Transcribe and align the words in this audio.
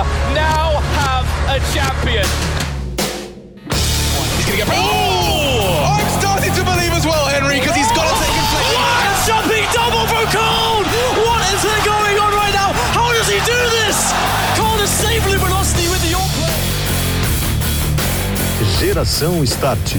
Barcelona 0.00 0.34
now 0.34 0.80
have 0.96 1.26
a 1.48 1.58
champion. 1.72 2.24
He's 4.36 4.46
going 4.46 4.58
to 4.58 4.64
get. 4.64 4.68
Oh! 4.72 5.98
I'm 5.98 6.08
starting 6.20 6.52
to 6.54 6.64
believe 6.64 6.92
as 6.92 7.04
well, 7.04 7.26
Henry, 7.26 7.60
because 7.60 7.76
he's 7.76 7.90
got 7.92 8.08
to 8.08 8.14
take 8.16 8.32
inflection. 8.32 8.80
What 8.80 9.04
a 9.04 9.14
jumping 9.26 9.66
double 9.72 10.06
from 10.08 10.24
Cole! 10.32 10.84
What 11.24 11.40
is 11.52 11.60
going 11.84 12.16
on 12.18 12.32
right 12.32 12.54
now? 12.54 12.72
How 12.96 13.12
does 13.12 13.28
he 13.28 13.40
do 13.44 13.60
this? 13.84 14.12
Cole 14.56 14.80
is 14.80 14.90
saving 14.90 15.38
velocity 15.38 15.88
with 15.88 16.02
the 16.08 16.16
all 16.16 16.28
play. 16.38 16.56
Geração 18.78 19.44
Start, 19.46 19.96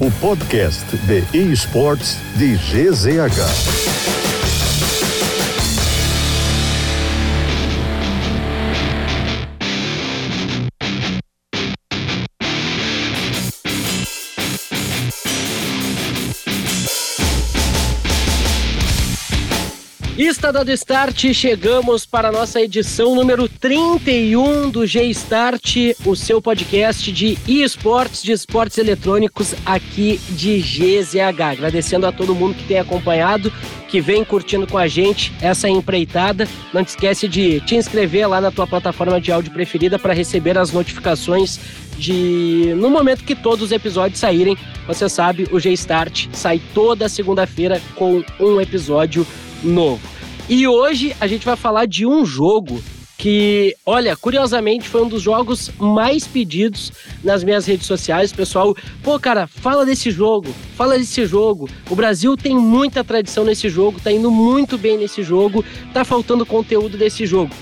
o 0.00 0.10
podcast 0.20 0.84
de 1.06 1.24
esportes 1.36 2.18
de 2.36 2.56
GZH. 2.56 4.21
Está 20.32 20.50
dando 20.50 20.72
start, 20.72 21.34
chegamos 21.34 22.06
para 22.06 22.28
a 22.28 22.32
nossa 22.32 22.58
edição 22.58 23.14
número 23.14 23.46
31 23.46 24.70
do 24.70 24.86
G-Start, 24.86 25.76
o 26.06 26.16
seu 26.16 26.40
podcast 26.40 27.12
de 27.12 27.36
esportes, 27.46 28.22
de 28.22 28.32
esportes 28.32 28.78
eletrônicos 28.78 29.54
aqui 29.64 30.18
de 30.30 30.58
GZH. 30.58 31.42
Agradecendo 31.52 32.06
a 32.06 32.12
todo 32.12 32.34
mundo 32.34 32.54
que 32.54 32.64
tem 32.64 32.78
acompanhado, 32.78 33.52
que 33.88 34.00
vem 34.00 34.24
curtindo 34.24 34.66
com 34.66 34.78
a 34.78 34.88
gente 34.88 35.34
essa 35.42 35.68
empreitada. 35.68 36.48
Não 36.72 36.82
te 36.82 36.88
esquece 36.88 37.28
de 37.28 37.60
te 37.60 37.76
inscrever 37.76 38.26
lá 38.26 38.40
na 38.40 38.50
tua 38.50 38.66
plataforma 38.66 39.20
de 39.20 39.30
áudio 39.30 39.52
preferida 39.52 39.98
para 39.98 40.14
receber 40.14 40.56
as 40.56 40.72
notificações 40.72 41.60
de 41.98 42.72
no 42.78 42.88
momento 42.88 43.22
que 43.22 43.34
todos 43.34 43.66
os 43.66 43.70
episódios 43.70 44.18
saírem. 44.18 44.56
Você 44.88 45.10
sabe, 45.10 45.46
o 45.52 45.60
G-Start 45.60 46.28
sai 46.32 46.60
toda 46.74 47.08
segunda-feira 47.08 47.80
com 47.94 48.24
um 48.40 48.60
episódio 48.60 49.26
novo. 49.62 50.11
E 50.48 50.66
hoje 50.66 51.14
a 51.20 51.26
gente 51.26 51.44
vai 51.46 51.56
falar 51.56 51.86
de 51.86 52.04
um 52.04 52.24
jogo 52.26 52.82
que, 53.16 53.76
olha, 53.86 54.16
curiosamente 54.16 54.88
foi 54.88 55.02
um 55.04 55.08
dos 55.08 55.22
jogos 55.22 55.70
mais 55.78 56.26
pedidos 56.26 56.90
nas 57.22 57.44
minhas 57.44 57.64
redes 57.64 57.86
sociais. 57.86 58.32
Pessoal, 58.32 58.76
pô, 59.02 59.18
cara, 59.20 59.46
fala 59.46 59.86
desse 59.86 60.10
jogo, 60.10 60.52
fala 60.76 60.98
desse 60.98 61.24
jogo. 61.24 61.68
O 61.88 61.94
Brasil 61.94 62.36
tem 62.36 62.56
muita 62.58 63.04
tradição 63.04 63.44
nesse 63.44 63.68
jogo, 63.68 64.00
tá 64.00 64.10
indo 64.10 64.28
muito 64.28 64.76
bem 64.76 64.98
nesse 64.98 65.22
jogo, 65.22 65.64
tá 65.94 66.04
faltando 66.04 66.44
conteúdo 66.44 66.98
desse 66.98 67.24
jogo. 67.24 67.54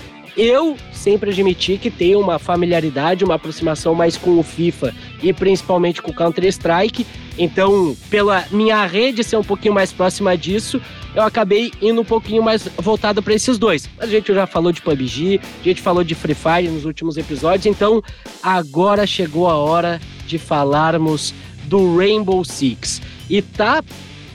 Eu 0.43 0.75
sempre 0.91 1.29
admiti 1.29 1.77
que 1.77 1.91
tenho 1.91 2.19
uma 2.19 2.39
familiaridade, 2.39 3.23
uma 3.23 3.35
aproximação 3.35 3.93
mais 3.93 4.17
com 4.17 4.39
o 4.39 4.41
FIFA 4.41 4.91
e 5.21 5.31
principalmente 5.31 6.01
com 6.01 6.09
o 6.09 6.13
Counter-Strike. 6.15 7.05
Então, 7.37 7.95
pela 8.09 8.43
minha 8.49 8.83
rede 8.87 9.23
ser 9.23 9.37
um 9.37 9.43
pouquinho 9.43 9.75
mais 9.75 9.93
próxima 9.93 10.35
disso, 10.35 10.81
eu 11.13 11.21
acabei 11.21 11.71
indo 11.79 12.01
um 12.01 12.03
pouquinho 12.03 12.41
mais 12.41 12.67
voltado 12.79 13.21
para 13.21 13.35
esses 13.35 13.59
dois. 13.59 13.87
A 13.99 14.07
gente 14.07 14.33
já 14.33 14.47
falou 14.47 14.71
de 14.71 14.81
PUBG, 14.81 15.39
a 15.61 15.63
gente 15.63 15.79
falou 15.79 16.03
de 16.03 16.15
Free 16.15 16.33
Fire 16.33 16.69
nos 16.69 16.85
últimos 16.85 17.17
episódios, 17.17 17.67
então 17.67 18.01
agora 18.41 19.05
chegou 19.05 19.47
a 19.47 19.55
hora 19.55 20.01
de 20.25 20.39
falarmos 20.39 21.35
do 21.65 21.95
Rainbow 21.97 22.43
Six. 22.43 22.99
E 23.29 23.43
tá 23.43 23.83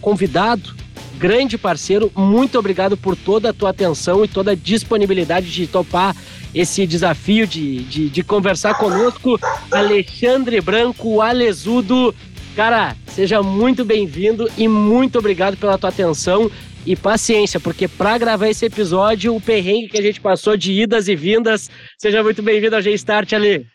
convidado, 0.01 0.76
grande 1.19 1.59
parceiro, 1.59 2.11
muito 2.15 2.59
obrigado 2.59 2.97
por 2.97 3.17
toda 3.17 3.51
a 3.51 3.53
tua 3.53 3.71
atenção 3.71 4.25
e 4.25 4.29
toda 4.29 4.53
a 4.53 4.55
disponibilidade 4.55 5.51
de 5.51 5.67
topar 5.67 6.15
esse 6.55 6.87
desafio 6.87 7.47
de, 7.47 7.81
de, 7.85 8.09
de 8.09 8.23
conversar 8.23 8.75
conosco. 8.75 9.39
Alexandre 9.71 10.61
Branco, 10.61 11.21
Alesudo. 11.21 12.15
Cara, 12.55 12.97
seja 13.09 13.43
muito 13.43 13.85
bem-vindo 13.85 14.49
e 14.57 14.67
muito 14.67 15.19
obrigado 15.19 15.57
pela 15.57 15.77
tua 15.77 15.91
atenção 15.91 16.51
e 16.87 16.95
paciência, 16.95 17.59
porque 17.59 17.89
para 17.89 18.17
gravar 18.17 18.49
esse 18.49 18.65
episódio, 18.65 19.35
o 19.35 19.41
perrengue 19.41 19.89
que 19.89 19.99
a 19.99 20.03
gente 20.03 20.21
passou 20.21 20.57
de 20.57 20.73
idas 20.73 21.09
e 21.09 21.17
vindas. 21.17 21.69
Seja 21.99 22.23
muito 22.23 22.43
bem-vindo 22.43 22.77
ao 22.77 22.83
G-Start 22.83 23.33
ali. 23.33 23.67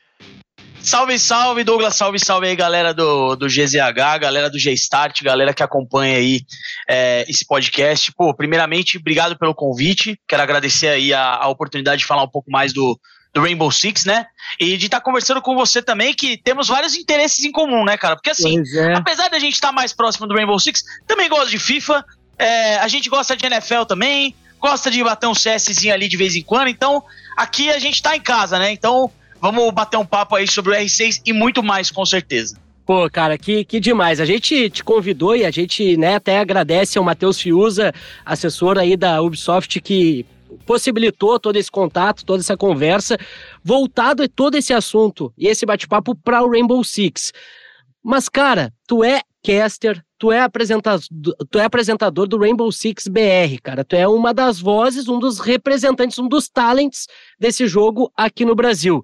Salve, 0.84 1.20
salve, 1.20 1.64
Douglas, 1.64 1.96
salve, 1.96 2.18
salve 2.20 2.48
aí, 2.48 2.56
galera 2.56 2.92
do, 2.92 3.36
do 3.36 3.46
GZH, 3.46 4.18
galera 4.20 4.50
do 4.50 4.58
G-Start, 4.58 5.22
galera 5.22 5.54
que 5.54 5.62
acompanha 5.62 6.18
aí 6.18 6.42
é, 6.90 7.24
esse 7.30 7.46
podcast. 7.46 8.12
Pô, 8.14 8.34
primeiramente, 8.34 8.98
obrigado 8.98 9.38
pelo 9.38 9.54
convite, 9.54 10.20
quero 10.28 10.42
agradecer 10.42 10.88
aí 10.88 11.14
a, 11.14 11.36
a 11.36 11.48
oportunidade 11.50 12.00
de 12.00 12.08
falar 12.08 12.24
um 12.24 12.28
pouco 12.28 12.50
mais 12.50 12.74
do, 12.74 13.00
do 13.32 13.42
Rainbow 13.42 13.72
Six, 13.72 14.06
né? 14.06 14.26
E 14.60 14.76
de 14.76 14.88
estar 14.88 15.00
tá 15.00 15.04
conversando 15.04 15.40
com 15.40 15.56
você 15.56 15.84
também, 15.84 16.16
que 16.16 16.36
temos 16.36 16.68
vários 16.68 16.96
interesses 16.96 17.46
em 17.46 17.52
comum, 17.52 17.86
né, 17.86 17.96
cara? 17.96 18.16
Porque 18.16 18.32
assim, 18.32 18.62
é. 18.76 18.96
apesar 18.96 19.30
da 19.30 19.38
gente 19.38 19.54
estar 19.54 19.70
tá 19.70 19.74
mais 19.74 19.94
próximo 19.94 20.26
do 20.26 20.34
Rainbow 20.34 20.60
Six, 20.60 20.84
também 21.06 21.30
gosto 21.30 21.52
de 21.52 21.60
FIFA, 21.60 22.04
é, 22.40 22.78
a 22.78 22.88
gente 22.88 23.08
gosta 23.08 23.38
de 23.38 23.46
NFL 23.46 23.84
também, 23.88 24.36
gosta 24.60 24.90
de 24.90 25.04
bater 25.04 25.28
um 25.28 25.34
CSzinho 25.34 25.94
ali 25.94 26.08
de 26.08 26.18
vez 26.18 26.36
em 26.36 26.42
quando, 26.42 26.70
então 26.70 27.04
aqui 27.38 27.70
a 27.70 27.78
gente 27.78 28.02
tá 28.02 28.16
em 28.16 28.22
casa, 28.22 28.58
né? 28.58 28.72
Então 28.72 29.12
vamos 29.42 29.72
bater 29.72 29.98
um 29.98 30.06
papo 30.06 30.36
aí 30.36 30.48
sobre 30.48 30.72
o 30.72 30.76
R6 30.76 31.22
e 31.26 31.34
muito 31.34 31.64
mais, 31.64 31.90
com 31.90 32.06
certeza. 32.06 32.58
Pô, 32.86 33.10
cara, 33.10 33.38
que, 33.38 33.64
que 33.64 33.80
demais. 33.80 34.20
A 34.20 34.26
gente 34.26 34.70
te 34.70 34.84
convidou 34.84 35.36
e 35.36 35.46
a 35.46 35.52
gente 35.52 35.98
né, 35.98 36.16
até 36.16 36.40
agradece 36.40 36.98
ao 36.98 37.04
Matheus 37.04 37.40
Fiuza, 37.40 37.94
assessor 38.26 38.78
aí 38.78 38.96
da 38.96 39.22
Ubisoft, 39.22 39.80
que 39.82 40.26
possibilitou 40.66 41.40
todo 41.40 41.56
esse 41.56 41.72
contato, 41.72 42.26
toda 42.26 42.42
essa 42.42 42.58
conversa, 42.58 43.18
voltado 43.64 44.24
a 44.24 44.28
todo 44.28 44.56
esse 44.56 44.74
assunto 44.74 45.34
e 45.38 45.48
esse 45.48 45.66
bate-papo 45.66 46.16
para 46.16 46.44
o 46.44 46.50
Rainbow 46.50 46.84
Six. 46.84 47.32
Mas, 48.04 48.28
cara, 48.28 48.74
tu 48.88 49.04
é 49.04 49.22
caster, 49.44 50.04
tu 50.18 50.32
é, 50.32 50.48
tu 51.50 51.60
é 51.60 51.64
apresentador 51.64 52.28
do 52.28 52.38
Rainbow 52.38 52.72
Six 52.72 53.08
BR, 53.08 53.60
cara. 53.62 53.84
Tu 53.84 53.96
é 53.96 54.08
uma 54.08 54.34
das 54.34 54.60
vozes, 54.60 55.08
um 55.08 55.20
dos 55.20 55.40
representantes, 55.40 56.20
um 56.20 56.28
dos 56.28 56.50
talents 56.50 57.08
desse 57.40 57.68
jogo 57.68 58.12
aqui 58.16 58.44
no 58.44 58.56
Brasil. 58.56 59.04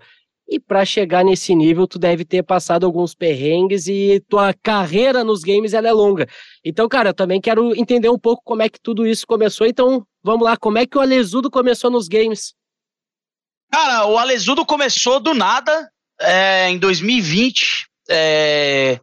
E 0.50 0.59
para 0.59 0.85
chegar 0.85 1.25
nesse 1.25 1.53
nível, 1.53 1.85
tu 1.85 2.00
deve 2.00 2.24
ter 2.24 2.41
passado 2.41 2.85
alguns 2.85 3.13
perrengues 3.13 3.88
e 3.88 4.24
tua 4.30 4.53
carreira 4.53 5.24
nos 5.24 5.41
games 5.41 5.74
ela 5.74 5.90
é 5.90 5.91
longa. 5.91 6.28
Então, 6.63 6.88
cara, 6.88 7.09
eu 7.09 7.13
também 7.13 7.41
quero 7.41 7.75
entender 7.75 8.09
um 8.09 8.18
pouco 8.18 8.41
como 8.46 8.62
é 8.62 8.69
que 8.69 8.80
tudo 8.80 9.06
isso 9.06 9.28
começou. 9.28 9.68
Então, 9.68 10.06
vamos 10.24 10.46
lá, 10.46 10.56
como 10.56 10.78
é 10.78 10.86
que 10.86 10.97
o 10.97 11.02
Alesudo 11.02 11.52
começou 11.52 11.91
nos 11.91 12.07
games? 12.07 12.53
Cara, 13.72 14.06
o 14.06 14.18
Alesudo 14.18 14.66
começou 14.66 15.19
do 15.19 15.34
nada 15.34 15.90
é, 16.22 16.69
em 16.69 16.78
2020. 16.78 17.86
É, 18.09 19.00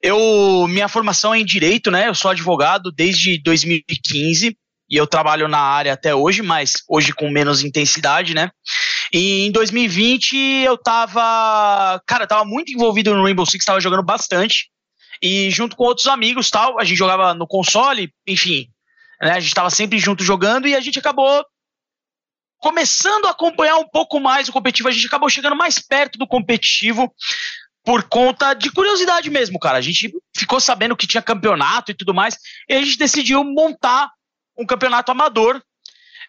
eu, 0.00 0.66
minha 0.68 0.88
formação 0.88 1.34
é 1.34 1.40
em 1.40 1.44
direito, 1.44 1.90
né? 1.90 2.08
Eu 2.08 2.14
sou 2.14 2.30
advogado 2.30 2.92
desde 2.92 3.42
2015 3.42 4.56
e 4.88 4.96
eu 4.96 5.06
trabalho 5.06 5.48
na 5.48 5.58
área 5.58 5.92
até 5.92 6.14
hoje, 6.14 6.42
mas 6.42 6.74
hoje 6.88 7.12
com 7.12 7.28
menos 7.28 7.64
intensidade, 7.64 8.34
né? 8.34 8.50
E 9.12 9.46
em 9.46 9.52
2020 9.52 10.36
eu 10.64 10.76
tava, 10.76 12.02
cara, 12.06 12.24
eu 12.24 12.28
tava 12.28 12.44
muito 12.44 12.72
envolvido 12.72 13.14
no 13.14 13.22
Rainbow 13.22 13.46
Six, 13.46 13.64
tava 13.64 13.80
jogando 13.80 14.02
bastante. 14.02 14.70
E 15.22 15.50
junto 15.50 15.76
com 15.76 15.84
outros 15.84 16.06
amigos, 16.06 16.50
tal, 16.50 16.78
a 16.78 16.84
gente 16.84 16.98
jogava 16.98 17.34
no 17.34 17.46
console, 17.46 18.12
enfim, 18.26 18.68
né? 19.20 19.32
A 19.32 19.40
gente 19.40 19.54
tava 19.54 19.70
sempre 19.70 19.98
junto 19.98 20.22
jogando 20.22 20.68
e 20.68 20.74
a 20.74 20.80
gente 20.80 20.98
acabou 20.98 21.44
começando 22.58 23.26
a 23.26 23.30
acompanhar 23.30 23.76
um 23.76 23.88
pouco 23.88 24.18
mais 24.18 24.48
o 24.48 24.52
competitivo, 24.52 24.88
a 24.88 24.92
gente 24.92 25.06
acabou 25.06 25.28
chegando 25.28 25.56
mais 25.56 25.78
perto 25.78 26.18
do 26.18 26.26
competitivo 26.26 27.12
por 27.84 28.02
conta 28.02 28.54
de 28.54 28.70
curiosidade 28.70 29.30
mesmo, 29.30 29.58
cara. 29.58 29.78
A 29.78 29.82
gente 29.82 30.12
ficou 30.36 30.58
sabendo 30.58 30.96
que 30.96 31.06
tinha 31.06 31.22
campeonato 31.22 31.92
e 31.92 31.94
tudo 31.94 32.12
mais, 32.12 32.36
e 32.68 32.74
a 32.74 32.82
gente 32.82 32.98
decidiu 32.98 33.44
montar 33.44 34.10
um 34.58 34.66
campeonato 34.66 35.12
amador 35.12 35.62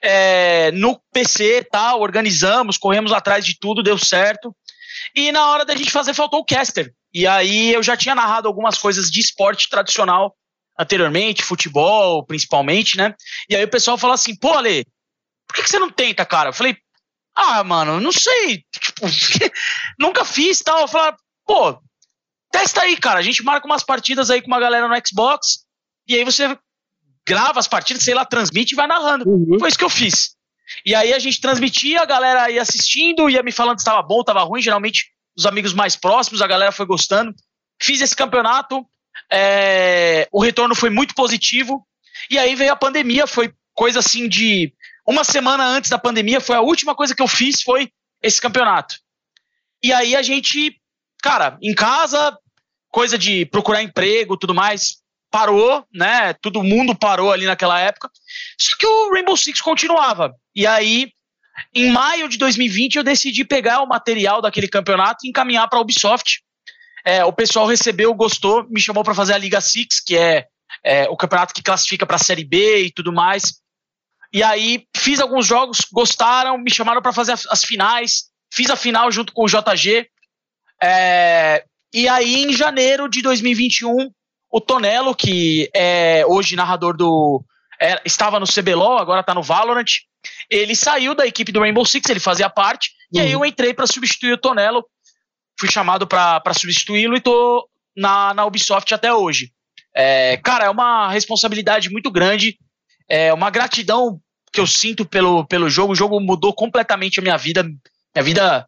é, 0.02 0.72
no 0.72 1.00
PC, 1.12 1.63
tá? 1.72 1.96
Organizamos, 1.96 2.78
corremos 2.78 3.11
atrás 3.11 3.46
de 3.46 3.58
tudo, 3.59 3.84
deu 3.84 3.97
certo. 3.97 4.55
E 5.16 5.32
na 5.32 5.49
hora 5.49 5.66
da 5.66 5.76
gente 5.76 5.91
fazer, 5.91 6.14
faltou 6.14 6.40
o 6.40 6.46
caster. 6.46 6.94
E 7.14 7.26
aí 7.26 7.73
eu 7.73 7.82
já 7.82 7.96
tinha 7.96 8.16
narrado 8.16 8.47
algumas 8.47 8.78
coisas 8.78 9.09
de 9.09 9.20
esporte 9.20 9.70
tradicional 9.70 10.35
anteriormente, 10.79 11.44
futebol 11.44 12.26
principalmente, 12.26 12.97
né? 12.97 13.16
E 13.49 13.55
aí 13.55 13.64
o 13.64 13.70
pessoal 13.70 13.97
fala 13.97 14.14
assim, 14.14 14.35
pô, 14.35 14.53
Ale, 14.53 14.85
por 15.47 15.55
que, 15.55 15.64
que 15.64 15.70
você 15.70 15.79
não 15.79 15.90
tenta, 15.90 16.26
cara? 16.26 16.50
Eu 16.50 16.53
falei, 16.53 16.78
ah, 17.35 17.64
mano, 17.64 18.00
não 18.00 18.11
sei. 18.11 18.64
Tipo, 18.72 19.08
nunca 19.97 20.26
fiz 20.26 20.59
tal. 20.59 20.82
Eu 20.82 20.88
falei, 20.88 21.14
pô, 21.46 21.79
testa 22.52 22.82
aí, 22.82 22.97
cara. 22.97 23.20
A 23.20 23.23
gente 23.23 23.43
marca 23.43 23.66
umas 23.66 23.84
partidas 23.84 24.29
aí 24.29 24.41
com 24.41 24.47
uma 24.47 24.59
galera 24.59 24.88
no 24.88 25.08
Xbox. 25.08 25.66
E 26.08 26.16
aí 26.16 26.23
você 26.23 26.58
grava 27.28 27.59
as 27.59 27.68
partidas, 27.68 28.03
sei 28.03 28.14
lá, 28.14 28.26
transmite 28.26 28.74
e 28.74 28.76
vai 28.76 28.88
narrando. 28.88 29.29
Uhum. 29.29 29.59
Foi 29.59 29.68
isso 29.68 29.78
que 29.78 29.84
eu 29.84 29.90
fiz. 29.90 30.35
E 30.85 30.96
aí 30.96 31.14
a 31.14 31.20
gente 31.20 31.41
transmitia, 31.41 32.02
a 32.02 32.06
galera 32.06 32.50
ia 32.50 32.62
assistindo, 32.62 33.29
ia 33.29 33.44
me 33.44 33.52
falando 33.52 33.79
se 33.79 33.82
estava 33.82 34.02
bom, 34.02 34.22
estava 34.22 34.44
ruim. 34.44 34.62
Geralmente, 34.62 35.12
os 35.38 35.46
amigos 35.46 35.74
mais 35.74 35.96
próximos, 35.96 36.41
a 36.41 36.47
galera 36.47 36.72
foi 36.72 36.85
gostando. 36.85 37.35
Fiz 37.82 38.02
esse 38.02 38.16
campeonato, 38.16 38.85
é, 39.32 40.28
o 40.32 40.41
retorno 40.41 40.74
foi 40.74 40.90
muito 40.90 41.14
positivo. 41.14 41.85
E 42.29 42.38
aí 42.38 42.56
veio 42.56 42.72
a 42.72 42.78
pandemia, 42.78 43.28
foi 43.28 43.53
coisa 43.74 44.00
assim 44.00 44.28
de. 44.28 44.74
Uma 45.06 45.24
semana 45.24 45.66
antes 45.66 45.90
da 45.90 45.97
pandemia, 45.97 46.41
foi 46.41 46.56
a 46.56 46.62
última 46.62 46.96
coisa 46.96 47.16
que 47.16 47.22
eu 47.22 47.28
fiz, 47.28 47.62
foi 47.62 47.90
esse 48.22 48.41
campeonato. 48.41 48.96
E 49.82 49.94
aí 49.94 50.16
a 50.16 50.22
gente, 50.22 50.82
cara, 51.22 51.58
em 51.62 51.74
casa, 51.74 52.38
coisa 52.90 53.18
de 53.18 53.46
procurar 53.46 53.84
emprego, 53.84 54.35
tudo 54.35 54.53
mais, 54.53 54.97
parou, 55.32 55.85
né? 55.94 56.34
Todo 56.34 56.64
mundo 56.64 56.96
parou 56.96 57.32
ali 57.32 57.46
naquela 57.46 57.79
época. 57.79 58.09
Só 58.59 58.76
que 58.78 58.85
o 58.85 59.12
Rainbow 59.14 59.38
Six 59.38 59.62
continuava. 59.62 60.34
E 60.56 60.66
aí, 60.66 61.12
em 61.74 61.91
maio 61.91 62.28
de 62.28 62.38
2020, 62.38 62.96
eu 62.96 63.03
decidi 63.03 63.44
pegar 63.44 63.82
o 63.82 63.88
material 63.88 64.41
daquele 64.41 64.68
campeonato 64.68 65.26
e 65.26 65.29
encaminhar 65.29 65.68
para 65.70 65.79
a 65.79 65.82
Ubisoft. 65.82 66.41
É, 67.06 67.24
o 67.24 67.32
pessoal 67.32 67.66
recebeu, 67.66 68.14
gostou, 68.14 68.68
me 68.70 68.82
chamou 68.82 69.03
para 69.03 69.16
fazer 69.16 69.34
a 69.34 69.38
Liga 69.38 69.62
Six, 69.62 70.02
que 70.02 70.18
é, 70.18 70.46
é 70.84 71.09
o 71.09 71.16
campeonato 71.16 71.53
que 71.53 71.64
classifica 71.64 72.06
para 72.06 72.18
a 72.18 72.20
Série 72.20 72.44
B 72.44 72.84
e 72.84 72.91
tudo 72.91 73.14
mais. 73.14 73.62
E 74.34 74.44
aí 74.44 74.85
fiz 74.96 75.20
alguns 75.20 75.46
jogos, 75.46 75.82
gostaram, 75.91 76.58
me 76.58 76.70
chamaram 76.70 77.02
para 77.02 77.14
fazer 77.14 77.32
as, 77.32 77.64
finais, 77.64 78.26
fiz 78.53 78.70
a 78.70 78.76
final 78.76 79.12
junto 79.12 79.32
com 79.32 79.46
o 79.46 79.47
JG. 79.47 80.09
É, 80.84 81.64
e 81.94 82.08
aí, 82.09 82.44
em 82.44 82.53
janeiro 82.53 83.08
de 83.08 83.22
2021, 83.22 84.12
o 84.57 84.61
Tonelo, 84.61 85.15
que 85.15 85.69
é 85.73 86.25
hoje 86.25 86.55
narrador 86.55 86.97
do. 86.97 87.43
É, 87.79 88.01
estava 88.03 88.39
no 88.39 88.47
CBLOL, 88.47 88.97
agora 88.97 89.21
está 89.21 89.33
no 89.33 89.43
Valorant. 89.43 89.85
Ele 90.49 90.75
saiu 90.75 91.13
da 91.13 91.27
equipe 91.27 91.51
do 91.51 91.59
Rainbow 91.59 91.85
Six, 91.85 92.09
ele 92.09 92.19
fazia 92.19 92.49
parte, 92.49 92.89
uhum. 93.13 93.19
e 93.19 93.23
aí 93.23 93.31
eu 93.31 93.45
entrei 93.45 93.73
para 93.73 93.85
substituir 93.85 94.33
o 94.33 94.37
Tonelo. 94.37 94.83
Fui 95.59 95.69
chamado 95.69 96.07
para 96.07 96.53
substituí-lo 96.55 97.15
e 97.15 97.21
tô 97.21 97.67
na, 97.95 98.33
na 98.33 98.45
Ubisoft 98.45 98.91
até 98.93 99.13
hoje. 99.13 99.51
É, 99.95 100.37
cara, 100.37 100.65
é 100.65 100.69
uma 100.69 101.09
responsabilidade 101.09 101.89
muito 101.89 102.09
grande, 102.09 102.57
é 103.07 103.31
uma 103.31 103.51
gratidão 103.51 104.19
que 104.51 104.59
eu 104.59 104.65
sinto 104.65 105.05
pelo, 105.05 105.45
pelo 105.45 105.69
jogo. 105.69 105.93
O 105.93 105.95
jogo 105.95 106.19
mudou 106.19 106.51
completamente 106.51 107.19
a 107.19 107.23
minha 107.23 107.37
vida. 107.37 107.63
Minha 107.63 108.23
vida, 108.23 108.67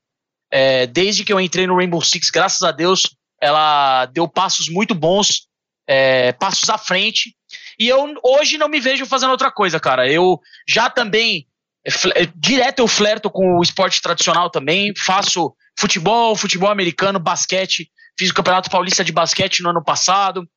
é, 0.51 0.86
desde 0.86 1.24
que 1.24 1.33
eu 1.33 1.39
entrei 1.39 1.65
no 1.65 1.75
Rainbow 1.75 2.01
Six, 2.01 2.30
graças 2.30 2.62
a 2.62 2.71
Deus, 2.71 3.15
ela 3.41 4.06
deu 4.07 4.27
passos 4.27 4.69
muito 4.69 4.94
bons 4.94 5.49
é, 5.89 6.31
passos 6.33 6.69
à 6.69 6.77
frente. 6.77 7.36
E 7.80 7.88
eu 7.88 8.13
hoje 8.24 8.59
não 8.59 8.69
me 8.69 8.80
vejo 8.80 9.07
fazendo 9.07 9.31
outra 9.31 9.51
coisa, 9.51 9.80
cara. 9.80 10.07
Eu 10.07 10.39
já 10.68 10.88
também, 10.88 11.47
é, 11.83 12.21
é, 12.21 12.30
direto 12.36 12.80
eu 12.80 12.88
flerto 12.88 13.27
com 13.31 13.57
o 13.57 13.63
esporte 13.63 14.00
tradicional 14.00 14.51
também, 14.51 14.94
faço 14.95 15.51
futebol, 15.77 16.36
futebol 16.36 16.69
americano, 16.69 17.18
basquete. 17.18 17.89
Fiz 18.18 18.30
o 18.30 18.33
Campeonato 18.36 18.69
Paulista 18.69 19.03
de 19.03 19.12
Basquete 19.12 19.63
no 19.63 19.71
ano 19.71 19.83
passado. 19.83 20.47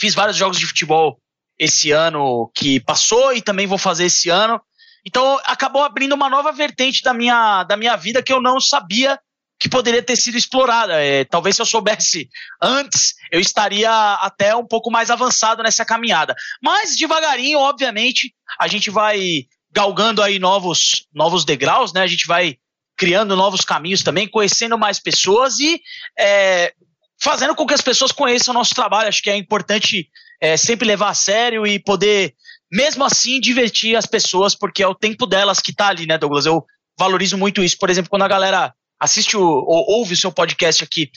Fiz 0.00 0.14
vários 0.14 0.36
jogos 0.36 0.58
de 0.58 0.66
futebol 0.66 1.16
esse 1.56 1.92
ano 1.92 2.50
que 2.52 2.80
passou 2.80 3.32
e 3.32 3.40
também 3.40 3.68
vou 3.68 3.78
fazer 3.78 4.06
esse 4.06 4.28
ano. 4.28 4.60
Então 5.06 5.40
acabou 5.44 5.84
abrindo 5.84 6.14
uma 6.14 6.28
nova 6.28 6.50
vertente 6.50 7.04
da 7.04 7.14
minha, 7.14 7.62
da 7.62 7.76
minha 7.76 7.94
vida 7.94 8.20
que 8.20 8.32
eu 8.32 8.42
não 8.42 8.60
sabia 8.60 9.16
que 9.58 9.68
poderia 9.68 10.02
ter 10.02 10.16
sido 10.16 10.36
explorada. 10.36 11.02
É, 11.02 11.24
talvez 11.24 11.56
se 11.56 11.62
eu 11.62 11.66
soubesse 11.66 12.28
antes, 12.62 13.14
eu 13.32 13.40
estaria 13.40 13.90
até 14.14 14.54
um 14.54 14.66
pouco 14.66 14.90
mais 14.90 15.10
avançado 15.10 15.62
nessa 15.62 15.84
caminhada. 15.84 16.34
Mas 16.62 16.96
devagarinho, 16.96 17.58
obviamente, 17.58 18.34
a 18.58 18.68
gente 18.68 18.90
vai 18.90 19.46
galgando 19.72 20.22
aí 20.22 20.38
novos, 20.38 21.06
novos 21.12 21.44
degraus, 21.44 21.92
né? 21.92 22.02
A 22.02 22.06
gente 22.06 22.26
vai 22.26 22.56
criando 22.96 23.36
novos 23.36 23.60
caminhos 23.60 24.02
também, 24.02 24.26
conhecendo 24.26 24.78
mais 24.78 24.98
pessoas 24.98 25.58
e 25.58 25.80
é, 26.18 26.72
fazendo 27.20 27.54
com 27.54 27.66
que 27.66 27.74
as 27.74 27.82
pessoas 27.82 28.12
conheçam 28.12 28.52
o 28.52 28.58
nosso 28.58 28.74
trabalho. 28.74 29.08
Acho 29.08 29.22
que 29.22 29.30
é 29.30 29.36
importante 29.36 30.08
é, 30.40 30.56
sempre 30.56 30.86
levar 30.86 31.10
a 31.10 31.14
sério 31.14 31.66
e 31.66 31.78
poder, 31.78 32.34
mesmo 32.72 33.04
assim, 33.04 33.40
divertir 33.40 33.96
as 33.96 34.06
pessoas, 34.06 34.54
porque 34.54 34.82
é 34.82 34.88
o 34.88 34.94
tempo 34.94 35.26
delas 35.26 35.60
que 35.60 35.70
está 35.70 35.88
ali, 35.88 36.06
né, 36.06 36.16
Douglas? 36.16 36.46
Eu 36.46 36.64
valorizo 36.98 37.36
muito 37.36 37.62
isso. 37.62 37.76
Por 37.78 37.90
exemplo, 37.90 38.10
quando 38.10 38.22
a 38.22 38.28
galera 38.28 38.74
assiste 39.00 39.36
o, 39.36 39.42
ou 39.42 39.98
ouve 39.98 40.14
o 40.14 40.16
seu 40.16 40.32
podcast 40.32 40.82
aqui 40.82 41.10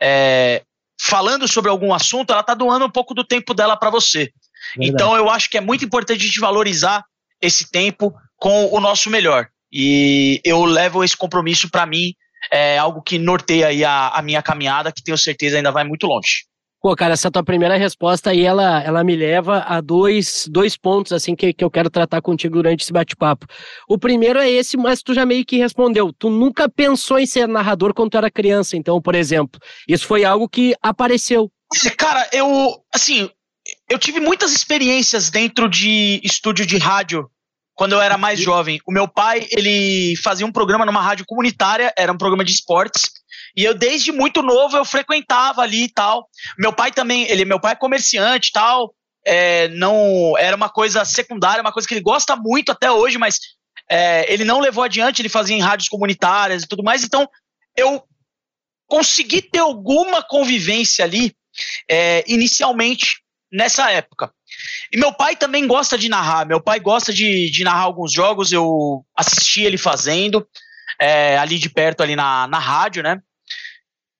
é, 0.00 0.62
falando 1.00 1.48
sobre 1.48 1.70
algum 1.70 1.94
assunto, 1.94 2.30
ela 2.30 2.40
está 2.40 2.54
doando 2.54 2.84
um 2.84 2.90
pouco 2.90 3.14
do 3.14 3.24
tempo 3.24 3.54
dela 3.54 3.76
para 3.76 3.90
você. 3.90 4.30
Verdade. 4.76 4.90
Então 4.90 5.16
eu 5.16 5.30
acho 5.30 5.48
que 5.48 5.56
é 5.56 5.60
muito 5.60 5.84
importante 5.84 6.22
a 6.22 6.26
gente 6.26 6.40
valorizar 6.40 7.04
esse 7.40 7.70
tempo 7.70 8.12
com 8.36 8.66
o 8.66 8.80
nosso 8.80 9.08
melhor. 9.08 9.48
E 9.72 10.40
eu 10.44 10.64
levo 10.64 11.02
esse 11.02 11.16
compromisso 11.16 11.70
para 11.70 11.86
mim, 11.86 12.14
é 12.50 12.76
algo 12.78 13.02
que 13.02 13.18
norteia 13.18 13.68
aí 13.68 13.84
a, 13.84 14.08
a 14.08 14.22
minha 14.22 14.42
caminhada, 14.42 14.92
que 14.92 15.02
tenho 15.02 15.16
certeza 15.16 15.56
ainda 15.56 15.70
vai 15.70 15.84
muito 15.84 16.06
longe. 16.06 16.44
Pô, 16.82 16.96
cara, 16.96 17.12
essa 17.12 17.30
tua 17.30 17.42
primeira 17.42 17.76
resposta 17.76 18.30
aí, 18.30 18.40
ela, 18.40 18.82
ela 18.82 19.04
me 19.04 19.14
leva 19.14 19.64
a 19.68 19.82
dois, 19.82 20.48
dois 20.50 20.78
pontos, 20.78 21.12
assim, 21.12 21.36
que, 21.36 21.52
que 21.52 21.62
eu 21.62 21.70
quero 21.70 21.90
tratar 21.90 22.22
contigo 22.22 22.54
durante 22.54 22.80
esse 22.82 22.92
bate-papo. 22.92 23.46
O 23.86 23.98
primeiro 23.98 24.38
é 24.38 24.50
esse, 24.50 24.78
mas 24.78 25.02
tu 25.02 25.12
já 25.12 25.26
meio 25.26 25.44
que 25.44 25.58
respondeu. 25.58 26.10
Tu 26.10 26.30
nunca 26.30 26.70
pensou 26.70 27.18
em 27.18 27.26
ser 27.26 27.46
narrador 27.46 27.92
quando 27.92 28.12
tu 28.12 28.16
era 28.16 28.30
criança, 28.30 28.78
então, 28.78 29.00
por 29.00 29.14
exemplo. 29.14 29.60
Isso 29.86 30.06
foi 30.06 30.24
algo 30.24 30.48
que 30.48 30.74
apareceu. 30.82 31.52
Cara, 31.98 32.26
eu, 32.32 32.82
assim, 32.94 33.28
eu 33.88 33.98
tive 33.98 34.18
muitas 34.18 34.52
experiências 34.52 35.28
dentro 35.28 35.68
de 35.68 36.18
estúdio 36.24 36.64
de 36.64 36.78
rádio 36.78 37.30
quando 37.74 37.92
eu 37.92 38.00
era 38.00 38.16
mais 38.16 38.40
jovem. 38.40 38.80
O 38.86 38.92
meu 38.92 39.06
pai, 39.06 39.46
ele 39.50 40.16
fazia 40.16 40.46
um 40.46 40.52
programa 40.52 40.86
numa 40.86 41.02
rádio 41.02 41.26
comunitária, 41.26 41.92
era 41.96 42.12
um 42.12 42.18
programa 42.18 42.44
de 42.44 42.52
esportes, 42.52 43.10
e 43.56 43.64
eu, 43.64 43.74
desde 43.74 44.12
muito 44.12 44.42
novo, 44.42 44.76
eu 44.76 44.84
frequentava 44.84 45.62
ali 45.62 45.84
e 45.84 45.92
tal. 45.92 46.28
Meu 46.58 46.72
pai 46.72 46.90
também, 46.92 47.28
ele, 47.28 47.44
meu 47.44 47.60
pai 47.60 47.72
é 47.72 47.76
comerciante 47.76 48.48
e 48.48 48.52
tal. 48.52 48.94
É, 49.26 49.68
não 49.68 50.36
era 50.38 50.56
uma 50.56 50.68
coisa 50.68 51.04
secundária, 51.04 51.60
uma 51.60 51.72
coisa 51.72 51.86
que 51.86 51.94
ele 51.94 52.00
gosta 52.00 52.34
muito 52.36 52.72
até 52.72 52.90
hoje, 52.90 53.18
mas 53.18 53.38
é, 53.88 54.32
ele 54.32 54.44
não 54.44 54.60
levou 54.60 54.84
adiante, 54.84 55.20
ele 55.20 55.28
fazia 55.28 55.56
em 55.56 55.60
rádios 55.60 55.88
comunitárias 55.88 56.62
e 56.62 56.66
tudo 56.68 56.82
mais. 56.82 57.04
Então, 57.04 57.28
eu 57.76 58.02
consegui 58.86 59.42
ter 59.42 59.58
alguma 59.58 60.22
convivência 60.22 61.04
ali 61.04 61.34
é, 61.88 62.24
inicialmente 62.26 63.20
nessa 63.52 63.90
época. 63.90 64.32
E 64.92 64.98
meu 64.98 65.12
pai 65.12 65.36
também 65.36 65.66
gosta 65.66 65.98
de 65.98 66.08
narrar. 66.08 66.46
Meu 66.46 66.60
pai 66.60 66.80
gosta 66.80 67.12
de, 67.12 67.50
de 67.50 67.64
narrar 67.64 67.82
alguns 67.82 68.12
jogos. 68.12 68.52
Eu 68.52 69.04
assisti 69.16 69.62
ele 69.62 69.78
fazendo 69.78 70.46
é, 71.00 71.38
ali 71.38 71.58
de 71.58 71.70
perto, 71.70 72.02
ali 72.02 72.14
na, 72.14 72.46
na 72.46 72.58
rádio, 72.58 73.02
né? 73.02 73.20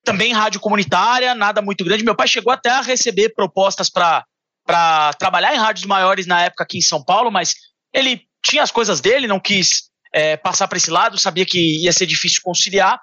também 0.04 0.32
rádio 0.32 0.60
comunitária, 0.60 1.34
nada 1.34 1.62
muito 1.62 1.84
grande. 1.84 2.04
Meu 2.04 2.14
pai 2.14 2.26
chegou 2.26 2.52
até 2.52 2.70
a 2.70 2.80
receber 2.80 3.30
propostas 3.30 3.90
para 3.90 4.24
trabalhar 5.18 5.54
em 5.54 5.58
rádios 5.58 5.86
maiores 5.86 6.26
na 6.26 6.42
época 6.42 6.64
aqui 6.64 6.78
em 6.78 6.82
São 6.82 7.02
Paulo, 7.04 7.30
mas 7.30 7.54
ele 7.92 8.22
tinha 8.42 8.62
as 8.62 8.70
coisas 8.70 9.00
dele, 9.00 9.26
não 9.26 9.40
quis 9.40 9.90
é, 10.12 10.36
passar 10.36 10.68
para 10.68 10.78
esse 10.78 10.90
lado, 10.90 11.18
sabia 11.18 11.44
que 11.44 11.82
ia 11.82 11.92
ser 11.92 12.06
difícil 12.06 12.40
conciliar. 12.42 13.00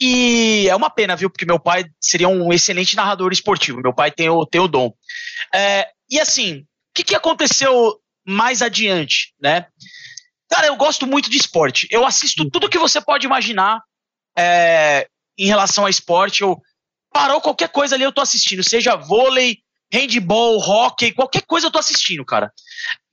E 0.00 0.66
é 0.68 0.74
uma 0.74 0.90
pena, 0.90 1.14
viu? 1.14 1.30
Porque 1.30 1.44
meu 1.44 1.60
pai 1.60 1.84
seria 2.00 2.28
um 2.28 2.52
excelente 2.52 2.96
narrador 2.96 3.32
esportivo. 3.32 3.80
Meu 3.80 3.94
pai 3.94 4.10
tem 4.10 4.28
o, 4.28 4.46
tem 4.46 4.60
o 4.60 4.68
dom. 4.68 4.92
É, 5.54 5.88
e 6.10 6.18
assim, 6.18 6.60
o 6.60 6.64
que, 6.94 7.04
que 7.04 7.14
aconteceu 7.14 7.98
mais 8.26 8.62
adiante, 8.62 9.34
né? 9.40 9.66
Cara, 10.52 10.66
eu 10.66 10.76
gosto 10.76 11.06
muito 11.06 11.30
de 11.30 11.36
esporte. 11.36 11.88
Eu 11.90 12.06
assisto 12.06 12.48
tudo 12.50 12.68
que 12.68 12.78
você 12.78 13.00
pode 13.00 13.26
imaginar. 13.26 13.80
É, 14.36 15.06
em 15.38 15.46
relação 15.46 15.86
a 15.86 15.90
esporte. 15.90 16.42
Eu 16.42 16.60
parou 17.12 17.40
qualquer 17.40 17.68
coisa 17.68 17.94
ali, 17.94 18.04
eu 18.04 18.12
tô 18.12 18.20
assistindo, 18.20 18.62
seja 18.62 18.96
vôlei, 18.96 19.58
handball, 19.92 20.58
hockey, 20.58 21.12
qualquer 21.12 21.42
coisa 21.42 21.66
eu 21.66 21.70
tô 21.70 21.78
assistindo, 21.78 22.24
cara. 22.24 22.50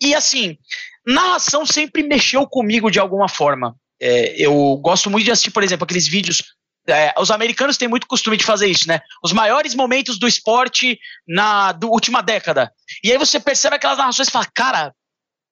E 0.02 0.16
assim, 0.16 0.58
narração 1.06 1.66
sempre 1.66 2.04
mexeu 2.04 2.48
comigo 2.48 2.90
de 2.90 3.00
alguma 3.00 3.28
forma. 3.28 3.76
É, 4.02 4.34
eu 4.42 4.78
gosto 4.78 5.10
muito 5.10 5.26
de 5.26 5.32
assistir, 5.32 5.52
por 5.52 5.64
exemplo, 5.64 5.84
aqueles 5.84 6.08
vídeos. 6.08 6.42
É, 6.88 7.14
os 7.20 7.30
americanos 7.30 7.78
têm 7.78 7.88
muito 7.88 8.08
costume 8.08 8.38
de 8.38 8.46
fazer 8.46 8.68
isso, 8.68 8.88
né? 8.88 9.02
Os 9.24 9.34
maiores 9.34 9.76
momentos 9.76 10.18
do 10.18 10.28
esporte 10.28 10.98
na 11.28 11.74
do, 11.74 11.90
última 11.90 12.22
década. 12.22 12.72
E 13.04 13.12
aí 13.12 13.18
você 13.18 13.40
percebe 13.40 13.76
aquelas 13.76 13.98
narrações 13.98 14.30
e 14.30 14.32
fala, 14.32 14.48
cara, 14.56 14.94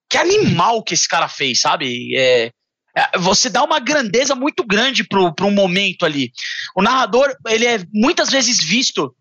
que 0.10 0.18
animal 0.18 0.84
que 0.84 0.94
esse 0.94 1.08
cara 1.08 1.28
fez, 1.28 1.60
sabe? 1.60 2.16
É, 2.18 2.52
é, 2.98 3.18
você 3.20 3.48
dá 3.50 3.64
uma 3.64 3.80
grandeza 3.80 4.34
muito 4.34 4.66
grande 4.66 5.04
para 5.04 5.46
um 5.46 5.52
momento 5.52 6.04
ali. 6.04 6.32
O 6.76 6.82
narrador, 6.82 7.36
ele 7.48 7.66
é 7.66 7.80
muitas 7.94 8.30
vezes 8.30 8.64
visto. 8.64 9.16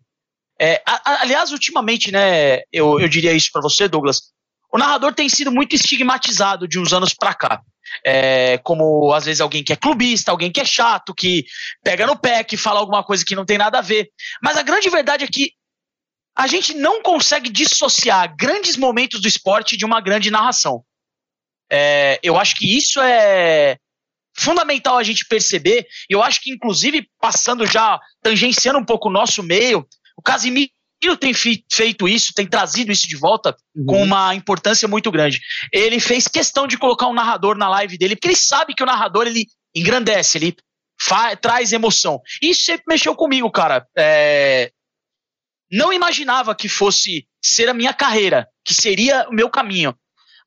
É, 0.59 0.81
a, 0.83 1.21
aliás, 1.21 1.51
ultimamente, 1.51 2.11
né, 2.11 2.61
eu, 2.71 2.99
eu 2.99 3.07
diria 3.07 3.33
isso 3.33 3.51
para 3.51 3.61
você, 3.61 3.87
Douglas. 3.87 4.31
O 4.73 4.79
narrador 4.79 5.13
tem 5.13 5.29
sido 5.29 5.51
muito 5.51 5.75
estigmatizado 5.75 6.67
de 6.67 6.79
uns 6.79 6.91
anos 6.91 7.13
para 7.13 7.33
cá. 7.35 7.61
É, 8.03 8.57
como 8.59 9.13
às 9.13 9.25
vezes 9.25 9.39
alguém 9.39 9.63
que 9.63 9.71
é 9.71 9.77
clubista, 9.77 10.31
alguém 10.31 10.51
que 10.51 10.59
é 10.59 10.65
chato, 10.65 11.13
que 11.13 11.45
pega 11.83 12.05
no 12.05 12.17
pé, 12.17 12.43
que 12.43 12.57
fala 12.57 12.79
alguma 12.79 13.03
coisa 13.03 13.23
que 13.23 13.35
não 13.35 13.45
tem 13.45 13.57
nada 13.57 13.77
a 13.77 13.81
ver. 13.81 14.09
Mas 14.41 14.57
a 14.57 14.63
grande 14.63 14.89
verdade 14.89 15.23
é 15.23 15.27
que 15.27 15.51
a 16.37 16.45
gente 16.45 16.75
não 16.75 17.01
consegue 17.01 17.49
dissociar 17.49 18.35
grandes 18.37 18.77
momentos 18.77 19.19
do 19.19 19.27
esporte 19.27 19.75
de 19.75 19.83
uma 19.83 19.99
grande 19.99 20.29
narração. 20.29 20.83
É, 21.71 22.19
eu 22.21 22.37
acho 22.37 22.55
que 22.55 22.77
isso 22.77 23.01
é 23.01 23.77
fundamental 24.37 24.97
a 24.97 25.03
gente 25.03 25.25
perceber. 25.25 25.87
Eu 26.07 26.21
acho 26.21 26.39
que, 26.41 26.51
inclusive, 26.51 27.09
passando 27.19 27.65
já, 27.65 27.99
tangenciando 28.21 28.77
um 28.77 28.85
pouco 28.85 29.09
o 29.09 29.11
nosso 29.11 29.41
meio, 29.41 29.85
o 30.15 30.21
Casimiro 30.21 30.69
tem 31.19 31.33
feito 31.33 32.07
isso, 32.07 32.33
tem 32.35 32.47
trazido 32.47 32.91
isso 32.91 33.07
de 33.07 33.15
volta 33.15 33.55
uhum. 33.75 33.85
com 33.85 34.03
uma 34.03 34.35
importância 34.35 34.87
muito 34.87 35.11
grande. 35.11 35.39
Ele 35.73 35.99
fez 35.99 36.27
questão 36.27 36.67
de 36.67 36.77
colocar 36.77 37.07
um 37.07 37.13
narrador 37.13 37.57
na 37.57 37.67
live 37.67 37.97
dele, 37.97 38.15
porque 38.15 38.27
ele 38.27 38.35
sabe 38.35 38.75
que 38.75 38.83
o 38.83 38.85
narrador 38.85 39.25
ele 39.25 39.45
engrandece, 39.75 40.37
ele 40.37 40.55
traz 41.41 41.73
emoção. 41.73 42.21
Isso 42.41 42.63
sempre 42.63 42.83
mexeu 42.87 43.15
comigo, 43.15 43.49
cara. 43.51 43.87
É, 43.97 44.71
não 45.71 45.91
imaginava 45.91 46.55
que 46.55 46.69
fosse 46.69 47.27
ser 47.41 47.69
a 47.69 47.73
minha 47.73 47.93
carreira, 47.93 48.47
que 48.63 48.73
seria 48.73 49.27
o 49.29 49.33
meu 49.33 49.49
caminho. 49.49 49.95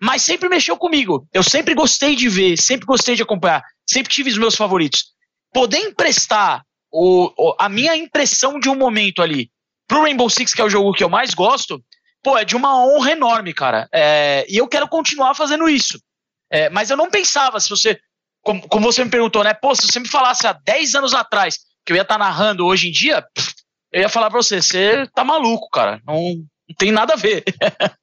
Mas 0.01 0.23
sempre 0.23 0.49
mexeu 0.49 0.77
comigo. 0.77 1.29
Eu 1.33 1.43
sempre 1.43 1.75
gostei 1.75 2.17
de 2.17 2.29
ver, 2.29 2.57
sempre 2.57 2.87
gostei 2.87 3.15
de 3.15 3.23
acompanhar, 3.23 3.63
sempre 3.87 4.13
tive 4.13 4.31
os 4.31 4.39
meus 4.39 4.57
favoritos. 4.57 5.05
Poder 5.53 5.79
emprestar 5.79 6.65
o, 6.91 7.33
o, 7.37 7.57
a 7.59 7.69
minha 7.69 7.95
impressão 7.97 8.59
de 8.59 8.69
um 8.69 8.75
momento 8.75 9.23
ali 9.23 9.51
pro 9.87 10.03
Rainbow 10.03 10.31
Six, 10.31 10.55
que 10.55 10.61
é 10.61 10.65
o 10.65 10.71
jogo 10.71 10.93
que 10.93 11.03
eu 11.03 11.09
mais 11.09 11.35
gosto, 11.35 11.83
pô, 12.23 12.39
é 12.39 12.45
de 12.45 12.57
uma 12.57 12.85
honra 12.85 13.13
enorme, 13.13 13.53
cara. 13.53 13.89
É, 13.93 14.47
e 14.49 14.57
eu 14.57 14.69
quero 14.69 14.89
continuar 14.89 15.35
fazendo 15.35 15.69
isso. 15.69 16.01
É, 16.51 16.71
mas 16.71 16.91
eu 16.91 16.97
não 16.97 17.11
pensava, 17.11 17.59
se 17.61 17.69
você. 17.69 17.99
Como, 18.43 18.67
como, 18.69 18.91
você 18.91 19.05
me 19.05 19.11
perguntou, 19.11 19.45
né? 19.45 19.53
Pô, 19.53 19.75
se 19.75 19.87
você 19.87 20.01
me 20.01 20.09
falasse 20.09 20.47
há 20.47 20.53
10 20.53 20.95
anos 20.95 21.13
atrás 21.13 21.59
que 21.85 21.93
eu 21.93 21.97
ia 21.97 22.03
estar 22.03 22.15
tá 22.15 22.19
narrando 22.19 22.65
hoje 22.65 22.89
em 22.89 22.93
dia, 22.93 23.21
pff, 23.35 23.53
eu 23.93 24.03
ia 24.03 24.09
falar 24.09 24.31
pra 24.31 24.43
você, 24.43 24.61
você 24.61 25.07
tá 25.15 25.25
maluco, 25.25 25.69
cara. 25.71 26.01
Não, 26.07 26.17
não 26.17 26.77
tem 26.79 26.93
nada 26.93 27.15
a 27.15 27.17
ver. 27.17 27.45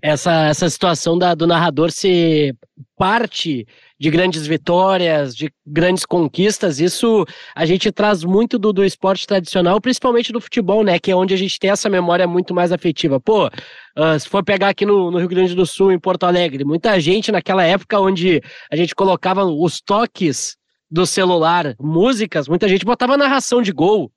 essa, 0.00 0.46
essa 0.46 0.68
situação 0.68 1.18
da, 1.18 1.34
do 1.34 1.46
narrador 1.46 1.90
ser 1.90 2.54
parte 2.96 3.66
de 3.98 4.10
grandes 4.10 4.46
vitórias, 4.46 5.34
de 5.34 5.52
grandes 5.66 6.04
conquistas, 6.04 6.80
isso 6.80 7.24
a 7.54 7.64
gente 7.64 7.90
traz 7.92 8.24
muito 8.24 8.58
do, 8.58 8.72
do 8.72 8.84
esporte 8.84 9.26
tradicional, 9.26 9.80
principalmente 9.80 10.32
do 10.32 10.40
futebol, 10.40 10.82
né? 10.82 10.98
Que 10.98 11.10
é 11.10 11.16
onde 11.16 11.34
a 11.34 11.36
gente 11.36 11.58
tem 11.58 11.70
essa 11.70 11.88
memória 11.88 12.26
muito 12.26 12.54
mais 12.54 12.72
afetiva. 12.72 13.20
Pô, 13.20 13.46
uh, 13.46 14.18
se 14.18 14.28
for 14.28 14.44
pegar 14.44 14.70
aqui 14.70 14.84
no, 14.84 15.10
no, 15.10 15.18
Rio 15.18 15.28
Grande 15.28 15.54
do 15.54 15.66
Sul, 15.66 15.92
em 15.92 15.98
Porto 15.98 16.24
Alegre, 16.24 16.64
muita 16.64 16.98
gente 17.00 17.30
naquela 17.30 17.64
época 17.64 18.00
onde 18.00 18.40
a 18.70 18.76
gente 18.76 18.94
colocava 18.94 19.44
os 19.44 19.80
toques 19.80 20.56
do 20.90 21.06
celular, 21.06 21.74
músicas, 21.80 22.48
muita 22.48 22.68
gente 22.68 22.84
botava 22.84 23.16
narração 23.16 23.62
de 23.62 23.72
gol. 23.72 24.12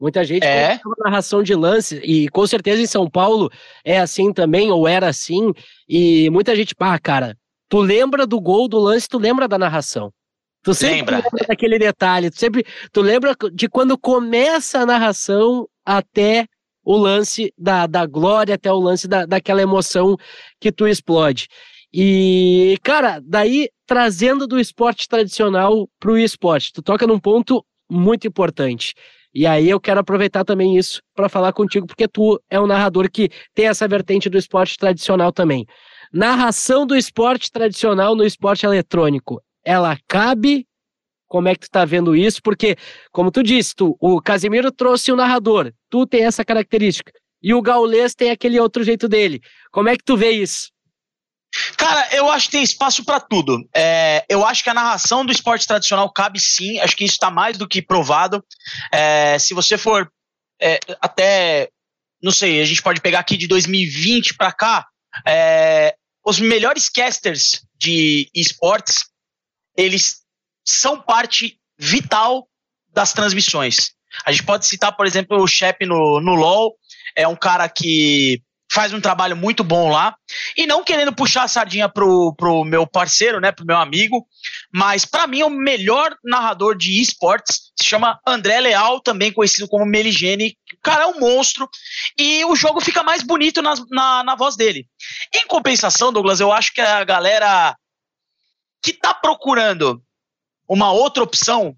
Muita 0.00 0.22
gente 0.22 0.44
é. 0.44 0.78
narração 1.04 1.42
de 1.42 1.54
lance, 1.54 1.96
e 2.04 2.28
com 2.28 2.46
certeza 2.46 2.80
em 2.80 2.86
São 2.86 3.10
Paulo 3.10 3.50
é 3.84 3.98
assim 3.98 4.32
também, 4.32 4.70
ou 4.70 4.86
era 4.86 5.08
assim, 5.08 5.52
e 5.88 6.30
muita 6.30 6.54
gente, 6.54 6.74
pá, 6.74 6.94
ah, 6.94 6.98
cara, 6.98 7.36
tu 7.68 7.80
lembra 7.80 8.26
do 8.26 8.40
gol, 8.40 8.68
do 8.68 8.78
lance, 8.78 9.08
tu 9.08 9.18
lembra 9.18 9.48
da 9.48 9.58
narração. 9.58 10.12
Tu 10.62 10.74
sempre 10.74 11.16
lembra, 11.16 11.16
lembra 11.16 11.46
daquele 11.48 11.78
detalhe, 11.78 12.30
tu 12.30 12.38
sempre, 12.38 12.64
tu 12.92 13.00
lembra 13.00 13.34
de 13.52 13.68
quando 13.68 13.98
começa 13.98 14.80
a 14.80 14.86
narração 14.86 15.66
até 15.84 16.46
o 16.84 16.96
lance 16.96 17.52
da, 17.56 17.86
da 17.86 18.06
glória, 18.06 18.54
até 18.54 18.72
o 18.72 18.78
lance 18.78 19.08
da, 19.08 19.26
daquela 19.26 19.62
emoção 19.62 20.16
que 20.60 20.72
tu 20.72 20.86
explode. 20.86 21.48
E, 21.92 22.78
cara, 22.82 23.20
daí 23.24 23.68
trazendo 23.86 24.46
do 24.46 24.60
esporte 24.60 25.08
tradicional 25.08 25.88
pro 25.98 26.18
esporte, 26.18 26.72
tu 26.72 26.82
toca 26.82 27.06
num 27.06 27.18
ponto 27.18 27.64
muito 27.90 28.26
importante. 28.26 28.94
E 29.38 29.46
aí 29.46 29.70
eu 29.70 29.78
quero 29.78 30.00
aproveitar 30.00 30.44
também 30.44 30.76
isso 30.76 31.00
para 31.14 31.28
falar 31.28 31.52
contigo, 31.52 31.86
porque 31.86 32.08
tu 32.08 32.42
é 32.50 32.60
um 32.60 32.66
narrador 32.66 33.08
que 33.08 33.30
tem 33.54 33.68
essa 33.68 33.86
vertente 33.86 34.28
do 34.28 34.36
esporte 34.36 34.76
tradicional 34.76 35.32
também. 35.32 35.64
Narração 36.12 36.84
do 36.84 36.96
esporte 36.96 37.48
tradicional 37.52 38.16
no 38.16 38.24
esporte 38.24 38.66
eletrônico, 38.66 39.40
ela 39.64 39.96
cabe? 40.08 40.66
Como 41.28 41.46
é 41.46 41.54
que 41.54 41.60
tu 41.60 41.70
tá 41.70 41.84
vendo 41.84 42.16
isso? 42.16 42.42
Porque, 42.42 42.74
como 43.12 43.30
tu 43.30 43.40
disse, 43.44 43.76
tu, 43.76 43.96
o 44.00 44.20
Casimiro 44.20 44.72
trouxe 44.72 45.12
o 45.12 45.16
narrador, 45.16 45.72
tu 45.88 46.04
tem 46.04 46.24
essa 46.24 46.44
característica. 46.44 47.12
E 47.40 47.54
o 47.54 47.62
Gaulês 47.62 48.16
tem 48.16 48.32
aquele 48.32 48.58
outro 48.58 48.82
jeito 48.82 49.08
dele. 49.08 49.40
Como 49.70 49.88
é 49.88 49.96
que 49.96 50.02
tu 50.02 50.16
vê 50.16 50.32
isso? 50.32 50.68
Cara, 51.76 52.08
eu 52.14 52.30
acho 52.30 52.46
que 52.46 52.52
tem 52.52 52.62
espaço 52.62 53.04
para 53.04 53.20
tudo. 53.20 53.66
É, 53.74 54.24
eu 54.28 54.44
acho 54.44 54.62
que 54.62 54.70
a 54.70 54.74
narração 54.74 55.24
do 55.24 55.32
esporte 55.32 55.66
tradicional 55.66 56.12
cabe 56.12 56.38
sim, 56.38 56.78
acho 56.80 56.96
que 56.96 57.04
isso 57.04 57.14
está 57.14 57.30
mais 57.30 57.56
do 57.56 57.66
que 57.66 57.80
provado. 57.80 58.44
É, 58.92 59.38
se 59.38 59.54
você 59.54 59.78
for 59.78 60.10
é, 60.60 60.78
até, 61.00 61.70
não 62.22 62.32
sei, 62.32 62.60
a 62.60 62.64
gente 62.64 62.82
pode 62.82 63.00
pegar 63.00 63.20
aqui 63.20 63.36
de 63.36 63.46
2020 63.46 64.34
para 64.34 64.52
cá, 64.52 64.86
é, 65.26 65.94
os 66.24 66.38
melhores 66.38 66.88
casters 66.88 67.62
de 67.76 68.28
esportes, 68.34 69.04
eles 69.76 70.20
são 70.64 71.00
parte 71.00 71.58
vital 71.78 72.46
das 72.92 73.12
transmissões. 73.12 73.92
A 74.24 74.32
gente 74.32 74.44
pode 74.44 74.66
citar, 74.66 74.96
por 74.96 75.06
exemplo, 75.06 75.40
o 75.40 75.46
Shep 75.46 75.86
no, 75.86 76.20
no 76.20 76.34
LoL, 76.34 76.76
é 77.14 77.26
um 77.26 77.36
cara 77.36 77.68
que 77.68 78.42
faz 78.70 78.92
um 78.92 79.00
trabalho 79.00 79.36
muito 79.36 79.64
bom 79.64 79.90
lá. 79.90 80.16
E 80.56 80.66
não 80.66 80.84
querendo 80.84 81.14
puxar 81.14 81.44
a 81.44 81.48
sardinha 81.48 81.88
pro, 81.88 82.34
pro 82.34 82.64
meu 82.64 82.86
parceiro, 82.86 83.40
né, 83.40 83.50
pro 83.50 83.64
meu 83.64 83.76
amigo, 83.76 84.26
mas 84.72 85.04
para 85.04 85.26
mim 85.26 85.42
o 85.42 85.50
melhor 85.50 86.14
narrador 86.22 86.76
de 86.76 87.00
esportes 87.00 87.72
se 87.76 87.86
chama 87.86 88.20
André 88.26 88.60
Leal, 88.60 89.00
também 89.00 89.32
conhecido 89.32 89.68
como 89.68 89.86
Meligene. 89.86 90.56
O 90.74 90.80
cara 90.82 91.04
é 91.04 91.06
um 91.06 91.18
monstro 91.18 91.68
e 92.16 92.44
o 92.44 92.54
jogo 92.54 92.80
fica 92.80 93.02
mais 93.02 93.22
bonito 93.22 93.62
na, 93.62 93.74
na, 93.90 94.24
na 94.24 94.34
voz 94.34 94.56
dele. 94.56 94.86
Em 95.34 95.46
compensação, 95.46 96.12
Douglas, 96.12 96.40
eu 96.40 96.52
acho 96.52 96.72
que 96.72 96.80
a 96.80 97.04
galera 97.04 97.74
que 98.82 98.92
tá 98.92 99.14
procurando 99.14 100.02
uma 100.68 100.92
outra 100.92 101.22
opção 101.22 101.74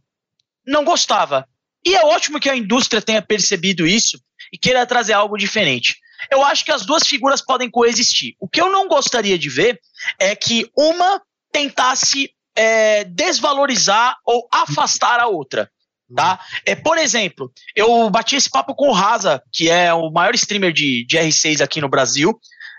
não 0.67 0.85
gostava. 0.85 1.47
E 1.87 1.95
é 1.95 2.05
ótimo 2.05 2.41
que 2.41 2.51
a 2.51 2.57
indústria 2.57 3.01
tenha 3.01 3.23
percebido 3.23 3.87
isso 3.87 4.21
e 4.53 4.59
queira 4.59 4.85
trazer 4.85 5.13
algo 5.13 5.39
diferente 5.39 5.97
eu 6.31 6.45
acho 6.45 6.65
que 6.65 6.73
as 6.73 6.85
duas 6.85 7.07
figuras 7.07 7.41
podem 7.45 7.71
coexistir. 7.71 8.35
O 8.41 8.49
que 8.49 8.61
eu 8.61 8.71
não 8.71 8.89
gostaria 8.89 9.39
de 9.39 9.49
ver 9.49 9.81
é 10.19 10.35
que 10.35 10.71
uma 10.77 11.21
tentasse 11.53 12.31
é, 12.57 13.05
desvalorizar 13.05 14.17
ou 14.25 14.49
afastar 14.53 15.21
a 15.21 15.27
outra. 15.27 15.71
Tá? 16.15 16.41
É, 16.67 16.75
por 16.75 16.99
exemplo, 16.99 17.53
eu 17.75 18.11
bati 18.11 18.35
esse 18.35 18.51
papo 18.51 18.75
com 18.75 18.89
o 18.89 18.93
Raza, 18.93 19.41
que 19.53 19.71
é 19.71 19.95
o 19.95 20.11
maior 20.11 20.35
streamer 20.35 20.73
de, 20.73 21.07
de 21.07 21.17
R6 21.17 21.61
aqui 21.61 21.81
no 21.81 21.89
Brasil. 21.89 22.37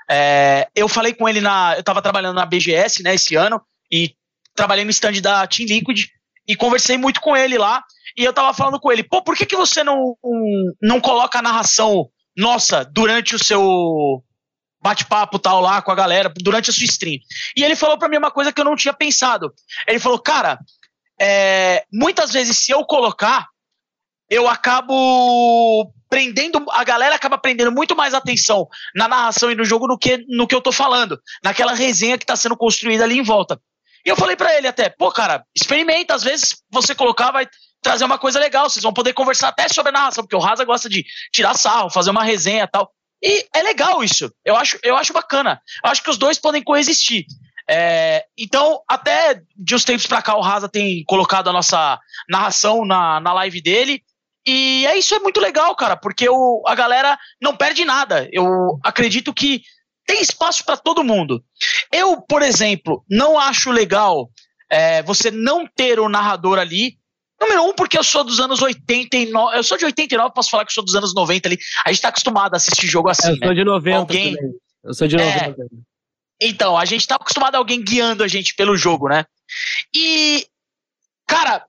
É, 0.09 0.67
eu 0.75 0.89
falei 0.89 1.13
com 1.13 1.29
ele 1.29 1.39
na. 1.39 1.75
Eu 1.75 1.79
estava 1.79 2.01
trabalhando 2.01 2.35
na 2.35 2.45
BGS 2.45 3.01
né, 3.01 3.15
esse 3.15 3.35
ano 3.35 3.61
e 3.89 4.13
trabalhei 4.53 4.83
no 4.83 4.91
stand 4.91 5.21
da 5.21 5.47
Team 5.47 5.67
Liquid 5.67 6.07
e 6.45 6.55
conversei 6.57 6.97
muito 6.97 7.21
com 7.21 7.37
ele 7.37 7.57
lá. 7.57 7.81
E 8.17 8.25
eu 8.25 8.33
tava 8.33 8.53
falando 8.53 8.79
com 8.79 8.91
ele, 8.91 9.03
pô, 9.03 9.23
por 9.23 9.37
que, 9.37 9.45
que 9.45 9.55
você 9.55 9.83
não, 9.83 10.17
um, 10.21 10.73
não 10.81 10.99
coloca 10.99 11.39
a 11.39 11.41
narração 11.41 12.09
nossa, 12.35 12.83
durante 12.83 13.35
o 13.35 13.43
seu 13.43 14.23
bate-papo 14.81 15.37
tal 15.37 15.61
lá 15.61 15.81
com 15.81 15.91
a 15.91 15.95
galera, 15.95 16.31
durante 16.37 16.69
a 16.69 16.73
sua 16.73 16.85
stream. 16.85 17.19
E 17.55 17.63
ele 17.63 17.75
falou 17.75 17.97
para 17.97 18.09
mim 18.09 18.17
uma 18.17 18.31
coisa 18.31 18.51
que 18.51 18.59
eu 18.59 18.65
não 18.65 18.75
tinha 18.75 18.93
pensado. 18.93 19.53
Ele 19.87 19.99
falou, 19.99 20.19
cara, 20.19 20.59
é, 21.19 21.85
muitas 21.93 22.31
vezes 22.31 22.57
se 22.57 22.71
eu 22.71 22.83
colocar, 22.85 23.47
eu 24.29 24.47
acabo 24.47 25.93
prendendo, 26.09 26.65
a 26.71 26.83
galera 26.83 27.15
acaba 27.15 27.37
prendendo 27.37 27.71
muito 27.71 27.95
mais 27.95 28.13
atenção 28.13 28.67
na 28.95 29.07
narração 29.07 29.51
e 29.51 29.55
no 29.55 29.63
jogo 29.63 29.87
do 29.87 29.97
que 29.97 30.25
no 30.27 30.47
que 30.47 30.55
eu 30.55 30.61
tô 30.61 30.71
falando, 30.71 31.19
naquela 31.43 31.73
resenha 31.73 32.17
que 32.17 32.25
tá 32.25 32.35
sendo 32.35 32.57
construída 32.57 33.03
ali 33.03 33.19
em 33.19 33.23
volta. 33.23 33.61
E 34.05 34.09
eu 34.09 34.15
falei 34.15 34.35
para 34.35 34.57
ele 34.57 34.67
até, 34.67 34.89
pô, 34.89 35.11
cara, 35.11 35.45
experimenta, 35.55 36.15
às 36.15 36.23
vezes 36.23 36.63
você 36.71 36.95
colocar 36.95 37.31
vai 37.31 37.47
trazer 37.81 38.05
uma 38.05 38.17
coisa 38.17 38.39
legal. 38.39 38.69
Vocês 38.69 38.83
vão 38.83 38.93
poder 38.93 39.13
conversar 39.13 39.49
até 39.49 39.67
sobre 39.67 39.89
a 39.89 39.93
narração, 39.93 40.23
porque 40.23 40.35
o 40.35 40.39
Raza 40.39 40.63
gosta 40.65 40.87
de 40.87 41.05
tirar 41.31 41.55
sarro, 41.55 41.89
fazer 41.89 42.11
uma 42.11 42.23
resenha 42.23 42.67
tal. 42.67 42.91
E 43.23 43.45
é 43.55 43.61
legal 43.61 44.03
isso. 44.03 44.31
Eu 44.43 44.55
acho, 44.55 44.79
eu 44.83 44.95
acho 44.95 45.13
bacana. 45.13 45.61
Eu 45.83 45.91
acho 45.91 46.01
que 46.01 46.09
os 46.09 46.17
dois 46.17 46.39
podem 46.39 46.63
coexistir. 46.63 47.25
É, 47.69 48.25
então, 48.37 48.81
até 48.87 49.41
de 49.55 49.75
uns 49.75 49.85
tempos 49.85 50.07
para 50.07 50.21
cá, 50.21 50.35
o 50.35 50.41
Raza 50.41 50.67
tem 50.67 51.03
colocado 51.05 51.49
a 51.49 51.53
nossa 51.53 51.99
narração 52.29 52.83
na, 52.85 53.19
na 53.19 53.33
live 53.33 53.61
dele. 53.61 54.01
E 54.45 54.85
é 54.87 54.97
isso, 54.97 55.13
é 55.13 55.19
muito 55.19 55.39
legal, 55.39 55.75
cara, 55.75 55.95
porque 55.95 56.27
o, 56.27 56.63
a 56.65 56.73
galera 56.73 57.17
não 57.39 57.55
perde 57.55 57.85
nada. 57.85 58.27
Eu 58.31 58.79
acredito 58.83 59.33
que 59.33 59.61
tem 60.05 60.21
espaço 60.21 60.65
para 60.65 60.75
todo 60.75 61.03
mundo. 61.03 61.43
Eu, 61.93 62.19
por 62.21 62.41
exemplo, 62.41 63.05
não 63.09 63.39
acho 63.39 63.69
legal 63.69 64.29
é, 64.69 65.03
você 65.03 65.29
não 65.29 65.67
ter 65.67 65.99
o 65.99 66.09
narrador 66.09 66.57
ali 66.57 66.97
Número 67.41 67.63
um, 67.63 67.73
porque 67.73 67.97
eu 67.97 68.03
sou 68.03 68.23
dos 68.23 68.39
anos 68.39 68.61
89. 68.61 69.57
Eu 69.57 69.63
sou 69.63 69.77
de 69.77 69.85
89, 69.85 70.33
posso 70.33 70.51
falar 70.51 70.63
que 70.65 70.71
sou 70.71 70.85
dos 70.85 70.95
anos 70.95 71.13
90 71.15 71.49
ali. 71.49 71.57
A 71.83 71.91
gente 71.91 72.01
tá 72.01 72.09
acostumado 72.09 72.53
a 72.53 72.57
assistir 72.57 72.85
jogo 72.87 73.09
assim. 73.09 73.31
Eu 73.31 73.37
sou 73.37 73.47
né? 73.47 73.53
de 73.55 73.63
90 73.63 73.97
alguém... 73.97 74.35
também. 74.35 74.53
Eu 74.83 74.93
sou 74.93 75.07
de 75.07 75.17
90. 75.17 75.37
É... 75.39 75.53
Então, 76.39 76.77
a 76.77 76.85
gente 76.85 77.07
tá 77.07 77.15
acostumado 77.15 77.55
a 77.55 77.57
alguém 77.57 77.83
guiando 77.83 78.23
a 78.23 78.27
gente 78.27 78.55
pelo 78.55 78.77
jogo, 78.77 79.07
né? 79.07 79.25
E, 79.95 80.45
cara, 81.27 81.65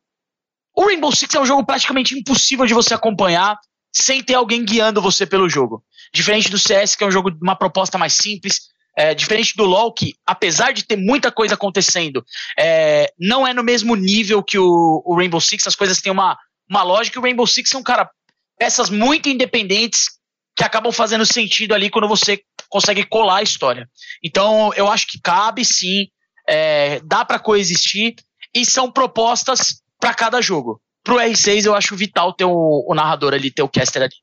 o 0.74 0.86
Rainbow 0.86 1.12
Six 1.14 1.34
é 1.34 1.40
um 1.40 1.46
jogo 1.46 1.64
praticamente 1.64 2.18
impossível 2.18 2.66
de 2.66 2.74
você 2.74 2.94
acompanhar 2.94 3.58
sem 3.94 4.22
ter 4.22 4.34
alguém 4.34 4.64
guiando 4.64 5.02
você 5.02 5.26
pelo 5.26 5.48
jogo. 5.48 5.84
Diferente 6.12 6.50
do 6.50 6.58
CS, 6.58 6.96
que 6.96 7.04
é 7.04 7.06
um 7.06 7.10
jogo 7.10 7.30
de 7.30 7.38
uma 7.42 7.56
proposta 7.56 7.98
mais 7.98 8.14
simples, 8.14 8.71
é, 8.96 9.14
diferente 9.14 9.56
do 9.56 9.64
LoL, 9.64 9.92
que 9.92 10.14
apesar 10.26 10.72
de 10.72 10.84
ter 10.84 10.96
muita 10.96 11.30
coisa 11.30 11.54
acontecendo, 11.54 12.24
é, 12.58 13.12
não 13.18 13.46
é 13.46 13.54
no 13.54 13.62
mesmo 13.62 13.94
nível 13.94 14.42
que 14.42 14.58
o, 14.58 15.02
o, 15.04 15.16
Rainbow 15.16 15.40
Six, 15.40 15.66
as 15.66 15.76
coisas 15.76 16.00
têm 16.00 16.12
uma, 16.12 16.36
uma 16.68 16.82
lógica, 16.82 17.18
e 17.18 17.20
o 17.20 17.22
Rainbow 17.22 17.46
Six 17.46 17.70
são, 17.70 17.82
cara, 17.82 18.10
peças 18.58 18.90
muito 18.90 19.28
independentes 19.28 20.10
que 20.54 20.64
acabam 20.64 20.92
fazendo 20.92 21.24
sentido 21.24 21.74
ali 21.74 21.88
quando 21.88 22.06
você 22.06 22.40
consegue 22.68 23.04
colar 23.04 23.38
a 23.38 23.42
história. 23.42 23.88
Então, 24.22 24.72
eu 24.74 24.88
acho 24.88 25.06
que 25.06 25.20
cabe 25.20 25.64
sim, 25.64 26.06
é, 26.48 27.00
dá 27.00 27.24
para 27.24 27.38
coexistir. 27.38 28.14
e 28.54 28.66
são 28.66 28.90
propostas 28.90 29.80
para 29.98 30.12
cada 30.12 30.42
jogo. 30.42 30.80
Pro 31.02 31.16
R6 31.16 31.64
eu 31.64 31.74
acho 31.74 31.96
vital 31.96 32.34
ter 32.34 32.44
o, 32.44 32.84
o 32.86 32.94
narrador 32.94 33.32
ali, 33.32 33.50
ter 33.50 33.62
o 33.62 33.68
caster 33.68 34.02
ali. 34.02 34.14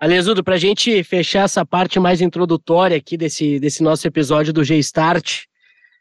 Alesudo, 0.00 0.42
para 0.42 0.54
a 0.54 0.58
gente 0.58 1.04
fechar 1.04 1.44
essa 1.44 1.62
parte 1.62 2.00
mais 2.00 2.22
introdutória 2.22 2.96
aqui 2.96 3.18
desse, 3.18 3.60
desse 3.60 3.82
nosso 3.82 4.08
episódio 4.08 4.50
do 4.50 4.64
G-Start, 4.64 5.42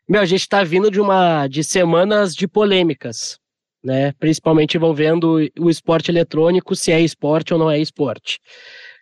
meu, 0.08 0.22
a 0.22 0.25
gente 0.25 0.39
está 0.39 0.63
vindo 0.63 0.89
de 0.89 1.01
uma 1.01 1.48
de 1.48 1.65
semanas 1.65 2.34
de 2.34 2.48
polêmicas, 2.48 3.38
né? 3.84 4.13
Principalmente 4.13 4.77
envolvendo 4.77 5.46
o 5.60 5.70
esporte 5.70 6.10
eletrônico, 6.10 6.77
se 6.77 6.94
é 6.94 7.01
esporte 7.01 7.53
ou 7.53 7.60
não 7.60 7.70
é 7.70 7.77
esporte. 7.77 8.39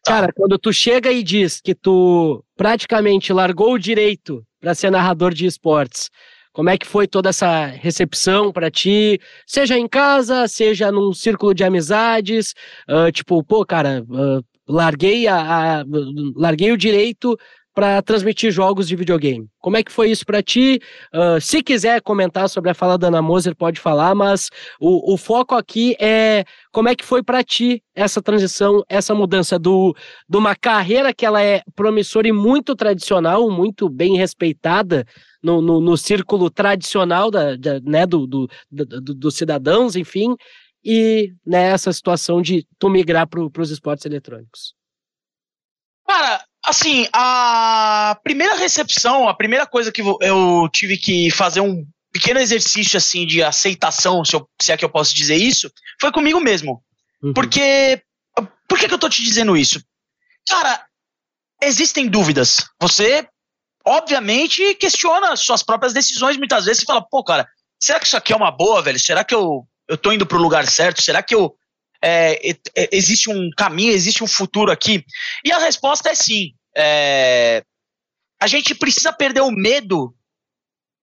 Cara, 0.04 0.34
quando 0.34 0.58
tu 0.58 0.74
chega 0.74 1.12
e 1.12 1.22
diz 1.22 1.62
que 1.62 1.75
tu 1.75 2.44
praticamente 2.56 3.32
largou 3.32 3.74
o 3.74 3.80
direito 3.80 4.44
para 4.60 4.74
ser 4.74 4.89
narrador 4.89 5.32
de 5.32 5.46
esportes, 5.46 6.10
como 6.51 6.72
é 6.72 6.77
que 6.77 6.88
foi 6.88 7.08
toda 7.08 7.30
essa 7.30 7.68
recepção 7.68 8.51
para 8.51 8.72
ti? 8.72 9.22
Seja 9.46 9.77
em 9.77 9.88
casa, 9.88 10.48
seja 10.48 10.92
num 10.92 11.13
círculo 11.13 11.54
de 11.54 11.63
amizades, 11.63 12.56
uh, 12.89 13.12
tipo, 13.12 13.44
pô, 13.44 13.63
cara, 13.63 14.04
uh, 14.10 14.44
larguei 14.68 15.28
a, 15.28 15.80
a, 15.80 15.86
larguei 16.36 16.72
o 16.72 16.78
direito 16.78 17.38
para 17.78 18.02
transmitir 18.02 18.52
jogos 18.52 18.88
de 18.88 18.96
videogame. 18.96 19.48
Como 19.60 19.78
é 19.78 19.84
que 19.84 19.92
foi 19.92 20.10
isso 20.10 20.26
para 20.26 20.42
ti? 20.42 20.82
Uh, 21.14 21.40
se 21.40 21.62
quiser 21.62 22.02
comentar 22.02 22.50
sobre 22.50 22.72
a 22.72 22.74
fala 22.74 22.98
da 22.98 23.06
Ana 23.06 23.22
Moser, 23.22 23.56
pode 23.56 23.80
falar, 23.80 24.16
mas 24.16 24.50
o, 24.80 25.14
o 25.14 25.16
foco 25.16 25.54
aqui 25.54 25.96
é 26.00 26.44
como 26.72 26.90
é 26.90 26.96
que 26.96 27.06
foi 27.06 27.22
para 27.22 27.44
ti 27.44 27.84
essa 27.94 28.20
transição, 28.20 28.84
essa 28.90 29.14
mudança 29.14 29.60
do, 29.60 29.96
de 30.28 30.38
uma 30.38 30.56
carreira 30.56 31.14
que 31.14 31.24
ela 31.24 31.40
é 31.40 31.62
promissora 31.76 32.28
e 32.28 32.32
muito 32.32 32.76
tradicional, 32.76 33.48
muito 33.52 33.88
bem 33.88 34.18
respeitada 34.18 35.06
no, 35.44 35.62
no, 35.62 35.80
no 35.80 35.96
círculo 35.96 36.50
tradicional 36.50 37.30
da, 37.30 37.56
da 37.56 37.80
né, 37.82 38.08
do, 38.08 38.26
do, 38.26 38.50
do, 38.72 39.14
dos 39.14 39.36
cidadãos, 39.36 39.96
enfim, 39.96 40.36
e 40.89 41.34
nessa 41.46 41.89
né, 41.89 41.94
situação 41.94 42.41
de 42.41 42.65
tu 42.79 42.89
migrar 42.89 43.27
para 43.27 43.62
os 43.62 43.70
esportes 43.70 44.06
eletrônicos. 44.06 44.74
Cara, 46.08 46.41
Assim, 46.67 47.08
a 47.13 48.20
primeira 48.22 48.53
recepção, 48.56 49.29
a 49.29 49.34
primeira 49.34 49.65
coisa 49.65 49.89
que 49.89 50.01
eu 50.01 50.67
tive 50.70 50.98
que 50.98 51.32
fazer 51.32 51.62
um 51.62 51.88
pequeno 52.12 52.41
exercício 52.41 52.98
assim 52.98 53.25
de 53.25 53.41
aceitação, 53.41 54.25
se, 54.25 54.36
eu, 54.36 54.50
se 54.62 54.74
é 54.74 54.75
que 54.75 54.84
eu 54.84 54.89
posso 54.89 55.15
dizer 55.15 55.38
isso, 55.38 55.72
foi 56.01 56.12
comigo 56.12 56.41
mesmo. 56.41 56.84
Uhum. 57.24 57.32
Porque. 57.32 58.03
Por 58.67 58.77
que, 58.77 58.89
que 58.89 58.94
eu 58.94 59.00
tô 59.00 59.08
te 59.08 59.24
dizendo 59.24 59.56
isso? 59.56 59.82
Cara, 60.50 60.86
existem 61.63 62.06
dúvidas. 62.10 62.58
Você, 62.82 63.25
obviamente, 63.86 64.75
questiona 64.75 65.38
suas 65.38 65.63
próprias 65.63 65.94
decisões 65.94 66.36
muitas 66.36 66.65
vezes. 66.65 66.82
Você 66.82 66.86
fala, 66.86 67.01
pô, 67.01 67.24
cara, 67.24 67.48
será 67.82 67.98
que 67.98 68.08
isso 68.08 68.17
aqui 68.17 68.34
é 68.34 68.36
uma 68.36 68.51
boa, 68.51 68.82
velho? 68.82 69.00
Será 69.00 69.24
que 69.24 69.34
eu, 69.34 69.65
eu 69.88 69.98
tô 69.98 70.12
indo 70.12 70.25
pro 70.25 70.38
lugar 70.38 70.67
certo? 70.67 71.01
Será 71.01 71.24
que 71.24 71.34
eu. 71.34 71.56
É, 72.03 72.51
é, 72.75 72.89
existe 72.91 73.29
um 73.29 73.50
caminho, 73.58 73.91
existe 73.91 74.24
um 74.24 74.27
futuro 74.27 74.72
aqui? 74.72 75.03
E 75.44 75.51
a 75.51 75.58
resposta 75.58 76.10
é 76.10 76.15
sim. 76.15 76.53
É, 76.75 77.63
a 78.39 78.46
gente 78.46 78.75
precisa 78.75 79.12
perder 79.12 79.41
o 79.41 79.51
medo 79.51 80.13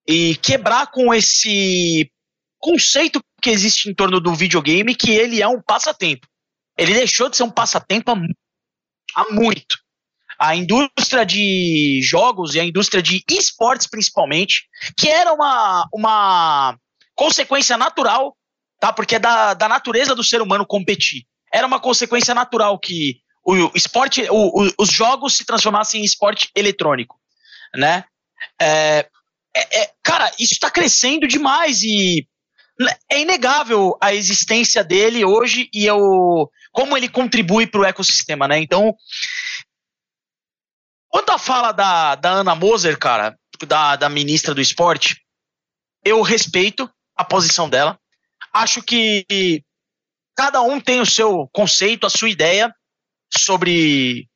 e 0.07 0.35
quebrar 0.37 0.91
com 0.91 1.13
esse 1.13 2.09
conceito 2.59 3.21
que 3.41 3.49
existe 3.49 3.89
em 3.89 3.93
torno 3.93 4.19
do 4.19 4.33
videogame, 4.33 4.95
que 4.95 5.11
ele 5.11 5.41
é 5.41 5.47
um 5.47 5.61
passatempo. 5.61 6.27
Ele 6.77 6.93
deixou 6.93 7.29
de 7.29 7.37
ser 7.37 7.43
um 7.43 7.51
passatempo 7.51 8.11
há, 8.11 8.15
há 9.15 9.33
muito. 9.33 9.77
A 10.39 10.55
indústria 10.55 11.25
de 11.25 12.01
jogos 12.03 12.55
e 12.55 12.59
a 12.59 12.65
indústria 12.65 13.01
de 13.01 13.23
esportes, 13.29 13.87
principalmente, 13.87 14.67
que 14.97 15.07
era 15.07 15.33
uma, 15.33 15.87
uma 15.93 16.77
consequência 17.15 17.77
natural, 17.77 18.35
tá? 18.79 18.91
Porque 18.93 19.15
é 19.15 19.19
da, 19.19 19.53
da 19.53 19.67
natureza 19.67 20.15
do 20.15 20.23
ser 20.23 20.41
humano 20.41 20.65
competir. 20.65 21.23
Era 21.53 21.67
uma 21.67 21.79
consequência 21.79 22.33
natural 22.33 22.77
que 22.79 23.19
o 23.45 23.71
esporte, 23.75 24.27
o, 24.29 24.63
o, 24.63 24.71
os 24.79 24.89
jogos 24.89 25.37
se 25.37 25.45
transformassem 25.45 26.01
em 26.01 26.03
esporte 26.03 26.49
eletrônico, 26.55 27.19
né? 27.75 28.03
É, 28.59 29.07
é, 29.55 29.81
é, 29.81 29.91
cara, 30.03 30.31
isso 30.39 30.53
está 30.53 30.69
crescendo 30.69 31.27
demais 31.27 31.83
e 31.83 32.27
é 33.09 33.21
inegável 33.21 33.97
a 34.01 34.13
existência 34.13 34.83
dele 34.83 35.23
hoje 35.23 35.69
e 35.73 35.89
o, 35.89 36.49
como 36.71 36.97
ele 36.97 37.07
contribui 37.07 37.65
para 37.65 37.81
o 37.81 37.85
ecossistema, 37.85 38.47
né? 38.47 38.59
Então, 38.59 38.93
quanto 41.07 41.31
à 41.31 41.37
fala 41.37 41.71
da, 41.71 42.15
da 42.15 42.31
Ana 42.31 42.55
Moser, 42.55 42.97
cara, 42.97 43.37
da, 43.65 43.95
da 43.95 44.09
ministra 44.09 44.53
do 44.53 44.59
esporte, 44.59 45.21
eu 46.03 46.21
respeito 46.21 46.89
a 47.15 47.23
posição 47.23 47.69
dela. 47.69 47.97
Acho 48.55 48.81
que 48.81 49.61
cada 50.33 50.61
um 50.61 50.79
tem 50.79 51.01
o 51.01 51.05
seu 51.05 51.45
conceito, 51.49 52.07
a 52.07 52.09
sua 52.09 52.29
ideia 52.29 52.73
sobre 53.37 54.29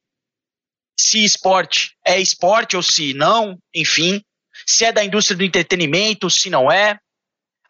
se 1.00 1.24
esporte 1.24 1.96
é 2.06 2.20
esporte 2.20 2.76
ou 2.76 2.84
se 2.84 3.14
não, 3.14 3.58
enfim, 3.74 4.22
se 4.68 4.84
é 4.84 4.92
da 4.92 5.06
indústria 5.06 5.38
do 5.38 5.46
entretenimento, 5.46 6.30
se 6.30 6.50
não 6.50 6.70
é. 6.70 7.00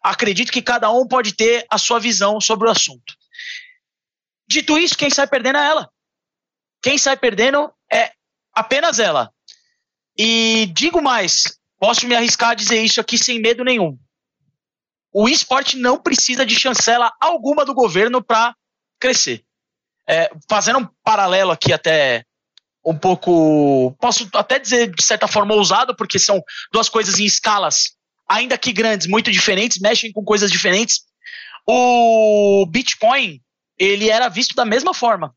Acredito 0.01 0.51
que 0.51 0.63
cada 0.63 0.89
um 0.89 1.07
pode 1.07 1.35
ter 1.35 1.67
a 1.69 1.77
sua 1.77 1.99
visão 1.99 2.41
sobre 2.41 2.67
o 2.67 2.71
assunto. 2.71 3.13
Dito 4.47 4.75
isso, 4.75 4.97
quem 4.97 5.12
sai 5.12 5.27
perdendo 5.27 5.59
é 5.59 5.67
ela. 5.67 5.91
Quem 6.81 6.97
sai 6.97 7.15
perdendo 7.15 7.71
é 7.93 8.12
apenas 8.51 8.97
ela. 8.97 9.31
E 10.17 10.65
digo 10.73 10.99
mais, 10.99 11.59
posso 11.77 12.07
me 12.07 12.15
arriscar 12.15 12.49
a 12.49 12.55
dizer 12.55 12.81
isso 12.81 12.99
aqui 12.99 13.19
sem 13.19 13.39
medo 13.39 13.63
nenhum. 13.63 13.99
O 15.12 15.28
esporte 15.28 15.78
não 15.78 15.98
precisa 15.98 16.45
de 16.45 16.58
chancela 16.58 17.12
alguma 17.19 17.65
do 17.65 17.74
governo 17.74 18.24
para 18.24 18.56
crescer. 19.00 19.43
É, 20.08 20.32
fazendo 20.48 20.80
um 20.80 20.88
paralelo 21.04 21.52
aqui 21.52 21.72
até 21.74 22.24
um 22.86 22.98
pouco, 22.98 23.95
posso 24.00 24.28
até 24.34 24.58
dizer 24.58 24.93
de 24.93 25.04
certa 25.04 25.28
forma 25.28 25.54
ousado, 25.54 25.95
porque 25.95 26.17
são 26.17 26.41
duas 26.72 26.89
coisas 26.89 27.19
em 27.19 27.26
escalas, 27.26 27.91
ainda 28.28 28.58
que 28.58 28.72
grandes, 28.72 29.08
muito 29.08 29.32
diferentes, 29.32 29.80
mexem 29.80 30.12
com 30.12 30.24
coisas 30.24 30.52
diferentes. 30.52 31.02
O 31.67 32.65
Bitcoin, 32.67 33.39
ele 33.78 34.10
era 34.10 34.30
visto 34.30 34.56
da 34.56 34.65
mesma 34.65 34.93
forma. 34.93 35.36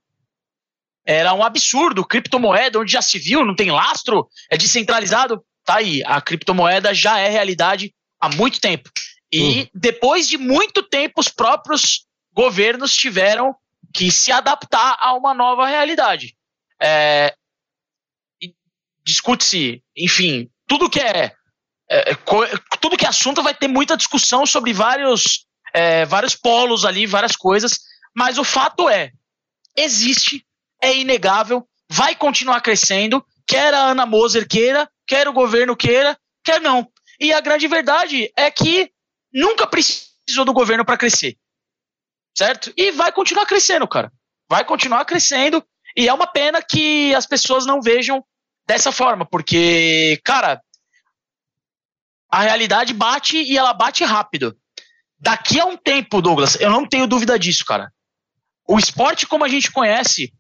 Era 1.05 1.35
um 1.35 1.43
absurdo, 1.43 2.07
criptomoeda, 2.07 2.79
onde 2.79 2.93
já 2.93 3.03
se 3.03 3.19
viu, 3.19 3.45
não 3.45 3.57
tem 3.57 3.71
lastro, 3.71 4.29
é 4.51 4.57
descentralizado. 4.57 5.45
Tá 5.65 5.77
aí, 5.77 6.03
a 6.05 6.21
criptomoeda 6.21 6.95
já 6.95 7.19
é 7.19 7.29
realidade 7.29 7.93
há 8.21 8.29
muito 8.29 8.61
tempo. 8.61 8.89
E 9.33 9.41
uhum. 9.41 9.69
depois 9.75 10.29
de 10.29 10.37
muito 10.37 10.83
tempo, 10.83 11.21
os 11.21 11.29
próprios 11.29 12.07
governos 12.35 12.95
tiveram 12.95 13.57
que 13.93 14.11
se 14.11 14.31
adaptar 14.31 14.97
a 15.01 15.15
uma 15.15 15.33
nova 15.33 15.67
realidade. 15.67 16.37
É, 16.81 17.35
Discute-se, 19.05 19.83
enfim, 19.97 20.49
tudo 20.69 20.89
que 20.89 21.01
é, 21.01 21.33
é, 21.91 22.15
tudo 22.81 22.97
que 22.97 23.05
é 23.05 23.09
assunto 23.09 23.43
vai 23.43 23.53
ter 23.53 23.67
muita 23.67 23.97
discussão 23.97 24.47
sobre 24.47 24.73
vários, 24.73 25.45
é, 25.75 26.05
vários 26.05 26.37
polos 26.37 26.85
ali, 26.85 27.05
várias 27.05 27.35
coisas, 27.35 27.81
mas 28.15 28.39
o 28.39 28.45
fato 28.45 28.89
é, 28.89 29.11
existe, 29.77 30.47
é 30.81 30.97
inegável, 30.97 31.67
vai 31.91 32.15
continuar 32.15 32.61
crescendo, 32.61 33.25
quer 33.45 33.75
a 33.75 33.87
Ana 33.87 34.07
Moser 34.07 34.47
queira, 34.47 34.89
quer 35.05 35.27
o 35.27 35.33
governo 35.33 35.75
queira, 35.75 36.17
quer 36.45 36.61
não. 36.61 36.89
E 37.19 37.33
a 37.33 37.41
grande 37.41 37.67
verdade 37.67 38.33
é 38.37 38.51
que 38.53 38.92
nunca 39.33 39.67
precisou 39.67 40.45
do 40.45 40.53
governo 40.53 40.85
para 40.85 40.97
crescer 40.97 41.37
certo? 42.35 42.73
E 42.77 42.91
vai 42.91 43.13
continuar 43.13 43.47
crescendo, 43.47 43.87
cara. 43.87 44.13
Vai 44.49 44.65
continuar 44.65 45.05
crescendo. 45.05 45.65
E 45.97 46.09
é 46.09 46.13
uma 46.13 46.27
pena 46.27 46.63
que 46.63 47.15
as 47.15 47.27
pessoas 47.27 47.67
não 47.67 47.81
vejam 47.81 48.25
dessa 48.67 48.93
forma, 48.93 49.27
porque, 49.27 50.21
cara, 50.25 50.63
a 52.31 52.43
realidade 52.43 52.95
bate 52.95 53.37
e 53.37 53.57
ela 53.57 53.75
bate 53.75 54.05
rápido. 54.05 54.57
Daqui 55.19 55.61
a 55.61 55.67
um 55.67 55.77
tempo, 55.77 56.23
Douglas, 56.23 56.57
eu 56.61 56.71
não 56.71 56.89
tenho 56.89 57.07
dúvida 57.07 57.39
disso, 57.39 57.65
cara. 57.65 57.93
O 58.67 58.79
esporte 58.79 59.27
como 59.27 59.45
a 59.45 59.49
gente 59.49 59.71
conhece, 59.71 60.33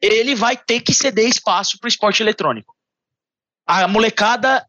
ele 0.00 0.34
vai 0.34 0.56
ter 0.56 0.80
que 0.80 0.92
ceder 0.92 1.28
espaço 1.28 1.78
para 1.78 1.86
o 1.86 1.88
esporte 1.88 2.22
eletrônico. 2.22 2.74
A 3.66 3.86
molecada, 3.86 4.66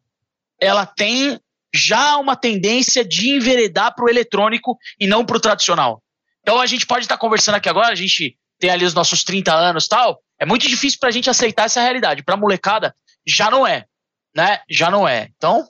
ela 0.60 0.86
tem 0.86 1.40
já 1.74 2.16
uma 2.18 2.36
tendência 2.36 3.04
de 3.04 3.30
enveredar 3.30 3.94
para 3.96 4.04
o 4.04 4.08
eletrônico 4.08 4.78
e 5.00 5.08
não 5.08 5.24
para 5.24 5.36
o 5.36 5.40
tradicional. 5.40 6.00
Então 6.40 6.60
a 6.60 6.66
gente 6.66 6.86
pode 6.86 7.04
estar 7.04 7.16
tá 7.16 7.20
conversando 7.20 7.56
aqui 7.56 7.68
agora, 7.68 7.88
a 7.88 7.96
gente 7.96 8.38
tem 8.60 8.70
ali 8.70 8.84
os 8.84 8.94
nossos 8.94 9.24
30 9.24 9.52
anos 9.52 9.88
tal. 9.88 10.20
É 10.38 10.46
muito 10.46 10.68
difícil 10.68 11.00
para 11.00 11.08
a 11.08 11.12
gente 11.12 11.28
aceitar 11.28 11.64
essa 11.64 11.82
realidade. 11.82 12.22
Para 12.22 12.36
molecada, 12.36 12.94
já 13.26 13.50
não 13.50 13.66
é. 13.66 13.86
Né? 14.34 14.60
Já 14.70 14.90
não 14.90 15.06
é. 15.06 15.30
Então, 15.36 15.66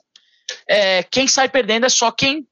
é, 0.69 1.01
quem 1.03 1.27
sai 1.27 1.49
perdendo 1.49 1.87
é 1.87 1.89
só 1.89 2.11
quem 2.11 2.47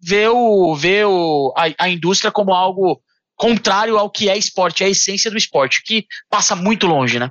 vê, 0.00 0.28
o, 0.28 0.74
vê 0.74 1.04
o, 1.04 1.54
a, 1.56 1.84
a 1.84 1.88
indústria 1.88 2.30
como 2.30 2.52
algo 2.52 3.02
contrário 3.34 3.98
ao 3.98 4.10
que 4.10 4.28
é 4.28 4.36
esporte, 4.36 4.82
é 4.82 4.86
a 4.86 4.90
essência 4.90 5.30
do 5.30 5.38
esporte, 5.38 5.82
que 5.82 6.06
passa 6.28 6.54
muito 6.54 6.86
longe, 6.86 7.18
né? 7.18 7.30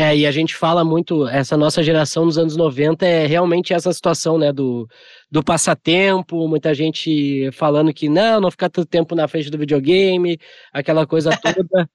É, 0.00 0.16
e 0.16 0.24
a 0.28 0.30
gente 0.30 0.54
fala 0.54 0.84
muito, 0.84 1.26
essa 1.26 1.56
nossa 1.56 1.82
geração 1.82 2.24
dos 2.24 2.38
anos 2.38 2.56
90 2.56 3.04
é 3.04 3.26
realmente 3.26 3.74
essa 3.74 3.92
situação, 3.92 4.38
né, 4.38 4.52
do, 4.52 4.86
do 5.28 5.42
passatempo, 5.42 6.46
muita 6.46 6.72
gente 6.72 7.50
falando 7.50 7.92
que 7.92 8.08
não, 8.08 8.40
não 8.40 8.48
ficar 8.48 8.70
tanto 8.70 8.86
tempo 8.86 9.16
na 9.16 9.26
frente 9.26 9.50
do 9.50 9.58
videogame, 9.58 10.38
aquela 10.72 11.04
coisa 11.04 11.30
toda. 11.42 11.90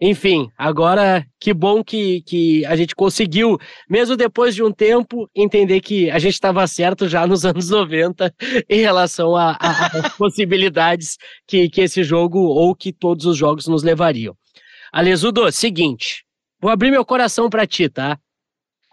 Enfim, 0.00 0.48
agora 0.56 1.26
que 1.40 1.52
bom 1.52 1.82
que, 1.82 2.22
que 2.22 2.64
a 2.64 2.76
gente 2.76 2.94
conseguiu, 2.94 3.58
mesmo 3.90 4.16
depois 4.16 4.54
de 4.54 4.62
um 4.62 4.70
tempo, 4.70 5.28
entender 5.34 5.80
que 5.80 6.08
a 6.12 6.18
gente 6.20 6.34
estava 6.34 6.64
certo 6.68 7.08
já 7.08 7.26
nos 7.26 7.44
anos 7.44 7.70
90 7.70 8.32
em 8.70 8.82
relação 8.82 9.34
às 9.34 10.14
possibilidades 10.16 11.18
que, 11.44 11.68
que 11.68 11.80
esse 11.80 12.04
jogo 12.04 12.38
ou 12.38 12.72
que 12.72 12.92
todos 12.92 13.26
os 13.26 13.36
jogos 13.36 13.66
nos 13.66 13.82
levariam. 13.82 14.36
Alesudo, 14.92 15.50
seguinte, 15.50 16.27
vou 16.60 16.70
abrir 16.70 16.90
meu 16.90 17.04
coração 17.04 17.48
para 17.48 17.66
ti, 17.66 17.88
tá? 17.88 18.18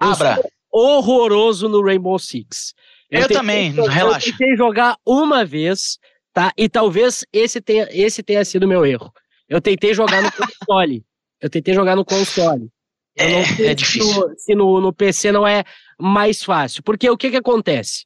Eu 0.01 0.10
Abra. 0.10 0.41
horroroso 0.71 1.69
no 1.69 1.84
Rainbow 1.84 2.17
Six. 2.19 2.73
Eu, 3.10 3.21
eu 3.21 3.28
também, 3.30 3.71
relaxa. 3.71 4.30
Eu 4.30 4.32
tentei 4.32 4.58
jogar 4.58 4.97
uma 5.06 5.45
vez, 5.45 5.97
tá? 6.34 6.51
E 6.58 6.67
talvez 6.67 7.25
esse 7.32 7.62
tenha, 7.62 7.88
esse 7.91 8.21
tenha 8.23 8.43
sido 8.43 8.67
meu 8.67 8.86
erro. 8.86 9.12
Eu 9.47 9.62
tentei 9.62 9.93
jogar 9.93 10.21
no 10.21 10.32
console. 10.34 11.06
Eu 11.39 11.49
tentei 11.49 11.73
jogar 11.73 11.95
no 11.95 12.04
console. 12.04 12.69
É, 13.17 13.69
é 13.69 13.73
difícil. 13.73 14.12
Se, 14.12 14.19
no, 14.19 14.36
se 14.38 14.56
no, 14.56 14.82
no, 14.82 14.93
PC 14.93 15.32
não 15.32 15.47
é 15.47 15.63
mais 15.99 16.43
fácil. 16.43 16.84
Porque 16.84 17.10
o 17.10 17.17
que 17.17 17.30
que 17.30 17.38
acontece? 17.38 18.06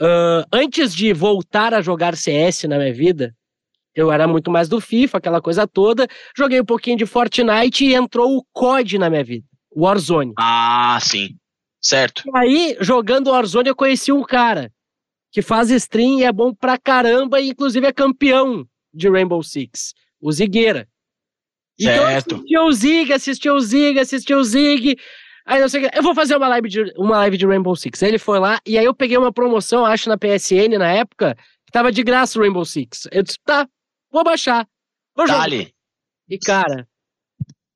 Uh, 0.00 0.46
antes 0.52 0.94
de 0.94 1.12
voltar 1.12 1.74
a 1.74 1.82
jogar 1.82 2.16
CS 2.16 2.64
na 2.64 2.78
minha 2.78 2.94
vida, 2.94 3.34
eu 3.98 4.12
era 4.12 4.28
muito 4.28 4.50
mais 4.50 4.68
do 4.68 4.80
FIFA, 4.80 5.18
aquela 5.18 5.40
coisa 5.42 5.66
toda. 5.66 6.06
Joguei 6.36 6.60
um 6.60 6.64
pouquinho 6.64 6.96
de 6.96 7.04
Fortnite 7.04 7.84
e 7.84 7.94
entrou 7.94 8.36
o 8.36 8.44
COD 8.52 8.96
na 8.98 9.10
minha 9.10 9.24
vida. 9.24 9.44
Warzone. 9.74 10.34
Ah, 10.38 10.98
sim. 11.02 11.36
Certo. 11.80 12.22
E 12.26 12.30
aí, 12.36 12.76
jogando 12.80 13.30
Warzone, 13.30 13.68
eu 13.68 13.74
conheci 13.74 14.12
um 14.12 14.22
cara 14.22 14.70
que 15.32 15.42
faz 15.42 15.70
stream 15.70 16.20
e 16.20 16.24
é 16.24 16.32
bom 16.32 16.54
pra 16.54 16.78
caramba, 16.78 17.40
e 17.40 17.50
inclusive 17.50 17.86
é 17.86 17.92
campeão 17.92 18.64
de 18.94 19.08
Rainbow 19.08 19.42
Six 19.42 19.94
o 20.20 20.30
Zigueira. 20.30 20.88
Certo. 21.80 22.34
Então 22.34 22.38
assistiu 22.38 22.62
o 22.62 22.72
Zig, 22.72 23.12
assistiu 23.12 23.54
o 23.54 23.60
Zig, 23.60 23.98
assistiu 23.98 24.38
o 24.38 24.44
Zig. 24.44 24.96
Aí 25.44 25.60
eu 25.60 25.68
sei 25.68 25.88
eu 25.92 26.02
vou 26.02 26.14
fazer 26.14 26.36
uma 26.36 26.48
live, 26.48 26.68
de, 26.68 26.92
uma 26.96 27.18
live 27.18 27.36
de 27.36 27.46
Rainbow 27.46 27.74
Six. 27.74 28.02
Aí 28.02 28.10
ele 28.10 28.18
foi 28.18 28.38
lá, 28.38 28.60
e 28.66 28.78
aí 28.78 28.84
eu 28.84 28.94
peguei 28.94 29.16
uma 29.16 29.32
promoção, 29.32 29.84
acho, 29.84 30.08
na 30.08 30.16
PSN 30.16 30.76
na 30.78 30.92
época, 30.92 31.36
que 31.66 31.72
tava 31.72 31.90
de 31.90 32.02
graça 32.02 32.38
o 32.38 32.42
Rainbow 32.42 32.64
Six. 32.64 33.08
Eu 33.12 33.22
disse, 33.22 33.38
tá, 33.44 33.68
vou 34.10 34.24
baixar. 34.24 34.68
Vou 35.14 35.26
jogar. 35.26 35.48
E 35.50 36.38
cara, 36.38 36.86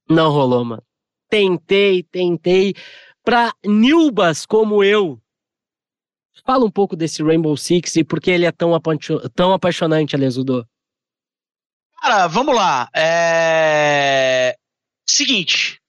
não 0.09 0.31
rolou, 0.31 0.65
mano. 0.65 0.83
Tentei, 1.29 2.03
tentei. 2.03 2.75
Pra 3.25 3.55
Nilbas 3.65 4.45
como 4.45 4.83
eu, 4.83 5.21
fala 6.45 6.65
um 6.65 6.71
pouco 6.71 6.97
desse 6.97 7.23
Rainbow 7.23 7.57
Six 7.57 7.97
e 7.97 8.05
por 8.05 8.21
que 8.21 8.31
ele 8.31 8.47
é 8.47 8.53
tão, 8.53 8.73
tão 9.35 9.53
apaixonante, 9.53 10.15
Alesudo. 10.15 10.67
Cara, 12.01 12.27
vamos 12.27 12.55
lá. 12.55 12.89
É... 12.95 14.57
Seguinte. 15.09 15.81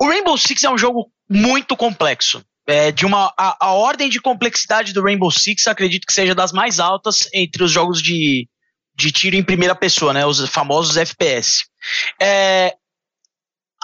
O 0.00 0.06
Rainbow 0.06 0.36
Six 0.38 0.64
é 0.64 0.70
um 0.70 0.78
jogo 0.78 1.12
muito 1.28 1.76
complexo. 1.76 2.42
É, 2.66 2.92
de 2.92 3.06
uma 3.06 3.32
a, 3.36 3.66
a, 3.66 3.72
ordem 3.72 4.10
de 4.10 4.20
complexidade 4.20 4.92
do 4.92 5.02
Rainbow 5.02 5.30
Six 5.30 5.66
acredito 5.66 6.06
que 6.06 6.12
seja 6.12 6.34
das 6.34 6.52
mais 6.52 6.78
altas 6.78 7.26
entre 7.32 7.64
os 7.64 7.70
jogos 7.70 8.02
de, 8.02 8.46
de 8.98 9.12
tiro 9.12 9.36
em 9.36 9.44
primeira 9.44 9.76
pessoa, 9.76 10.12
né, 10.12 10.26
os 10.26 10.46
famosos 10.48 10.96
FPS. 10.96 11.64
É, 12.20 12.74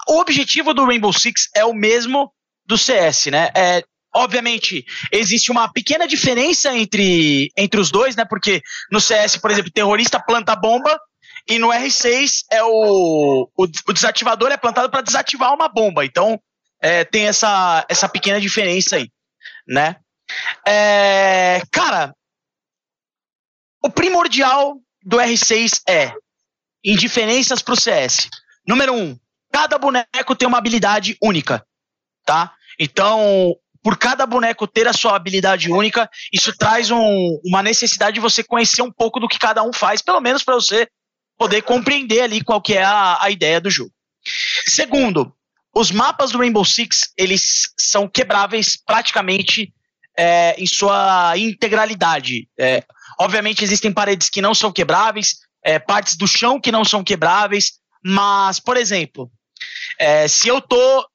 o 0.08 0.18
objetivo 0.18 0.74
do 0.74 0.84
Rainbow 0.84 1.12
Six 1.12 1.48
é 1.54 1.64
o 1.64 1.72
mesmo 1.72 2.32
do 2.66 2.76
CS, 2.76 3.26
né? 3.26 3.50
É 3.54 3.84
Obviamente, 4.16 4.86
existe 5.10 5.50
uma 5.50 5.68
pequena 5.72 6.06
diferença 6.06 6.72
entre, 6.72 7.50
entre 7.56 7.80
os 7.80 7.90
dois, 7.90 8.14
né? 8.14 8.24
Porque 8.24 8.62
no 8.88 9.00
CS, 9.00 9.36
por 9.38 9.50
exemplo, 9.50 9.72
terrorista 9.72 10.20
planta 10.20 10.54
bomba 10.54 10.96
e 11.48 11.58
no 11.58 11.70
R6 11.70 12.44
é 12.48 12.62
o, 12.62 13.50
o, 13.56 13.64
o 13.64 13.92
desativador 13.92 14.52
é 14.52 14.56
plantado 14.56 14.88
para 14.88 15.00
desativar 15.00 15.52
uma 15.52 15.68
bomba. 15.68 16.04
Então, 16.04 16.40
é, 16.80 17.04
tem 17.04 17.26
essa, 17.26 17.84
essa 17.88 18.08
pequena 18.08 18.40
diferença 18.40 18.94
aí, 18.94 19.10
né? 19.66 19.96
É, 20.64 21.60
cara, 21.72 22.14
o 23.82 23.90
primordial 23.90 24.80
do 25.04 25.18
R6 25.18 25.80
é 25.88 26.14
indiferenças 26.84 27.62
para 27.62 27.74
o 27.74 27.80
CS. 27.80 28.28
Número 28.66 28.92
um, 28.94 29.18
cada 29.52 29.78
boneco 29.78 30.34
tem 30.36 30.48
uma 30.48 30.58
habilidade 30.58 31.16
única, 31.22 31.64
tá? 32.24 32.52
Então, 32.78 33.56
por 33.82 33.98
cada 33.98 34.26
boneco 34.26 34.66
ter 34.66 34.88
a 34.88 34.92
sua 34.92 35.14
habilidade 35.14 35.70
única, 35.70 36.08
isso 36.32 36.56
traz 36.56 36.90
um, 36.90 37.40
uma 37.44 37.62
necessidade 37.62 38.14
de 38.14 38.20
você 38.20 38.42
conhecer 38.42 38.82
um 38.82 38.90
pouco 38.90 39.20
do 39.20 39.28
que 39.28 39.38
cada 39.38 39.62
um 39.62 39.72
faz, 39.72 40.00
pelo 40.00 40.20
menos 40.20 40.42
para 40.42 40.54
você 40.54 40.88
poder 41.36 41.62
compreender 41.62 42.22
ali 42.22 42.42
qual 42.42 42.62
que 42.62 42.74
é 42.74 42.82
a, 42.82 43.22
a 43.22 43.30
ideia 43.30 43.60
do 43.60 43.70
jogo. 43.70 43.92
Segundo, 44.66 45.34
os 45.74 45.90
mapas 45.90 46.30
do 46.30 46.38
Rainbow 46.38 46.64
Six, 46.64 47.12
eles 47.18 47.72
são 47.78 48.08
quebráveis 48.08 48.76
praticamente 48.76 49.72
é, 50.16 50.54
em 50.56 50.66
sua 50.66 51.36
integralidade. 51.36 52.48
É, 52.58 52.84
obviamente 53.18 53.64
existem 53.64 53.92
paredes 53.92 54.28
que 54.28 54.42
não 54.42 54.54
são 54.54 54.72
quebráveis, 54.72 55.36
é, 55.62 55.78
partes 55.78 56.16
do 56.16 56.26
chão 56.26 56.60
que 56.60 56.72
não 56.72 56.84
são 56.84 57.02
quebráveis, 57.02 57.72
mas, 58.04 58.60
por 58.60 58.76
exemplo, 58.76 59.30
é, 59.98 60.28
se 60.28 60.48
eu 60.48 60.60
tô 60.60 61.06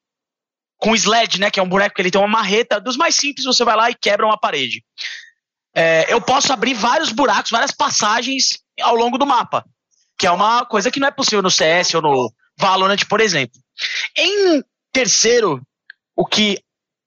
com 0.79 0.95
sled, 0.95 1.39
né? 1.39 1.51
Que 1.51 1.59
é 1.59 1.63
um 1.63 1.69
boneco 1.69 1.93
que 1.93 2.01
ele 2.01 2.09
tem 2.09 2.19
uma 2.19 2.27
marreta. 2.27 2.79
Dos 2.79 2.97
mais 2.97 3.15
simples, 3.15 3.45
você 3.45 3.63
vai 3.63 3.75
lá 3.75 3.91
e 3.91 3.95
quebra 3.95 4.25
uma 4.25 4.39
parede. 4.39 4.83
É, 5.75 6.11
eu 6.11 6.19
posso 6.21 6.51
abrir 6.51 6.73
vários 6.73 7.11
buracos, 7.11 7.51
várias 7.51 7.71
passagens 7.71 8.59
ao 8.81 8.95
longo 8.95 9.17
do 9.17 9.27
mapa. 9.27 9.63
Que 10.17 10.25
é 10.25 10.31
uma 10.31 10.65
coisa 10.65 10.89
que 10.89 10.99
não 10.99 11.07
é 11.07 11.11
possível 11.11 11.41
no 11.41 11.51
CS 11.51 11.93
ou 11.93 12.01
no 12.01 12.33
Valorant, 12.57 13.05
por 13.07 13.19
exemplo. 13.19 13.59
Em 14.17 14.63
terceiro, 14.91 15.61
o 16.15 16.25
que 16.25 16.57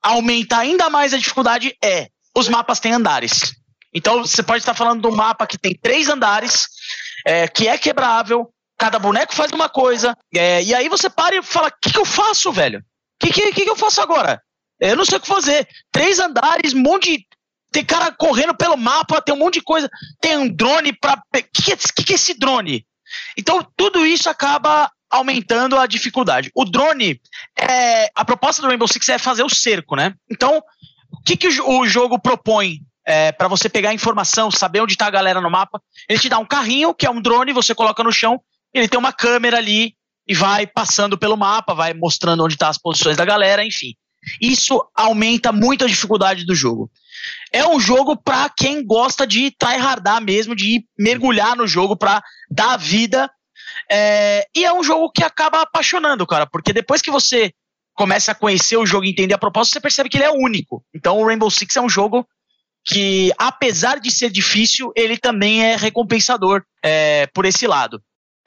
aumenta 0.02 0.58
ainda 0.58 0.88
mais 0.88 1.12
a 1.12 1.18
dificuldade 1.18 1.76
é 1.82 2.08
os 2.36 2.48
mapas 2.48 2.80
têm 2.80 2.92
andares. 2.92 3.54
Então 3.94 4.24
você 4.24 4.42
pode 4.42 4.60
estar 4.60 4.74
falando 4.74 5.02
de 5.02 5.06
um 5.06 5.14
mapa 5.14 5.46
que 5.46 5.58
tem 5.58 5.74
três 5.74 6.08
andares, 6.08 6.68
é, 7.26 7.46
que 7.46 7.68
é 7.68 7.76
quebrável, 7.76 8.50
cada 8.78 8.98
boneco 8.98 9.34
faz 9.34 9.52
uma 9.52 9.68
coisa, 9.68 10.16
é, 10.34 10.62
e 10.62 10.74
aí 10.74 10.88
você 10.88 11.10
para 11.10 11.36
e 11.36 11.42
fala: 11.42 11.68
o 11.68 11.72
que, 11.80 11.92
que 11.92 11.98
eu 11.98 12.04
faço, 12.04 12.50
velho? 12.52 12.82
que, 13.30 13.52
que, 13.52 13.64
que 13.64 13.70
eu 13.70 13.76
faço 13.76 14.00
agora? 14.00 14.42
Eu 14.80 14.96
não 14.96 15.04
sei 15.04 15.18
o 15.18 15.20
que 15.20 15.28
fazer. 15.28 15.68
Três 15.92 16.18
andares, 16.18 16.72
um 16.72 16.80
monte 16.80 17.16
de. 17.16 17.26
Tem 17.70 17.84
cara 17.84 18.12
correndo 18.12 18.54
pelo 18.54 18.76
mapa, 18.76 19.22
tem 19.22 19.34
um 19.34 19.38
monte 19.38 19.54
de 19.54 19.62
coisa. 19.62 19.88
Tem 20.20 20.36
um 20.36 20.48
drone 20.48 20.92
para. 20.92 21.14
O 21.14 21.42
que, 21.52 21.76
que, 21.76 22.04
que 22.04 22.12
é 22.12 22.16
esse 22.16 22.34
drone? 22.34 22.84
Então, 23.36 23.66
tudo 23.76 24.04
isso 24.04 24.28
acaba 24.28 24.90
aumentando 25.10 25.78
a 25.78 25.86
dificuldade. 25.86 26.50
O 26.54 26.64
drone, 26.64 27.20
é, 27.56 28.10
a 28.14 28.24
proposta 28.24 28.60
do 28.60 28.68
Rainbow 28.68 28.88
Six 28.88 29.08
é 29.10 29.18
fazer 29.18 29.42
o 29.42 29.48
cerco, 29.48 29.94
né? 29.94 30.14
Então, 30.30 30.62
o 31.10 31.22
que, 31.22 31.36
que 31.36 31.48
o, 31.60 31.86
jogo 31.86 32.18
propõe 32.18 32.80
é, 33.06 33.32
para 33.32 33.48
você 33.48 33.68
pegar 33.68 33.92
informação, 33.92 34.50
saber 34.50 34.80
onde 34.80 34.94
está 34.94 35.06
a 35.06 35.10
galera 35.10 35.40
no 35.40 35.50
mapa? 35.50 35.80
Ele 36.08 36.18
te 36.18 36.28
dá 36.28 36.38
um 36.38 36.46
carrinho, 36.46 36.94
que 36.94 37.06
é 37.06 37.10
um 37.10 37.20
drone, 37.20 37.52
você 37.52 37.74
coloca 37.74 38.02
no 38.02 38.12
chão, 38.12 38.40
ele 38.72 38.88
tem 38.88 38.98
uma 38.98 39.12
câmera 39.12 39.58
ali 39.58 39.94
e 40.26 40.34
vai 40.34 40.66
passando 40.66 41.18
pelo 41.18 41.36
mapa, 41.36 41.74
vai 41.74 41.92
mostrando 41.92 42.44
onde 42.44 42.54
estão 42.54 42.66
tá 42.66 42.70
as 42.70 42.78
posições 42.78 43.16
da 43.16 43.24
galera, 43.24 43.64
enfim. 43.64 43.94
Isso 44.40 44.80
aumenta 44.94 45.50
muito 45.50 45.84
a 45.84 45.88
dificuldade 45.88 46.44
do 46.44 46.54
jogo. 46.54 46.90
É 47.52 47.66
um 47.66 47.78
jogo 47.80 48.16
para 48.16 48.48
quem 48.48 48.84
gosta 48.84 49.26
de 49.26 49.50
tryhardar 49.50 50.22
mesmo, 50.22 50.54
de 50.54 50.84
mergulhar 50.98 51.56
no 51.56 51.66
jogo 51.66 51.96
para 51.96 52.22
dar 52.50 52.76
vida. 52.76 53.28
É, 53.90 54.46
e 54.54 54.64
é 54.64 54.72
um 54.72 54.82
jogo 54.82 55.10
que 55.10 55.24
acaba 55.24 55.62
apaixonando, 55.62 56.26
cara, 56.26 56.46
porque 56.46 56.72
depois 56.72 57.02
que 57.02 57.10
você 57.10 57.52
começa 57.94 58.32
a 58.32 58.34
conhecer 58.34 58.76
o 58.76 58.86
jogo 58.86 59.04
e 59.04 59.10
entender 59.10 59.34
a 59.34 59.38
proposta, 59.38 59.74
você 59.74 59.80
percebe 59.80 60.08
que 60.08 60.16
ele 60.16 60.24
é 60.24 60.30
único. 60.30 60.84
Então 60.94 61.18
o 61.18 61.26
Rainbow 61.26 61.50
Six 61.50 61.76
é 61.76 61.80
um 61.80 61.88
jogo 61.88 62.26
que, 62.84 63.32
apesar 63.38 64.00
de 64.00 64.10
ser 64.10 64.30
difícil, 64.30 64.92
ele 64.96 65.16
também 65.16 65.64
é 65.64 65.76
recompensador 65.76 66.62
é, 66.82 67.26
por 67.28 67.44
esse 67.44 67.66
lado. 67.66 68.02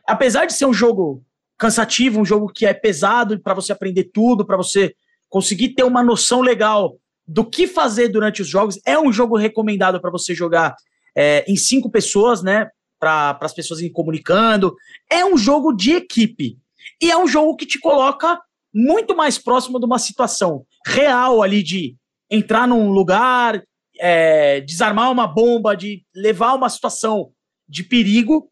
Apesar 0.08 0.46
de 0.46 0.54
ser 0.54 0.66
um 0.66 0.74
jogo 0.74 1.24
cansativo, 1.58 2.20
um 2.20 2.26
jogo 2.26 2.52
que 2.52 2.66
é 2.66 2.74
pesado 2.74 3.40
para 3.40 3.54
você 3.54 3.72
aprender 3.72 4.06
tudo, 4.14 4.46
para 4.46 4.58
você 4.58 4.94
conseguir 5.30 5.70
ter 5.70 5.84
uma 5.84 6.04
noção 6.04 6.42
legal 6.42 6.98
do 7.28 7.44
que 7.44 7.66
fazer 7.68 8.10
durante 8.10 8.42
os 8.42 8.48
jogos. 8.48 8.80
É 8.86 9.00
um 9.00 9.12
jogo 9.12 9.38
recomendado 9.38 10.00
para 10.00 10.12
você 10.12 10.36
jogar 10.36 10.76
é, 11.16 11.44
em 11.48 11.56
cinco 11.56 11.90
pessoas, 11.90 12.44
né? 12.44 12.70
Para 13.00 13.38
as 13.42 13.54
pessoas 13.54 13.80
irem 13.80 13.92
comunicando. 13.92 14.76
É 15.10 15.26
um 15.26 15.38
jogo 15.38 15.74
de 15.74 15.94
equipe. 15.94 16.58
E 17.02 17.10
é 17.10 17.18
um 17.18 17.28
jogo 17.28 17.56
que 17.56 17.66
te 17.66 17.80
coloca 17.80 18.40
muito 18.74 19.16
mais 19.16 19.38
próximo 19.38 19.80
de 19.80 19.86
uma 19.86 19.98
situação 19.98 20.66
real 20.86 21.42
ali 21.42 21.64
de 21.64 21.96
entrar 22.30 22.68
num 22.68 22.92
lugar, 22.92 23.64
é, 24.00 24.62
desarmar 24.62 25.12
uma 25.12 25.28
bomba, 25.28 25.76
de 25.76 26.04
levar 26.14 26.54
uma 26.54 26.70
situação 26.70 27.32
de 27.68 27.84
perigo 27.84 28.50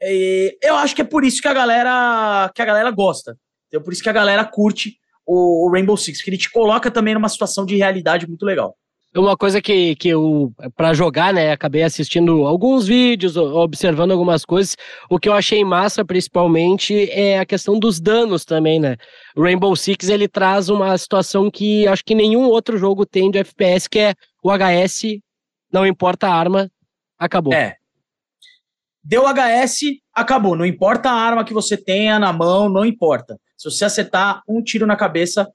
e 0.00 0.58
eu 0.62 0.76
acho 0.76 0.94
que 0.94 1.02
é 1.02 1.04
por 1.04 1.24
isso 1.24 1.40
que 1.40 1.48
a 1.48 1.54
galera 1.54 2.50
que 2.54 2.62
a 2.62 2.66
galera 2.66 2.90
gosta. 2.90 3.36
É 3.72 3.80
por 3.80 3.92
isso 3.92 4.02
que 4.02 4.08
a 4.08 4.12
galera 4.12 4.44
curte 4.44 4.96
o, 5.26 5.66
o 5.66 5.72
Rainbow 5.72 5.96
Six, 5.96 6.22
que 6.22 6.30
ele 6.30 6.38
te 6.38 6.50
coloca 6.50 6.90
também 6.90 7.14
numa 7.14 7.28
situação 7.28 7.66
de 7.66 7.76
realidade 7.76 8.26
muito 8.26 8.44
legal. 8.44 8.76
Uma 9.14 9.36
coisa 9.36 9.62
que, 9.62 9.96
que 9.96 10.10
eu, 10.10 10.52
para 10.76 10.92
jogar, 10.92 11.32
né, 11.32 11.50
acabei 11.50 11.82
assistindo 11.82 12.46
alguns 12.46 12.86
vídeos, 12.86 13.34
observando 13.34 14.10
algumas 14.10 14.44
coisas. 14.44 14.76
O 15.08 15.18
que 15.18 15.26
eu 15.26 15.32
achei 15.32 15.64
massa, 15.64 16.04
principalmente, 16.04 17.10
é 17.10 17.38
a 17.38 17.46
questão 17.46 17.78
dos 17.78 17.98
danos 17.98 18.44
também, 18.44 18.78
né? 18.78 18.96
Rainbow 19.34 19.74
Six, 19.74 20.10
ele 20.10 20.28
traz 20.28 20.68
uma 20.68 20.96
situação 20.98 21.50
que 21.50 21.88
acho 21.88 22.04
que 22.04 22.14
nenhum 22.14 22.44
outro 22.44 22.76
jogo 22.76 23.06
tem 23.06 23.30
de 23.30 23.38
FPS, 23.38 23.88
que 23.88 23.98
é 24.00 24.14
o 24.46 24.50
HS, 24.56 25.20
não 25.72 25.84
importa 25.84 26.28
a 26.28 26.34
arma, 26.34 26.70
acabou. 27.18 27.52
É. 27.52 27.76
Deu 29.02 29.24
HS, 29.24 30.00
acabou. 30.14 30.56
Não 30.56 30.64
importa 30.64 31.10
a 31.10 31.14
arma 31.14 31.44
que 31.44 31.52
você 31.52 31.76
tenha 31.76 32.18
na 32.18 32.32
mão, 32.32 32.68
não 32.68 32.84
importa. 32.84 33.40
Se 33.56 33.68
você 33.70 33.84
acertar 33.84 34.42
um 34.48 34.62
tiro 34.62 34.86
na 34.86 34.96
cabeça, 34.96 35.48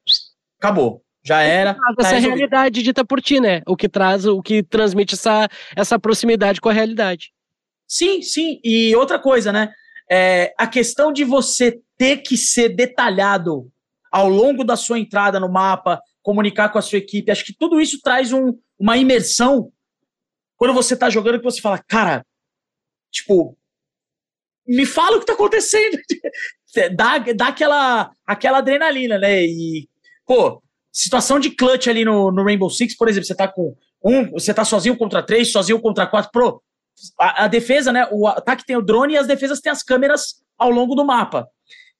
acabou. 0.59 1.01
Já 1.23 1.41
era. 1.41 1.75
Tá 1.75 1.79
essa 1.99 2.09
resolvido. 2.15 2.37
realidade 2.37 2.83
dita 2.83 3.05
por 3.05 3.21
ti, 3.21 3.39
né? 3.39 3.61
O 3.65 3.77
que 3.77 3.87
traz, 3.87 4.25
o 4.25 4.41
que 4.41 4.63
transmite 4.63 5.13
essa, 5.13 5.47
essa 5.75 5.99
proximidade 5.99 6.59
com 6.59 6.67
a 6.67 6.73
realidade. 6.73 7.31
Sim, 7.87 8.21
sim. 8.21 8.59
E 8.63 8.95
outra 8.95 9.19
coisa, 9.19 9.51
né? 9.51 9.71
É, 10.09 10.53
a 10.57 10.67
questão 10.67 11.13
de 11.13 11.23
você 11.23 11.79
ter 11.97 12.17
que 12.17 12.35
ser 12.35 12.69
detalhado 12.69 13.71
ao 14.11 14.27
longo 14.27 14.63
da 14.63 14.75
sua 14.75 14.99
entrada 14.99 15.39
no 15.39 15.49
mapa, 15.49 16.01
comunicar 16.21 16.69
com 16.69 16.77
a 16.77 16.81
sua 16.81 16.97
equipe, 16.97 17.31
acho 17.31 17.45
que 17.45 17.55
tudo 17.57 17.79
isso 17.79 17.99
traz 18.01 18.33
um, 18.33 18.53
uma 18.81 18.97
imersão 18.97 19.71
quando 20.57 20.73
você 20.73 20.97
tá 20.97 21.07
jogando 21.07 21.37
que 21.37 21.43
você 21.43 21.61
fala, 21.61 21.77
cara, 21.77 22.25
tipo, 23.11 23.55
me 24.67 24.87
fala 24.87 25.17
o 25.17 25.19
que 25.19 25.25
tá 25.25 25.33
acontecendo. 25.33 25.99
dá, 26.95 27.19
dá 27.19 27.47
aquela, 27.47 28.11
aquela 28.25 28.57
adrenalina, 28.57 29.19
né? 29.19 29.43
E, 29.43 29.87
pô, 30.25 30.63
situação 30.91 31.39
de 31.39 31.51
clutch 31.51 31.87
ali 31.87 32.03
no, 32.03 32.31
no 32.31 32.43
Rainbow 32.43 32.71
Six, 32.71 32.97
por 32.97 33.07
exemplo, 33.07 33.27
você 33.27 33.35
tá 33.35 33.47
com 33.47 33.75
um, 34.03 34.31
você 34.31 34.51
tá 34.51 34.65
sozinho 34.65 34.97
contra 34.97 35.21
três, 35.21 35.51
sozinho 35.51 35.79
contra 35.79 36.07
quatro, 36.07 36.31
pro. 36.31 36.61
A, 37.19 37.45
a, 37.45 37.47
defesa, 37.47 37.91
né? 37.91 38.07
O 38.11 38.27
ataque 38.27 38.65
tem 38.65 38.75
o 38.75 38.81
drone 38.81 39.13
e 39.13 39.17
as 39.17 39.27
defesas 39.27 39.59
têm 39.59 39.71
as 39.71 39.83
câmeras 39.83 40.43
ao 40.57 40.71
longo 40.71 40.95
do 40.95 41.05
mapa. 41.05 41.47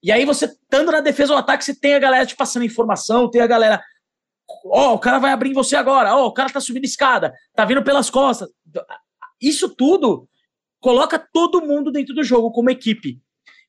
E 0.02 0.12
aí 0.12 0.26
você, 0.26 0.46
estando 0.46 0.92
na 0.92 1.00
defesa 1.00 1.34
ou 1.34 1.40
ataque, 1.40 1.64
você 1.64 1.76
tem 1.76 1.94
a 1.94 2.00
galera 2.00 2.26
te 2.26 2.36
passando 2.36 2.66
informação, 2.66 3.30
tem 3.30 3.42
a 3.42 3.48
galera. 3.48 3.84
Ó, 4.66 4.92
oh, 4.92 4.94
o 4.94 5.00
cara 5.00 5.20
vai 5.20 5.32
abrir 5.32 5.50
em 5.50 5.54
você 5.54 5.76
agora, 5.76 6.16
ó, 6.16 6.24
oh, 6.24 6.28
o 6.28 6.34
cara 6.34 6.50
tá 6.50 6.60
subindo 6.60 6.86
escada, 6.86 7.34
tá 7.56 7.66
vindo 7.66 7.84
pelas 7.84 8.10
costas. 8.10 8.50
Isso 9.42 9.70
tudo 9.70 10.28
coloca 10.80 11.20
todo 11.32 11.62
mundo 11.62 11.92
dentro 11.92 12.14
do 12.14 12.24
jogo 12.24 12.52
como 12.52 12.70
equipe. 12.70 13.20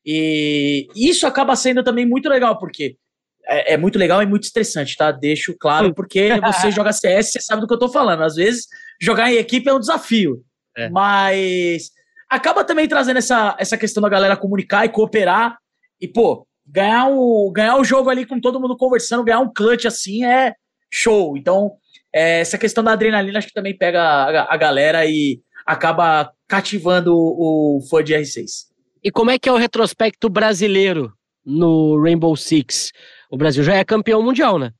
E 0.05 0.87
isso 0.95 1.25
acaba 1.25 1.55
sendo 1.55 1.83
também 1.83 2.05
muito 2.05 2.27
legal, 2.27 2.57
porque 2.57 2.97
é, 3.45 3.73
é, 3.73 3.77
muito 3.77 3.97
legal 3.97 4.21
e 4.21 4.25
muito 4.25 4.43
estressante, 4.43 4.95
tá? 4.95 5.11
Deixo 5.11 5.55
claro, 5.57 5.93
porque 5.93 6.29
você 6.41 6.71
joga 6.71 6.91
CS, 6.93 7.31
você 7.31 7.41
sabe 7.41 7.61
do 7.61 7.67
que 7.67 7.73
eu 7.73 7.79
tô 7.79 7.89
falando. 7.89 8.23
Às 8.23 8.35
vezes, 8.35 8.67
jogar 9.01 9.31
em 9.31 9.37
equipe 9.37 9.69
é 9.69 9.73
um 9.73 9.79
desafio. 9.79 10.43
É. 10.75 10.89
Mas 10.89 11.91
acaba 12.29 12.63
também 12.63 12.87
trazendo 12.87 13.17
essa, 13.17 13.55
essa 13.59 13.77
questão 13.77 14.01
da 14.01 14.09
galera 14.09 14.37
comunicar 14.37 14.85
e 14.85 14.89
cooperar. 14.89 15.57
E, 16.01 16.07
pô, 16.07 16.47
ganhar 16.65 17.09
o, 17.09 17.51
ganhar 17.51 17.77
o 17.77 17.83
jogo 17.83 18.09
ali 18.09 18.25
com 18.25 18.39
todo 18.39 18.59
mundo 18.59 18.77
conversando, 18.77 19.23
ganhar 19.23 19.39
um 19.39 19.51
clutch 19.53 19.85
assim 19.85 20.25
é 20.25 20.53
show. 20.93 21.35
Então, 21.35 21.73
é, 22.13 22.41
essa 22.41 22.57
questão 22.57 22.83
da 22.83 22.93
adrenalina 22.93 23.39
acho 23.39 23.47
que 23.47 23.53
também 23.53 23.75
pega 23.75 24.01
a, 24.01 24.53
a 24.53 24.57
galera 24.57 25.05
e 25.05 25.41
acaba 25.65 26.31
cativando 26.47 27.15
o, 27.15 27.77
o 27.77 27.81
fã 27.89 28.03
de 28.03 28.13
R6. 28.13 28.67
E 29.03 29.11
como 29.11 29.31
é 29.31 29.39
que 29.39 29.49
é 29.49 29.51
o 29.51 29.57
retrospecto 29.57 30.29
brasileiro 30.29 31.11
no 31.43 31.99
Rainbow 32.01 32.35
Six? 32.35 32.91
O 33.29 33.37
Brasil 33.37 33.63
já 33.63 33.75
é 33.75 33.83
campeão 33.83 34.21
mundial, 34.21 34.59
né? 34.59 34.71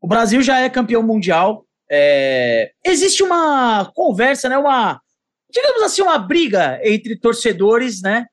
O 0.00 0.08
Brasil 0.08 0.40
já 0.40 0.60
é 0.60 0.70
campeão 0.70 1.02
mundial. 1.02 1.66
É... 1.90 2.72
Existe 2.84 3.22
uma 3.22 3.90
conversa, 3.94 4.48
né? 4.48 4.56
Uma, 4.56 5.00
digamos 5.50 5.82
assim, 5.82 6.02
uma 6.02 6.18
briga 6.18 6.80
entre 6.82 7.18
torcedores, 7.18 8.00
né? 8.00 8.26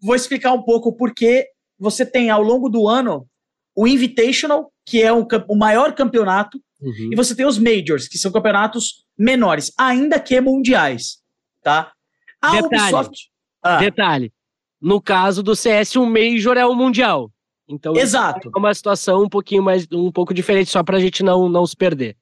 Vou 0.00 0.16
explicar 0.16 0.52
um 0.52 0.62
pouco 0.62 0.94
porque 0.94 1.46
você 1.78 2.04
tem 2.04 2.28
ao 2.28 2.42
longo 2.42 2.68
do 2.68 2.88
ano 2.88 3.26
o 3.74 3.86
Invitational, 3.86 4.71
que 4.84 5.02
é 5.02 5.12
um, 5.12 5.26
o 5.48 5.56
maior 5.56 5.94
campeonato, 5.94 6.60
uhum. 6.80 7.10
e 7.12 7.16
você 7.16 7.34
tem 7.34 7.46
os 7.46 7.58
Majors, 7.58 8.08
que 8.08 8.18
são 8.18 8.32
campeonatos 8.32 9.04
menores, 9.16 9.72
ainda 9.78 10.18
que 10.18 10.40
mundiais, 10.40 11.18
tá? 11.62 11.92
A 12.40 12.60
detalhe, 12.60 12.94
Ubisoft... 12.94 13.30
ah. 13.62 13.78
detalhe, 13.78 14.32
no 14.80 15.00
caso 15.00 15.42
do 15.42 15.54
CS, 15.54 15.96
o 15.96 16.06
Major 16.06 16.56
é 16.56 16.66
o 16.66 16.74
mundial. 16.74 17.30
Então, 17.68 17.96
Exato. 17.96 18.50
é 18.54 18.58
uma 18.58 18.74
situação 18.74 19.22
um 19.22 19.28
pouquinho 19.28 19.62
mais, 19.62 19.86
um 19.92 20.10
pouco 20.10 20.34
diferente, 20.34 20.70
só 20.70 20.82
para 20.82 20.96
a 20.96 21.00
gente 21.00 21.22
não, 21.22 21.48
não 21.48 21.64
se 21.66 21.76
perder. 21.76 22.16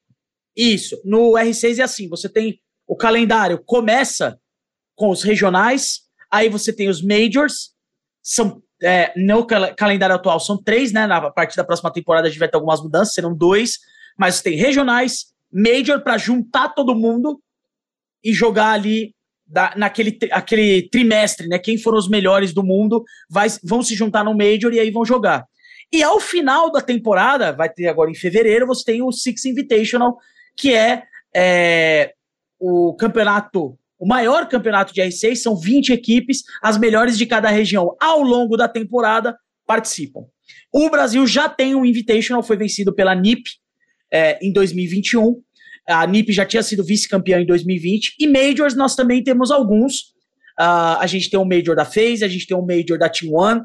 Isso. 0.57 1.01
No 1.05 1.33
R6 1.33 1.79
é 1.79 1.83
assim: 1.83 2.09
você 2.09 2.29
tem 2.29 2.61
o 2.87 2.97
calendário 2.97 3.63
começa 3.65 4.39
com 4.97 5.11
os 5.11 5.23
regionais, 5.23 6.01
aí 6.31 6.49
você 6.49 6.73
tem 6.73 6.89
os 6.89 7.01
majors, 7.01 7.71
são 8.21 8.61
é, 8.83 9.13
no 9.17 9.47
cal 9.47 9.75
calendário 9.75 10.17
atual 10.17 10.41
são 10.41 10.63
três, 10.63 10.93
né? 10.93 11.07
Na 11.07 11.31
partir 11.31 11.57
da 11.57 11.65
próxima 11.65 11.93
temporada 11.93 12.27
a 12.27 12.31
gente 12.31 12.39
vai 12.39 12.49
ter 12.49 12.57
algumas 12.57 12.83
mudanças, 12.83 13.15
serão 13.15 13.35
dois, 13.35 13.79
mas 14.19 14.43
tem 14.43 14.57
regionais, 14.57 15.27
major 15.53 16.01
para 16.01 16.19
juntar 16.19 16.71
todo 16.71 16.95
mundo 16.95 17.41
e 18.23 18.33
jogar 18.33 18.73
ali 18.73 19.15
da, 19.51 19.75
naquele 19.77 20.17
aquele 20.31 20.89
trimestre, 20.89 21.49
né? 21.49 21.59
Quem 21.59 21.77
foram 21.77 21.99
os 21.99 22.09
melhores 22.09 22.53
do 22.55 22.63
mundo 22.63 23.05
vai, 23.29 23.49
vão 23.65 23.83
se 23.83 23.95
juntar 23.95 24.25
no 24.25 24.37
Major 24.37 24.73
e 24.73 24.79
aí 24.79 24.91
vão 24.91 25.05
jogar. 25.05 25.45
E 25.93 26.03
ao 26.05 26.21
final 26.21 26.71
da 26.71 26.81
temporada, 26.81 27.53
vai 27.53 27.69
ter 27.69 27.89
agora 27.89 28.11
em 28.11 28.15
fevereiro, 28.15 28.67
você 28.67 28.85
tem 28.85 29.03
o 29.03 29.11
Six 29.11 29.45
Invitational, 29.45 30.17
que 30.57 30.73
é, 30.73 31.03
é 31.35 32.15
o 32.61 32.95
campeonato, 32.95 33.77
o 34.01 34.07
maior 34.07 34.49
campeonato 34.49 34.95
de 34.95 35.03
R6, 35.03 35.37
são 35.37 35.55
20 35.55 35.93
equipes, 35.93 36.43
as 36.63 36.79
melhores 36.79 37.19
de 37.19 37.27
cada 37.27 37.51
região 37.51 37.95
ao 38.01 38.23
longo 38.23 38.57
da 38.57 38.67
temporada 38.67 39.37
participam. 39.67 40.23
O 40.73 40.89
Brasil 40.89 41.27
já 41.27 41.51
tem 41.51 41.75
um 41.75 41.85
Invitational, 41.85 42.43
foi 42.43 42.57
vencido 42.57 42.95
pela 42.95 43.15
NIP 43.15 43.43
é, 44.11 44.39
em 44.45 44.53
2021. 44.53 45.43
A 45.87 46.07
NIP 46.07 46.33
já 46.33 46.47
tinha 46.47 46.63
sido 46.63 46.83
vice-campeã 46.83 47.41
em 47.41 47.47
2020. 47.47 48.15
E 48.19 48.27
Majors 48.27 48.75
nós 48.75 48.97
também 48.97 49.23
temos 49.23 49.51
alguns. 49.51 50.15
Uh, 50.59 50.97
a 50.99 51.07
gente 51.07 51.29
tem 51.29 51.39
um 51.39 51.45
Major 51.45 51.77
da 51.77 51.85
FaZe, 51.85 52.25
a 52.25 52.29
gente 52.29 52.47
tem 52.47 52.57
um 52.57 52.65
Major 52.65 52.99
da 52.99 53.09
Team 53.09 53.35
One. 53.35 53.61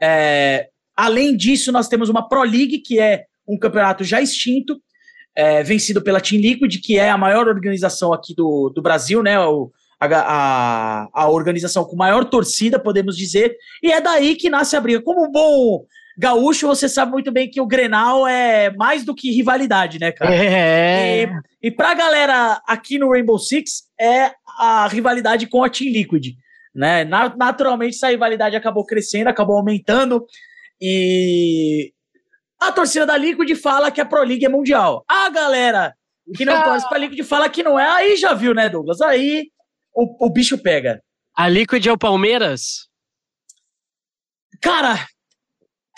É, 0.00 0.68
além 0.94 1.36
disso, 1.36 1.72
nós 1.72 1.88
temos 1.88 2.08
uma 2.08 2.28
Pro 2.28 2.42
League, 2.42 2.78
que 2.78 3.00
é 3.00 3.24
um 3.48 3.58
campeonato 3.58 4.04
já 4.04 4.20
extinto, 4.20 4.80
é, 5.36 5.62
vencido 5.62 6.02
pela 6.02 6.20
Team 6.20 6.40
Liquid, 6.40 6.80
que 6.82 6.98
é 6.98 7.10
a 7.10 7.18
maior 7.18 7.48
organização 7.48 8.12
aqui 8.12 8.34
do, 8.34 8.70
do 8.74 8.82
Brasil, 8.82 9.22
né? 9.22 9.38
O, 9.38 9.70
a, 10.00 10.06
a, 10.06 11.08
a 11.12 11.30
organização 11.30 11.84
com 11.84 11.96
maior 11.96 12.24
torcida, 12.24 12.78
podemos 12.78 13.16
dizer. 13.16 13.54
E 13.82 13.92
é 13.92 14.00
daí 14.00 14.34
que 14.34 14.48
nasce 14.48 14.74
a 14.74 14.80
briga. 14.80 15.02
Como 15.02 15.26
um 15.26 15.30
bom 15.30 15.84
gaúcho, 16.18 16.66
você 16.66 16.88
sabe 16.88 17.12
muito 17.12 17.30
bem 17.30 17.50
que 17.50 17.60
o 17.60 17.66
Grenal 17.66 18.26
é 18.26 18.70
mais 18.76 19.04
do 19.04 19.14
que 19.14 19.30
rivalidade, 19.30 19.98
né, 19.98 20.12
cara? 20.12 20.34
É. 20.34 21.24
E, 21.24 21.68
e 21.68 21.70
pra 21.70 21.94
galera 21.94 22.60
aqui 22.66 22.98
no 22.98 23.10
Rainbow 23.10 23.38
Six, 23.38 23.84
é 23.98 24.32
a 24.58 24.86
rivalidade 24.88 25.46
com 25.46 25.62
a 25.62 25.68
Team 25.68 25.92
Liquid, 25.92 26.34
né? 26.74 27.04
Naturalmente, 27.04 27.96
essa 27.96 28.10
rivalidade 28.10 28.56
acabou 28.56 28.84
crescendo, 28.84 29.28
acabou 29.28 29.56
aumentando, 29.56 30.24
e 30.80 31.92
a 32.60 32.70
torcida 32.70 33.06
da 33.06 33.16
Liquid 33.16 33.54
fala 33.56 33.90
que 33.90 34.00
a 34.00 34.04
Pro 34.04 34.22
League 34.22 34.44
é 34.44 34.48
mundial. 34.48 35.04
A 35.08 35.30
galera 35.30 35.94
que 36.36 36.44
não 36.44 36.60
torce 36.62 36.88
pra 36.88 36.98
Liquid 36.98 37.24
fala 37.24 37.48
que 37.48 37.62
não 37.62 37.78
é, 37.78 37.88
aí 37.88 38.16
já 38.16 38.34
viu, 38.34 38.54
né, 38.54 38.68
Douglas? 38.68 39.00
Aí 39.00 39.50
o, 39.94 40.26
o 40.26 40.30
bicho 40.30 40.58
pega. 40.58 41.02
A 41.34 41.48
Liquid 41.48 41.86
é 41.86 41.92
o 41.92 41.98
Palmeiras? 41.98 42.88
Cara, 44.60 45.06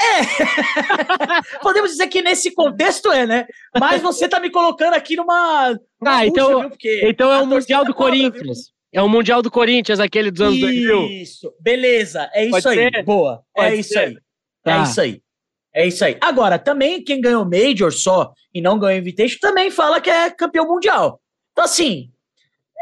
é! 0.00 1.58
Podemos 1.62 1.90
dizer 1.90 2.06
que 2.08 2.22
nesse 2.22 2.54
contexto 2.54 3.10
é, 3.10 3.26
né? 3.26 3.46
Mas 3.78 4.00
você 4.00 4.28
tá 4.28 4.40
me 4.40 4.50
colocando 4.50 4.94
aqui 4.94 5.16
numa. 5.16 5.70
numa 6.00 6.16
ah, 6.18 6.26
então, 6.26 6.70
então 7.02 7.32
é 7.32 7.38
o 7.38 7.46
Mundial 7.46 7.84
do 7.84 7.94
Corinthians. 7.94 8.42
Viu? 8.44 8.72
É 8.94 9.02
o 9.02 9.08
Mundial 9.08 9.40
do 9.40 9.50
Corinthians, 9.50 9.98
aquele 9.98 10.30
dos 10.30 10.42
anos 10.42 10.60
2000. 10.60 11.06
Isso, 11.08 11.54
beleza. 11.60 12.30
É 12.34 12.44
isso 12.44 12.50
Pode 12.50 12.68
aí. 12.68 12.90
Ser? 12.90 13.02
Boa. 13.04 13.42
É 13.56 13.62
Pode 13.62 13.74
é 13.74 13.78
isso 13.78 13.88
ser. 13.88 13.98
aí. 13.98 14.16
Tá. 14.62 14.78
É 14.78 14.82
isso 14.82 15.00
aí. 15.00 15.22
É 15.74 15.86
isso 15.86 16.04
aí. 16.04 16.16
Agora, 16.20 16.58
também 16.58 17.02
quem 17.02 17.20
ganhou 17.20 17.48
Major 17.48 17.92
só 17.92 18.32
e 18.52 18.60
não 18.60 18.78
ganhou 18.78 18.98
Invitation 18.98 19.38
também 19.40 19.70
fala 19.70 20.00
que 20.00 20.10
é 20.10 20.30
campeão 20.30 20.66
mundial. 20.66 21.20
Então, 21.52 21.64
assim, 21.64 22.10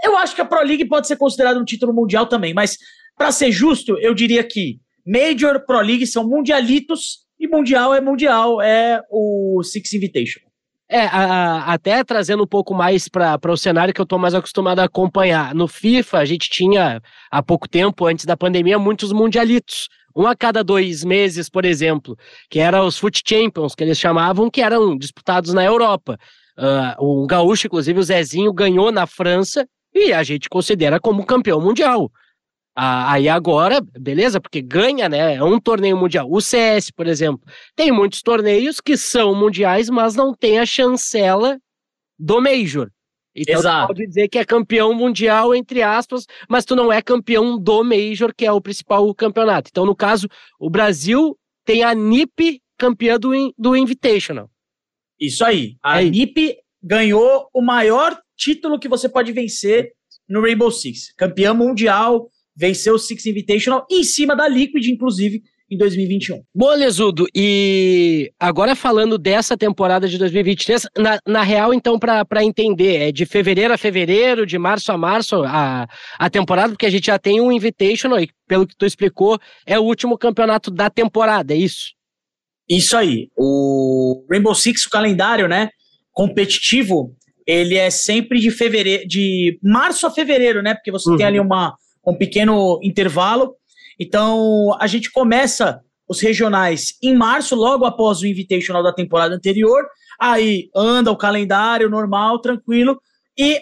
eu 0.04 0.16
acho 0.16 0.34
que 0.34 0.40
a 0.40 0.44
Pro 0.44 0.64
League 0.64 0.86
pode 0.86 1.06
ser 1.06 1.16
considerada 1.16 1.58
um 1.58 1.64
título 1.64 1.92
mundial 1.92 2.26
também, 2.26 2.52
mas 2.52 2.76
para 3.16 3.30
ser 3.30 3.52
justo, 3.52 3.96
eu 3.98 4.14
diria 4.14 4.42
que 4.42 4.80
Major, 5.06 5.64
Pro 5.64 5.80
League 5.80 6.06
são 6.06 6.26
mundialitos 6.26 7.20
e 7.38 7.46
mundial 7.48 7.94
é 7.94 8.00
mundial, 8.00 8.60
é 8.60 9.00
o 9.10 9.62
Six 9.62 9.92
Invitation. 9.94 10.40
É, 10.92 11.02
a, 11.02 11.24
a, 11.24 11.72
até 11.72 12.02
trazendo 12.02 12.42
um 12.42 12.46
pouco 12.46 12.74
mais 12.74 13.08
para 13.08 13.38
o 13.48 13.56
cenário 13.56 13.94
que 13.94 14.00
eu 14.00 14.04
estou 14.04 14.18
mais 14.18 14.34
acostumado 14.34 14.80
a 14.80 14.84
acompanhar. 14.84 15.54
No 15.54 15.68
FIFA, 15.68 16.18
a 16.18 16.24
gente 16.24 16.50
tinha, 16.50 17.00
há 17.30 17.42
pouco 17.42 17.68
tempo, 17.68 18.06
antes 18.06 18.24
da 18.24 18.36
pandemia, 18.36 18.78
muitos 18.78 19.12
mundialitos. 19.12 19.88
Um 20.14 20.26
a 20.26 20.34
cada 20.34 20.62
dois 20.64 21.04
meses, 21.04 21.48
por 21.48 21.64
exemplo, 21.64 22.16
que 22.48 22.58
eram 22.58 22.86
os 22.86 22.98
Foot 22.98 23.22
Champions, 23.26 23.74
que 23.74 23.84
eles 23.84 23.98
chamavam, 23.98 24.50
que 24.50 24.60
eram 24.60 24.96
disputados 24.96 25.52
na 25.52 25.64
Europa. 25.64 26.18
Uh, 26.58 27.22
o 27.22 27.26
gaúcho, 27.26 27.66
inclusive, 27.66 27.98
o 27.98 28.02
Zezinho, 28.02 28.52
ganhou 28.52 28.92
na 28.92 29.06
França 29.06 29.66
e 29.94 30.12
a 30.12 30.22
gente 30.22 30.48
considera 30.48 31.00
como 31.00 31.24
campeão 31.24 31.60
mundial. 31.60 32.10
Ah, 32.74 33.12
aí 33.12 33.28
agora, 33.28 33.80
beleza, 33.98 34.40
porque 34.40 34.62
ganha, 34.62 35.08
né? 35.08 35.34
É 35.34 35.44
um 35.44 35.58
torneio 35.60 35.96
mundial. 35.96 36.26
O 36.30 36.40
CS, 36.40 36.90
por 36.90 37.06
exemplo, 37.06 37.40
tem 37.74 37.90
muitos 37.90 38.22
torneios 38.22 38.80
que 38.80 38.96
são 38.96 39.34
mundiais, 39.34 39.90
mas 39.90 40.14
não 40.14 40.34
tem 40.34 40.58
a 40.58 40.66
chancela 40.66 41.58
do 42.18 42.40
Major. 42.40 42.90
Então 43.40 43.58
Exato. 43.58 43.86
pode 43.86 44.06
dizer 44.06 44.28
que 44.28 44.38
é 44.38 44.44
campeão 44.44 44.92
mundial, 44.92 45.54
entre 45.54 45.82
aspas, 45.82 46.26
mas 46.46 46.66
tu 46.66 46.76
não 46.76 46.92
é 46.92 47.00
campeão 47.00 47.58
do 47.58 47.82
Major, 47.82 48.34
que 48.34 48.44
é 48.44 48.52
o 48.52 48.60
principal 48.60 49.14
campeonato. 49.14 49.70
Então, 49.70 49.86
no 49.86 49.96
caso, 49.96 50.28
o 50.58 50.68
Brasil 50.68 51.34
tem 51.64 51.82
a 51.82 51.94
NIP 51.94 52.60
campeã 52.76 53.18
do, 53.18 53.30
do 53.56 53.74
Invitational. 53.74 54.50
Isso 55.18 55.42
aí. 55.42 55.76
A 55.82 56.02
é 56.02 56.10
NIP 56.10 56.58
ganhou 56.82 57.48
o 57.54 57.62
maior 57.62 58.18
título 58.36 58.78
que 58.78 58.88
você 58.88 59.08
pode 59.08 59.32
vencer 59.32 59.90
no 60.28 60.42
Rainbow 60.42 60.70
Six. 60.70 61.14
Campeã 61.14 61.54
mundial, 61.54 62.28
venceu 62.54 62.94
o 62.94 62.98
Six 62.98 63.24
Invitational 63.24 63.86
em 63.90 64.04
cima 64.04 64.36
da 64.36 64.46
Liquid, 64.46 64.86
inclusive, 64.86 65.42
em 65.70 65.76
2021. 65.76 66.42
Boa, 66.54 66.74
Lesudo. 66.74 67.26
E 67.34 68.32
agora 68.38 68.74
falando 68.74 69.16
dessa 69.16 69.56
temporada 69.56 70.08
de 70.08 70.18
2023, 70.18 70.86
na, 70.98 71.20
na 71.26 71.42
real, 71.42 71.72
então, 71.72 71.98
para 71.98 72.44
entender, 72.44 72.96
é 72.96 73.12
de 73.12 73.24
fevereiro 73.24 73.72
a 73.72 73.78
fevereiro, 73.78 74.44
de 74.44 74.58
março 74.58 74.90
a 74.90 74.98
março 74.98 75.42
a, 75.44 75.86
a 76.18 76.30
temporada, 76.30 76.70
porque 76.72 76.86
a 76.86 76.90
gente 76.90 77.06
já 77.06 77.18
tem 77.18 77.40
um 77.40 77.52
Invitational 77.52 78.20
e, 78.20 78.28
pelo 78.48 78.66
que 78.66 78.76
tu 78.76 78.84
explicou, 78.84 79.38
é 79.64 79.78
o 79.78 79.82
último 79.82 80.18
campeonato 80.18 80.70
da 80.70 80.90
temporada, 80.90 81.54
é 81.54 81.56
isso? 81.56 81.92
Isso 82.68 82.96
aí. 82.96 83.28
O 83.36 84.24
Rainbow 84.30 84.54
Six, 84.54 84.86
o 84.86 84.90
calendário, 84.90 85.46
né, 85.46 85.70
competitivo, 86.12 87.14
ele 87.46 87.76
é 87.76 87.90
sempre 87.90 88.38
de 88.40 88.50
fevereiro, 88.50 89.06
de 89.06 89.58
março 89.62 90.06
a 90.06 90.10
fevereiro, 90.10 90.62
né, 90.62 90.74
porque 90.74 90.90
você 90.90 91.10
uhum. 91.10 91.16
tem 91.16 91.26
ali 91.26 91.40
uma 91.40 91.76
um 92.06 92.14
pequeno 92.14 92.80
intervalo. 92.82 93.54
Então, 94.00 94.74
a 94.80 94.86
gente 94.86 95.12
começa 95.12 95.82
os 96.08 96.20
regionais 96.20 96.94
em 97.02 97.14
março, 97.14 97.54
logo 97.54 97.84
após 97.84 98.20
o 98.20 98.26
Invitational 98.26 98.82
da 98.82 98.94
temporada 98.94 99.34
anterior. 99.34 99.86
Aí 100.18 100.70
anda 100.74 101.12
o 101.12 101.16
calendário 101.16 101.90
normal, 101.90 102.40
tranquilo. 102.40 103.00
E 103.38 103.60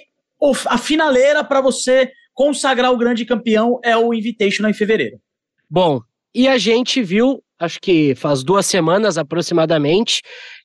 a 0.67 0.79
finaleira 0.79 1.43
para 1.43 1.61
você 1.61 2.11
consagrar 2.33 2.93
o 2.93 2.97
grande 2.97 3.25
campeão 3.27 3.81
é 3.85 3.97
o 3.97 4.15
Invitational 4.15 4.71
em 4.71 4.75
fevereiro. 4.75 5.21
Bom, 5.69 6.01
e 6.35 6.47
a 6.47 6.57
gente 6.57 7.03
viu, 7.03 7.43
acho 7.59 7.81
que 7.81 8.15
faz 8.15 8.43
duas 8.45 8.65
semanas 8.65 9.19
aproximadamente, 9.19 10.23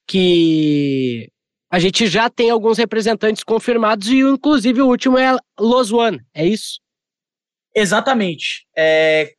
que 0.07 1.27
a 1.69 1.79
gente 1.79 2.05
já 2.05 2.29
tem 2.29 2.51
alguns 2.51 2.77
representantes 2.77 3.43
confirmados 3.43 4.07
e 4.07 4.19
inclusive 4.19 4.81
o 4.81 4.87
último 4.87 5.17
é 5.17 5.35
Los 5.59 5.91
One, 5.91 6.19
é 6.33 6.45
isso? 6.45 6.79
Exatamente. 7.75 8.67
É... 8.77 9.33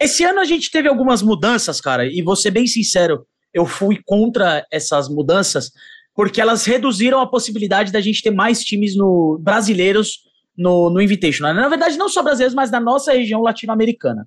Esse 0.00 0.24
ano 0.24 0.40
a 0.40 0.44
gente 0.44 0.70
teve 0.70 0.88
algumas 0.88 1.22
mudanças, 1.22 1.80
cara, 1.80 2.06
e 2.06 2.20
vou 2.22 2.36
ser 2.36 2.50
bem 2.50 2.66
sincero, 2.66 3.26
eu 3.52 3.64
fui 3.64 4.00
contra 4.04 4.66
essas 4.70 5.08
mudanças 5.08 5.70
porque 6.14 6.40
elas 6.40 6.64
reduziram 6.64 7.20
a 7.20 7.26
possibilidade 7.26 7.90
da 7.90 8.00
gente 8.00 8.22
ter 8.22 8.30
mais 8.30 8.62
times 8.62 8.96
no 8.96 9.38
brasileiros 9.40 10.20
no, 10.56 10.88
no 10.88 11.00
Invitational. 11.00 11.52
Na 11.52 11.68
verdade, 11.68 11.98
não 11.98 12.08
só 12.08 12.22
brasileiros, 12.22 12.54
mas 12.54 12.70
da 12.70 12.78
nossa 12.78 13.12
região 13.12 13.42
latino-americana. 13.42 14.26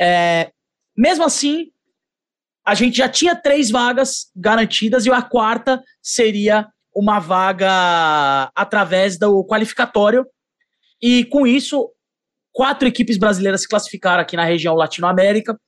É... 0.00 0.50
Mesmo 0.96 1.24
assim, 1.24 1.68
a 2.66 2.74
gente 2.74 2.98
já 2.98 3.08
tinha 3.08 3.36
três 3.36 3.70
vagas 3.70 4.30
garantidas 4.34 5.06
e 5.06 5.10
a 5.10 5.22
quarta 5.22 5.80
seria 6.02 6.66
uma 6.94 7.20
vaga 7.20 8.50
através 8.54 9.16
do 9.16 9.44
qualificatório. 9.46 10.26
E 11.00 11.24
com 11.26 11.46
isso, 11.46 11.90
quatro 12.52 12.86
equipes 12.88 13.16
brasileiras 13.16 13.62
se 13.62 13.68
classificaram 13.68 14.22
aqui 14.22 14.36
na 14.36 14.44
região 14.44 14.74
Latinoamérica. 14.74 15.58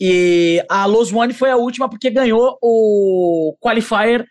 E 0.00 0.62
a 0.68 0.86
Los 0.86 1.12
One 1.12 1.32
foi 1.32 1.50
a 1.50 1.56
última 1.56 1.88
porque 1.88 2.10
ganhou 2.10 2.56
o 2.62 3.56
qualifier 3.60 4.26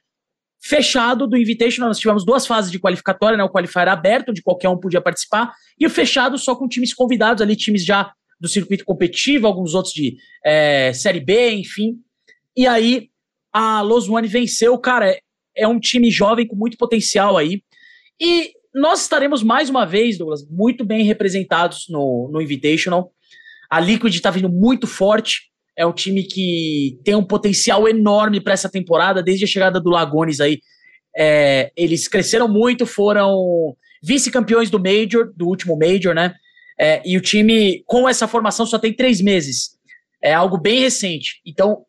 fechado 0.62 1.28
do 1.28 1.38
Invitational. 1.38 1.90
Nós 1.90 2.00
tivemos 2.00 2.26
duas 2.26 2.48
fases 2.48 2.72
de 2.72 2.80
qualificatória, 2.80 3.38
né? 3.38 3.44
O 3.44 3.50
qualifier 3.50 3.88
aberto, 3.88 4.30
onde 4.30 4.42
qualquer 4.42 4.70
um 4.70 4.80
podia 4.80 5.02
participar, 5.02 5.54
e 5.80 5.86
o 5.86 5.90
fechado 5.90 6.38
só 6.38 6.56
com 6.56 6.68
times 6.68 6.94
convidados 6.94 7.42
ali, 7.42 7.56
times 7.56 7.86
já 7.86 8.12
do 8.40 8.48
circuito 8.48 8.86
competitivo, 8.86 9.48
alguns 9.48 9.74
outros 9.74 9.94
de 9.94 10.16
é, 10.46 10.94
Série 10.94 11.20
B, 11.20 11.52
enfim. 11.52 11.98
E 12.56 12.68
aí 12.68 13.10
a 13.52 13.82
Los 13.82 14.08
One 14.10 14.28
venceu, 14.28 14.78
cara. 14.78 15.10
É, 15.10 15.20
é 15.56 15.68
um 15.68 15.80
time 15.80 16.12
jovem 16.12 16.46
com 16.46 16.56
muito 16.56 16.78
potencial 16.78 17.38
aí. 17.38 17.64
E 18.20 18.52
nós 18.78 19.02
estaremos 19.02 19.42
mais 19.42 19.70
uma 19.70 19.86
vez, 19.86 20.18
Douglas, 20.18 20.48
muito 20.50 20.86
bem 20.86 21.04
representados 21.04 21.88
no, 21.90 22.30
no 22.32 22.42
Invitational. 22.42 23.12
A 23.70 23.80
Liquid 23.80 24.14
está 24.14 24.30
vindo 24.30 24.50
muito 24.50 24.86
forte. 24.86 25.50
É 25.76 25.86
um 25.86 25.92
time 25.92 26.24
que 26.24 27.00
tem 27.04 27.16
um 27.16 27.24
potencial 27.24 27.88
enorme 27.88 28.40
para 28.40 28.54
essa 28.54 28.70
temporada, 28.70 29.24
desde 29.24 29.46
a 29.46 29.48
chegada 29.48 29.80
do 29.80 29.90
Lagones 29.90 30.40
aí. 30.40 30.60
É, 31.16 31.72
eles 31.76 32.08
cresceram 32.08 32.48
muito, 32.48 32.86
foram 32.86 33.76
vice-campeões 34.02 34.70
do 34.70 34.80
Major, 34.80 35.34
do 35.36 35.48
último 35.48 35.78
Major, 35.78 36.14
né? 36.14 36.36
É, 36.80 37.02
e 37.04 37.18
o 37.18 37.22
time, 37.22 37.84
com 37.88 38.08
essa 38.08 38.28
formação, 38.28 38.66
só 38.66 38.78
tem 38.78 38.94
três 38.94 39.20
meses. 39.20 39.72
É 40.22 40.34
algo 40.34 40.58
bem 40.58 40.80
recente. 40.80 41.42
Então, 41.46 41.84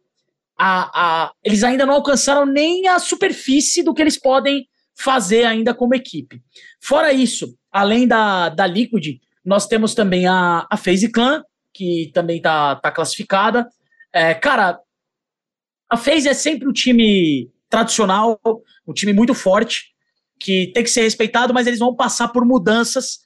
a, 0.59 0.91
a, 1.27 1.33
eles 1.45 1.63
ainda 1.63 1.85
não 1.85 1.95
alcançaram 1.95 2.47
nem 2.47 2.89
a 2.89 2.99
superfície 2.99 3.83
do 3.83 3.93
que 3.93 4.01
eles 4.01 4.19
podem 4.19 4.67
fazer 4.99 5.45
ainda 5.45 5.73
como 5.73 5.95
equipe. 5.95 6.43
Fora 6.81 7.13
isso, 7.13 7.57
além 7.71 8.07
da, 8.07 8.49
da 8.49 8.67
Liquid, 8.67 9.19
nós 9.45 9.67
temos 9.67 9.95
também 9.95 10.27
a, 10.27 10.67
a 10.71 10.77
FaZe 10.77 11.11
Clan, 11.11 11.43
que 11.73 12.11
também 12.13 12.41
tá, 12.41 12.77
tá 12.77 12.91
classificada. 12.91 13.69
É, 14.13 14.35
cara, 14.35 14.79
a 15.91 15.97
FaZe 15.97 16.29
é 16.29 16.35
sempre 16.35 16.69
um 16.69 16.73
time 16.73 17.51
tradicional, 17.69 18.41
um 18.87 18.93
time 18.93 19.13
muito 19.13 19.35
forte, 19.35 19.95
que 20.39 20.71
tem 20.73 20.83
que 20.83 20.91
ser 20.91 21.03
respeitado, 21.03 21.53
mas 21.53 21.67
eles 21.67 21.79
vão 21.79 21.95
passar 21.95 22.29
por 22.29 22.45
mudanças. 22.45 23.19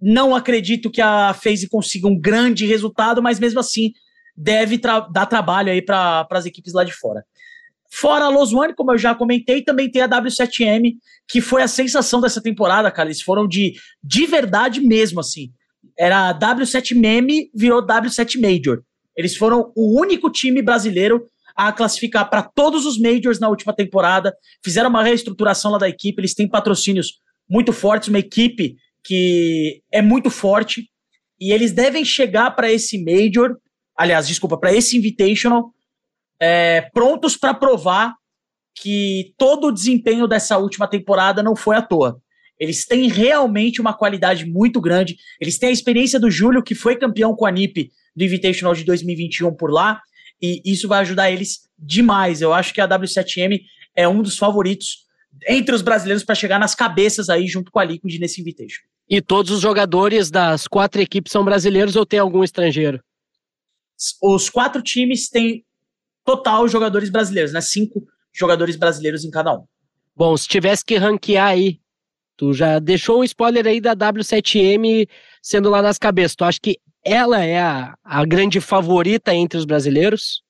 Não 0.00 0.34
acredito 0.34 0.90
que 0.90 1.00
a 1.00 1.34
FaZe 1.34 1.68
consiga 1.68 2.08
um 2.08 2.18
grande 2.18 2.66
resultado, 2.66 3.22
mas 3.22 3.38
mesmo 3.38 3.60
assim 3.60 3.92
deve 4.36 4.78
tra 4.78 5.00
dar 5.00 5.26
trabalho 5.26 5.70
aí 5.70 5.82
para 5.82 6.26
as 6.30 6.46
equipes 6.46 6.72
lá 6.72 6.84
de 6.84 6.92
fora. 6.92 7.24
Fora 7.94 8.24
a 8.24 8.28
Los 8.30 8.54
One, 8.54 8.74
como 8.74 8.90
eu 8.90 8.96
já 8.96 9.14
comentei, 9.14 9.60
também 9.60 9.90
tem 9.90 10.00
a 10.00 10.08
W7M, 10.08 10.94
que 11.28 11.42
foi 11.42 11.62
a 11.62 11.68
sensação 11.68 12.22
dessa 12.22 12.40
temporada, 12.40 12.90
cara. 12.90 13.10
Eles 13.10 13.20
foram 13.20 13.46
de, 13.46 13.74
de 14.02 14.24
verdade 14.24 14.80
mesmo, 14.80 15.20
assim. 15.20 15.52
Era 15.98 16.32
W7 16.32 16.96
Meme, 16.96 17.50
virou 17.54 17.86
W7 17.86 18.40
Major. 18.40 18.82
Eles 19.14 19.36
foram 19.36 19.70
o 19.76 20.00
único 20.00 20.30
time 20.30 20.62
brasileiro 20.62 21.28
a 21.54 21.70
classificar 21.70 22.30
para 22.30 22.42
todos 22.42 22.86
os 22.86 22.98
Majors 22.98 23.38
na 23.38 23.50
última 23.50 23.74
temporada. 23.74 24.34
Fizeram 24.64 24.88
uma 24.88 25.02
reestruturação 25.02 25.72
lá 25.72 25.76
da 25.76 25.88
equipe. 25.88 26.18
Eles 26.18 26.32
têm 26.34 26.48
patrocínios 26.48 27.20
muito 27.46 27.74
fortes, 27.74 28.08
uma 28.08 28.18
equipe 28.18 28.74
que 29.04 29.82
é 29.92 30.00
muito 30.00 30.30
forte. 30.30 30.88
E 31.38 31.52
eles 31.52 31.72
devem 31.72 32.06
chegar 32.06 32.52
para 32.52 32.72
esse 32.72 32.96
Major, 33.04 33.54
aliás, 33.94 34.26
desculpa, 34.26 34.56
para 34.56 34.72
esse 34.72 34.96
Invitational 34.96 35.74
é, 36.42 36.80
prontos 36.92 37.36
para 37.36 37.54
provar 37.54 38.16
que 38.74 39.32
todo 39.38 39.68
o 39.68 39.72
desempenho 39.72 40.26
dessa 40.26 40.58
última 40.58 40.88
temporada 40.88 41.40
não 41.40 41.54
foi 41.54 41.76
à 41.76 41.82
toa. 41.82 42.20
Eles 42.58 42.84
têm 42.84 43.08
realmente 43.08 43.80
uma 43.80 43.94
qualidade 43.94 44.44
muito 44.44 44.80
grande. 44.80 45.16
Eles 45.40 45.56
têm 45.56 45.68
a 45.68 45.72
experiência 45.72 46.18
do 46.18 46.28
Júlio, 46.28 46.62
que 46.62 46.74
foi 46.74 46.96
campeão 46.96 47.36
com 47.36 47.46
a 47.46 47.50
NIP 47.50 47.92
do 48.16 48.24
Invitational 48.24 48.74
de 48.74 48.82
2021 48.84 49.54
por 49.54 49.70
lá, 49.70 50.00
e 50.40 50.60
isso 50.64 50.88
vai 50.88 51.00
ajudar 51.02 51.30
eles 51.30 51.60
demais. 51.78 52.42
Eu 52.42 52.52
acho 52.52 52.74
que 52.74 52.80
a 52.80 52.88
W7M 52.88 53.60
é 53.94 54.08
um 54.08 54.20
dos 54.20 54.36
favoritos 54.36 55.06
entre 55.48 55.74
os 55.74 55.80
brasileiros 55.80 56.24
para 56.24 56.34
chegar 56.34 56.58
nas 56.58 56.74
cabeças 56.74 57.30
aí 57.30 57.46
junto 57.46 57.70
com 57.70 57.78
a 57.78 57.84
Liquid 57.84 58.18
nesse 58.18 58.40
Invitation. 58.40 58.82
E 59.08 59.20
todos 59.20 59.52
os 59.52 59.60
jogadores 59.60 60.28
das 60.28 60.66
quatro 60.66 61.00
equipes 61.00 61.30
são 61.30 61.44
brasileiros 61.44 61.94
ou 61.94 62.04
tem 62.04 62.18
algum 62.18 62.42
estrangeiro? 62.42 63.00
Os 64.20 64.50
quatro 64.50 64.82
times 64.82 65.28
têm 65.28 65.64
total 66.24 66.68
jogadores 66.68 67.10
brasileiros, 67.10 67.52
né? 67.52 67.60
Cinco 67.60 68.04
jogadores 68.32 68.76
brasileiros 68.76 69.24
em 69.24 69.30
cada 69.30 69.54
um. 69.54 69.64
Bom, 70.14 70.36
se 70.36 70.46
tivesse 70.46 70.84
que 70.84 70.96
ranquear 70.96 71.48
aí, 71.48 71.80
tu 72.36 72.52
já 72.52 72.78
deixou 72.78 73.20
um 73.20 73.24
spoiler 73.24 73.66
aí 73.66 73.80
da 73.80 73.96
W7M 73.96 75.08
sendo 75.42 75.70
lá 75.70 75.82
nas 75.82 75.98
cabeças. 75.98 76.36
Tu 76.36 76.44
acha 76.44 76.58
que 76.60 76.78
ela 77.04 77.42
é 77.42 77.60
a, 77.60 77.94
a 78.04 78.24
grande 78.24 78.60
favorita 78.60 79.34
entre 79.34 79.58
os 79.58 79.64
brasileiros? 79.64 80.42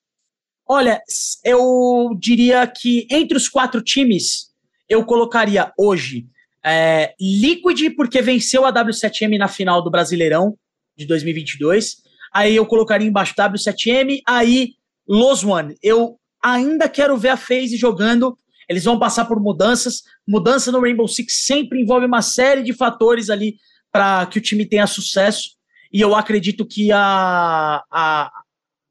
Olha, 0.68 1.00
eu 1.44 2.16
diria 2.18 2.66
que 2.66 3.06
entre 3.10 3.36
os 3.36 3.48
quatro 3.48 3.82
times, 3.82 4.52
eu 4.88 5.04
colocaria 5.04 5.72
hoje 5.78 6.26
é, 6.64 7.14
Liquid, 7.20 7.94
porque 7.96 8.22
venceu 8.22 8.64
a 8.64 8.72
W7M 8.72 9.36
na 9.38 9.48
final 9.48 9.82
do 9.82 9.90
Brasileirão 9.90 10.56
de 10.96 11.06
2022. 11.06 11.96
Aí 12.32 12.54
eu 12.56 12.64
colocaria 12.64 13.06
embaixo 13.06 13.34
W7M, 13.34 14.20
aí 14.26 14.74
Los 15.08 15.44
One. 15.44 15.76
Eu 15.82 16.18
ainda 16.42 16.88
quero 16.88 17.16
ver 17.16 17.30
a 17.30 17.36
FaZe 17.36 17.76
jogando. 17.76 18.38
Eles 18.68 18.84
vão 18.84 18.98
passar 18.98 19.24
por 19.24 19.40
mudanças. 19.40 20.02
Mudança 20.26 20.72
no 20.72 20.80
Rainbow 20.80 21.08
Six 21.08 21.44
sempre 21.44 21.80
envolve 21.80 22.06
uma 22.06 22.22
série 22.22 22.62
de 22.62 22.72
fatores 22.72 23.30
ali 23.30 23.56
para 23.90 24.26
que 24.26 24.38
o 24.38 24.40
time 24.42 24.64
tenha 24.64 24.86
sucesso. 24.86 25.50
E 25.92 26.00
eu 26.00 26.14
acredito 26.14 26.66
que 26.66 26.90
a, 26.90 27.82
a, 27.90 28.30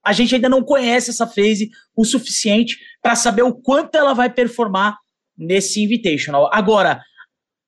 a 0.03 0.13
gente 0.13 0.35
ainda 0.35 0.47
não 0.47 0.63
conhece 0.63 1.09
essa 1.09 1.25
phase 1.25 1.71
o 1.95 2.05
suficiente 2.05 2.77
para 3.01 3.15
saber 3.15 3.41
o 3.41 3.53
quanto 3.53 3.95
ela 3.95 4.13
vai 4.13 4.29
performar 4.29 4.97
nesse 5.37 5.81
Invitational. 5.81 6.49
Agora, 6.53 7.01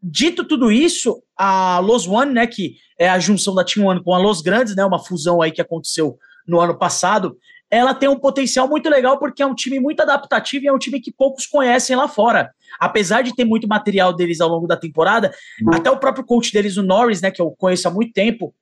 dito 0.01 0.43
tudo 0.43 0.71
isso, 0.71 1.23
a 1.35 1.79
Los 1.79 2.07
One, 2.07 2.33
né, 2.33 2.45
que 2.45 2.75
é 2.99 3.09
a 3.09 3.17
junção 3.17 3.55
da 3.55 3.63
Team 3.63 3.87
One 3.87 4.03
com 4.03 4.13
a 4.13 4.19
Los 4.19 4.41
Grandes, 4.41 4.75
né, 4.75 4.85
uma 4.85 5.03
fusão 5.03 5.41
aí 5.41 5.51
que 5.51 5.61
aconteceu 5.61 6.17
no 6.47 6.59
ano 6.59 6.77
passado, 6.77 7.37
ela 7.73 7.95
tem 7.95 8.07
um 8.07 8.19
potencial 8.19 8.67
muito 8.67 8.87
legal 8.87 9.17
porque 9.17 9.41
é 9.41 9.45
um 9.45 9.55
time 9.55 9.79
muito 9.79 9.99
adaptativo 10.01 10.65
e 10.65 10.67
é 10.67 10.71
um 10.71 10.77
time 10.77 10.99
que 10.99 11.11
poucos 11.11 11.47
conhecem 11.47 11.95
lá 11.95 12.07
fora. 12.07 12.51
Apesar 12.79 13.23
de 13.23 13.35
ter 13.35 13.45
muito 13.45 13.67
material 13.67 14.13
deles 14.15 14.39
ao 14.39 14.47
longo 14.47 14.67
da 14.67 14.77
temporada, 14.77 15.33
uhum. 15.59 15.73
até 15.73 15.89
o 15.89 15.97
próprio 15.97 16.23
coach 16.23 16.53
deles, 16.53 16.77
o 16.77 16.83
Norris, 16.83 17.19
né, 17.19 17.31
que 17.31 17.41
eu 17.41 17.49
conheço 17.57 17.87
há 17.87 17.91
muito 17.91 18.13
tempo, 18.13 18.53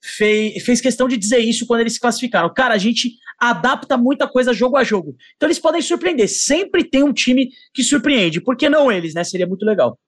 fez, 0.00 0.62
fez 0.64 0.80
questão 0.80 1.08
de 1.08 1.16
dizer 1.16 1.38
isso 1.38 1.66
quando 1.66 1.80
eles 1.80 1.94
se 1.94 2.00
classificaram. 2.00 2.54
Cara, 2.54 2.74
a 2.74 2.78
gente 2.78 3.14
adapta 3.36 3.96
muita 3.96 4.28
coisa 4.28 4.52
jogo 4.52 4.76
a 4.76 4.84
jogo. 4.84 5.16
Então 5.36 5.48
eles 5.48 5.58
podem 5.58 5.82
surpreender. 5.82 6.28
Sempre 6.28 6.84
tem 6.84 7.02
um 7.02 7.12
time 7.12 7.50
que 7.74 7.82
surpreende. 7.82 8.40
Por 8.40 8.56
que 8.56 8.68
não 8.68 8.92
eles, 8.92 9.12
né? 9.12 9.24
Seria 9.24 9.46
muito 9.46 9.66
legal. 9.66 9.98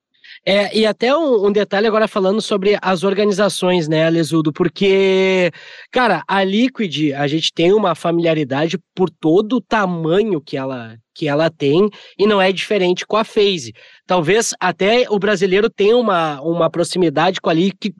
É, 0.46 0.76
e 0.76 0.84
até 0.84 1.16
um, 1.16 1.46
um, 1.46 1.52
detalhe 1.52 1.86
agora 1.86 2.06
falando 2.06 2.42
sobre 2.42 2.76
as 2.82 3.02
organizações, 3.02 3.88
né, 3.88 4.06
Alesudo? 4.06 4.52
Porque, 4.52 5.50
cara, 5.90 6.22
a 6.28 6.44
Liquid, 6.44 7.14
a 7.14 7.26
gente 7.26 7.50
tem 7.50 7.72
uma 7.72 7.94
familiaridade 7.94 8.76
por 8.94 9.08
todo 9.08 9.56
o 9.56 9.60
tamanho 9.62 10.42
que 10.42 10.54
ela, 10.54 10.98
que 11.14 11.26
ela 11.26 11.48
tem 11.48 11.88
e 12.18 12.26
não 12.26 12.42
é 12.42 12.52
diferente 12.52 13.06
com 13.06 13.16
a 13.16 13.24
FaZe. 13.24 13.72
Talvez 14.06 14.52
até 14.60 15.06
o 15.08 15.18
brasileiro 15.18 15.70
tenha 15.70 15.96
uma, 15.96 16.38
uma 16.42 16.68
proximidade 16.68 17.40
com 17.40 17.48
a, 17.48 17.54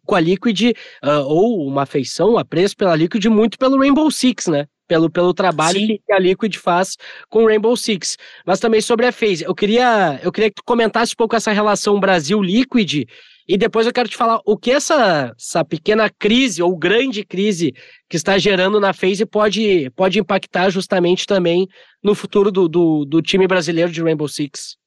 com 0.05 0.15
a 0.15 0.21
Liquid 0.21 0.73
uh, 1.03 1.25
ou 1.27 1.67
uma 1.67 1.85
afeição, 1.85 2.35
um 2.35 2.39
apreço 2.39 2.77
pela 2.77 2.95
Liquid 2.95 3.25
muito 3.27 3.59
pelo 3.59 3.79
Rainbow 3.79 4.11
Six, 4.11 4.49
né? 4.49 4.67
Pelo, 4.87 5.11
pelo 5.11 5.35
trabalho 5.35 5.79
Sim. 5.79 5.99
que 6.05 6.13
a 6.13 6.19
Liquid 6.19 6.57
faz 6.57 6.97
com 7.29 7.45
o 7.45 7.47
Rainbow 7.47 7.77
Six. 7.77 8.17
Mas 8.47 8.61
também 8.61 8.81
sobre 8.81 9.07
a 9.07 9.13
FaZe. 9.13 9.45
Eu 9.45 9.55
queria, 9.55 10.21
eu 10.23 10.31
queria 10.31 10.51
que 10.51 10.57
tu 10.57 10.65
comentasse 10.65 11.13
um 11.13 11.17
pouco 11.17 11.37
essa 11.37 11.53
relação 11.53 12.01
Brasil-Liquid 12.01 13.07
e 13.47 13.59
depois 13.59 13.87
eu 13.87 13.93
quero 13.93 14.09
te 14.09 14.17
falar 14.17 14.41
o 14.47 14.57
que 14.57 14.71
essa, 14.71 15.35
essa 15.39 15.65
pequena 15.65 16.09
crise 16.09 16.63
ou 16.63 16.77
grande 16.77 17.25
crise 17.25 17.75
que 18.09 18.17
está 18.17 18.39
gerando 18.39 18.81
na 18.81 18.95
FaZe 18.95 19.27
pode, 19.27 19.91
pode 19.91 20.19
impactar 20.19 20.71
justamente 20.71 21.27
também 21.27 21.69
no 22.03 22.15
futuro 22.15 22.51
do, 22.51 22.69
do, 22.69 23.05
do 23.05 23.21
time 23.21 23.47
brasileiro 23.47 23.93
de 23.93 24.03
Rainbow 24.03 24.29
Six. 24.29 24.79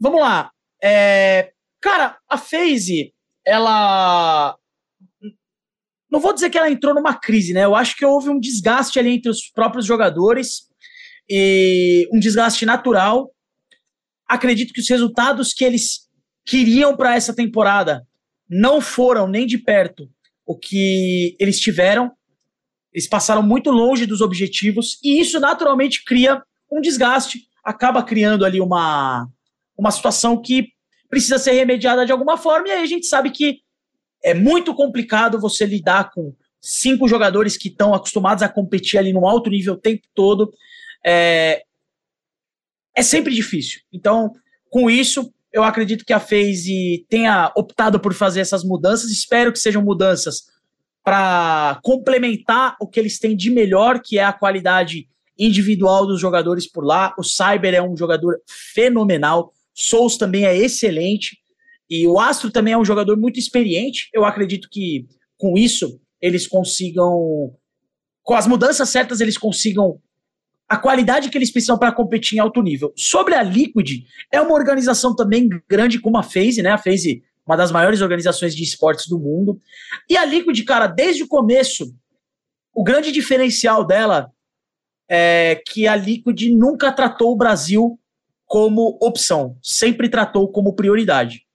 Vamos 0.00 0.20
lá. 0.20 0.50
É, 0.82 1.52
cara, 1.80 2.16
a 2.28 2.38
FaZe, 2.38 3.12
ela 3.44 4.56
não 6.16 6.20
vou 6.20 6.32
dizer 6.32 6.48
que 6.48 6.56
ela 6.56 6.70
entrou 6.70 6.94
numa 6.94 7.14
crise, 7.14 7.52
né? 7.52 7.66
Eu 7.66 7.74
acho 7.74 7.94
que 7.94 8.04
houve 8.04 8.30
um 8.30 8.40
desgaste 8.40 8.98
ali 8.98 9.10
entre 9.10 9.30
os 9.30 9.50
próprios 9.50 9.84
jogadores 9.84 10.62
e 11.28 12.08
um 12.10 12.18
desgaste 12.18 12.64
natural. 12.64 13.30
Acredito 14.26 14.72
que 14.72 14.80
os 14.80 14.88
resultados 14.88 15.52
que 15.52 15.62
eles 15.62 16.08
queriam 16.42 16.96
para 16.96 17.14
essa 17.14 17.34
temporada 17.34 18.06
não 18.48 18.80
foram 18.80 19.28
nem 19.28 19.46
de 19.46 19.58
perto 19.58 20.08
o 20.46 20.56
que 20.56 21.36
eles 21.38 21.60
tiveram. 21.60 22.10
Eles 22.94 23.06
passaram 23.06 23.42
muito 23.42 23.70
longe 23.70 24.06
dos 24.06 24.22
objetivos 24.22 24.98
e 25.04 25.20
isso 25.20 25.38
naturalmente 25.38 26.02
cria 26.02 26.42
um 26.72 26.80
desgaste, 26.80 27.42
acaba 27.62 28.02
criando 28.02 28.42
ali 28.42 28.58
uma, 28.58 29.28
uma 29.76 29.90
situação 29.90 30.40
que 30.40 30.68
precisa 31.10 31.38
ser 31.38 31.52
remediada 31.52 32.06
de 32.06 32.12
alguma 32.12 32.38
forma. 32.38 32.68
E 32.68 32.70
aí 32.70 32.82
a 32.82 32.86
gente 32.86 33.04
sabe 33.04 33.30
que 33.30 33.65
é 34.26 34.34
muito 34.34 34.74
complicado 34.74 35.38
você 35.38 35.64
lidar 35.64 36.10
com 36.10 36.34
cinco 36.60 37.06
jogadores 37.06 37.56
que 37.56 37.68
estão 37.68 37.94
acostumados 37.94 38.42
a 38.42 38.48
competir 38.48 38.98
ali 38.98 39.12
no 39.12 39.24
alto 39.24 39.48
nível 39.48 39.74
o 39.74 39.80
tempo 39.80 40.02
todo. 40.12 40.52
É, 41.04 41.62
é 42.92 43.02
sempre 43.04 43.32
difícil. 43.32 43.82
Então, 43.92 44.32
com 44.68 44.90
isso, 44.90 45.32
eu 45.52 45.62
acredito 45.62 46.04
que 46.04 46.12
a 46.12 46.18
FaZe 46.18 47.06
tenha 47.08 47.52
optado 47.56 48.00
por 48.00 48.12
fazer 48.12 48.40
essas 48.40 48.64
mudanças. 48.64 49.12
Espero 49.12 49.52
que 49.52 49.60
sejam 49.60 49.80
mudanças 49.80 50.48
para 51.04 51.78
complementar 51.84 52.76
o 52.80 52.88
que 52.88 52.98
eles 52.98 53.20
têm 53.20 53.36
de 53.36 53.48
melhor, 53.48 54.00
que 54.02 54.18
é 54.18 54.24
a 54.24 54.32
qualidade 54.32 55.08
individual 55.38 56.04
dos 56.04 56.20
jogadores 56.20 56.66
por 56.66 56.84
lá. 56.84 57.14
O 57.16 57.22
Cyber 57.22 57.74
é 57.74 57.80
um 57.80 57.96
jogador 57.96 58.40
fenomenal. 58.74 59.52
Souls 59.72 60.16
também 60.16 60.46
é 60.46 60.56
excelente. 60.56 61.38
E 61.88 62.06
o 62.06 62.18
Astro 62.18 62.50
também 62.50 62.74
é 62.74 62.78
um 62.78 62.84
jogador 62.84 63.16
muito 63.16 63.38
experiente. 63.38 64.08
Eu 64.12 64.24
acredito 64.24 64.68
que 64.70 65.06
com 65.38 65.56
isso 65.56 66.00
eles 66.20 66.46
consigam, 66.46 67.54
com 68.22 68.34
as 68.34 68.46
mudanças 68.46 68.88
certas, 68.88 69.20
eles 69.20 69.38
consigam 69.38 70.00
a 70.68 70.76
qualidade 70.76 71.30
que 71.30 71.38
eles 71.38 71.50
precisam 71.50 71.78
para 71.78 71.92
competir 71.92 72.36
em 72.36 72.40
alto 72.40 72.60
nível. 72.60 72.92
Sobre 72.96 73.34
a 73.34 73.42
Liquid, 73.42 74.04
é 74.32 74.40
uma 74.40 74.54
organização 74.54 75.14
também 75.14 75.48
grande 75.68 76.00
como 76.00 76.18
a 76.18 76.22
FaZe, 76.22 76.62
né? 76.62 76.70
A 76.70 76.78
FaZe, 76.78 77.22
uma 77.46 77.56
das 77.56 77.70
maiores 77.70 78.00
organizações 78.00 78.54
de 78.54 78.64
esportes 78.64 79.06
do 79.06 79.18
mundo. 79.18 79.60
E 80.10 80.16
a 80.16 80.24
Liquid, 80.24 80.60
cara, 80.64 80.88
desde 80.88 81.22
o 81.22 81.28
começo, 81.28 81.94
o 82.74 82.82
grande 82.82 83.12
diferencial 83.12 83.86
dela 83.86 84.32
é 85.08 85.62
que 85.64 85.86
a 85.86 85.94
Liquid 85.94 86.50
nunca 86.50 86.90
tratou 86.90 87.32
o 87.32 87.36
Brasil 87.36 87.98
como 88.44 88.98
opção, 89.00 89.56
sempre 89.62 90.08
tratou 90.08 90.50
como 90.50 90.74
prioridade. 90.74 91.45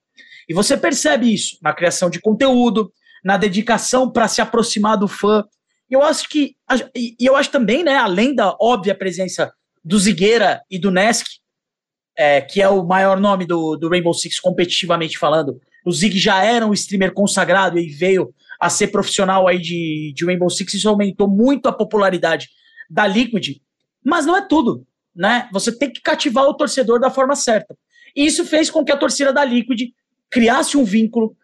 E 0.52 0.54
você 0.54 0.76
percebe 0.76 1.34
isso 1.34 1.58
na 1.62 1.72
criação 1.72 2.10
de 2.10 2.20
conteúdo, 2.20 2.92
na 3.24 3.38
dedicação 3.38 4.12
para 4.12 4.28
se 4.28 4.42
aproximar 4.42 4.98
do 4.98 5.08
fã. 5.08 5.46
Eu 5.90 6.04
acho 6.04 6.28
que, 6.28 6.58
e 6.94 7.16
eu 7.22 7.38
acho 7.38 7.50
também, 7.50 7.86
né, 7.86 7.96
além 7.96 8.36
da 8.36 8.54
óbvia 8.60 8.94
presença 8.94 9.50
do 9.82 9.98
Zigueira 9.98 10.62
e 10.70 10.78
do 10.78 10.92
Nesk, 10.92 11.26
é, 12.18 12.42
que 12.42 12.62
é 12.62 12.68
o 12.68 12.86
maior 12.86 13.18
nome 13.18 13.46
do, 13.46 13.78
do 13.78 13.88
Rainbow 13.88 14.14
Six 14.14 14.42
competitivamente 14.42 15.18
falando, 15.18 15.58
o 15.86 15.92
Zig 15.94 16.20
já 16.20 16.44
era 16.44 16.68
um 16.68 16.74
streamer 16.74 17.14
consagrado 17.14 17.80
e 17.80 17.88
veio 17.88 18.34
a 18.60 18.70
ser 18.70 18.88
profissional 18.88 19.48
aí 19.48 19.58
de, 19.58 20.12
de 20.14 20.26
Rainbow 20.26 20.50
Six, 20.50 20.74
isso 20.74 20.90
aumentou 20.90 21.30
muito 21.30 21.70
a 21.70 21.72
popularidade 21.72 22.50
da 22.90 23.08
Liquid, 23.08 23.56
mas 24.04 24.26
não 24.26 24.36
é 24.36 24.46
tudo, 24.46 24.86
né? 25.16 25.48
Você 25.54 25.72
tem 25.72 25.90
que 25.90 26.02
cativar 26.02 26.44
o 26.44 26.54
torcedor 26.54 27.00
da 27.00 27.10
forma 27.10 27.38
certa. 27.38 27.74
E 28.14 28.26
isso 28.26 28.44
fez 28.44 28.70
com 28.70 28.84
que 28.84 28.92
a 28.92 28.98
torcida 28.98 29.32
da 29.32 29.46
Liquid 29.46 29.94
criasse 30.32 30.78
um 30.78 30.84
vínculo 30.86 31.36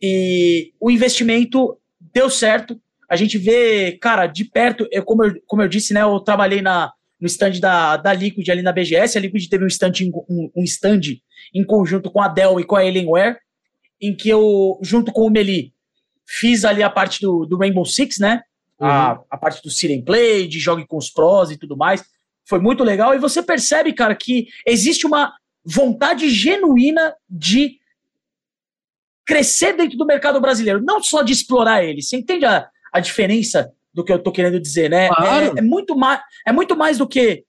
e 0.00 0.72
o 0.80 0.90
investimento 0.90 1.78
deu 2.14 2.30
certo. 2.30 2.80
A 3.10 3.16
gente 3.16 3.36
vê, 3.36 3.98
cara, 4.00 4.26
de 4.26 4.44
perto, 4.44 4.88
eu, 4.90 5.04
como, 5.04 5.24
eu, 5.24 5.34
como 5.46 5.62
eu 5.62 5.68
disse, 5.68 5.92
né, 5.92 6.02
eu 6.02 6.20
trabalhei 6.20 6.62
na, 6.62 6.92
no 7.20 7.26
stand 7.26 7.58
da, 7.60 7.96
da 7.96 8.12
Liquid 8.12 8.48
ali 8.48 8.62
na 8.62 8.72
BGS. 8.72 9.18
A 9.18 9.20
Liquid 9.20 9.48
teve 9.48 9.64
um 9.64 9.68
stand, 9.68 9.92
um, 10.28 10.50
um 10.56 10.62
stand 10.62 11.00
em 11.54 11.64
conjunto 11.64 12.10
com 12.10 12.20
a 12.20 12.28
Dell 12.28 12.60
e 12.60 12.64
com 12.64 12.76
a 12.76 12.80
Alienware, 12.80 13.38
em 14.00 14.14
que 14.14 14.28
eu, 14.28 14.78
junto 14.82 15.12
com 15.12 15.26
o 15.26 15.30
Meli, 15.30 15.72
fiz 16.26 16.64
ali 16.64 16.82
a 16.82 16.90
parte 16.90 17.20
do, 17.20 17.46
do 17.46 17.56
Rainbow 17.56 17.84
Six, 17.84 18.18
né? 18.18 18.42
Uhum. 18.78 18.86
A, 18.86 19.20
a 19.30 19.38
parte 19.38 19.62
do 19.62 19.70
Siren 19.70 20.02
Play, 20.02 20.46
de 20.46 20.58
jogue 20.58 20.86
com 20.86 20.98
os 20.98 21.10
pros 21.10 21.50
e 21.50 21.56
tudo 21.56 21.76
mais. 21.76 22.04
Foi 22.44 22.60
muito 22.60 22.84
legal. 22.84 23.14
E 23.14 23.18
você 23.18 23.42
percebe, 23.42 23.92
cara, 23.92 24.14
que 24.14 24.48
existe 24.66 25.06
uma 25.06 25.32
vontade 25.64 26.28
genuína 26.28 27.14
de 27.28 27.78
crescer 29.26 29.76
dentro 29.76 29.98
do 29.98 30.06
mercado 30.06 30.40
brasileiro, 30.40 30.80
não 30.82 31.02
só 31.02 31.22
de 31.22 31.32
explorar 31.32 31.84
ele. 31.84 32.00
Você 32.00 32.16
entende 32.16 32.44
a, 32.44 32.68
a 32.92 33.00
diferença 33.00 33.72
do 33.92 34.04
que 34.04 34.12
eu 34.12 34.16
estou 34.16 34.32
querendo 34.32 34.60
dizer, 34.60 34.88
né? 34.88 35.08
Claro. 35.08 35.56
É, 35.56 35.58
é, 35.58 35.62
muito 35.62 35.96
mais, 35.96 36.20
é 36.46 36.52
muito 36.52 36.76
mais 36.76 36.98
do 36.98 37.08
que 37.08 37.44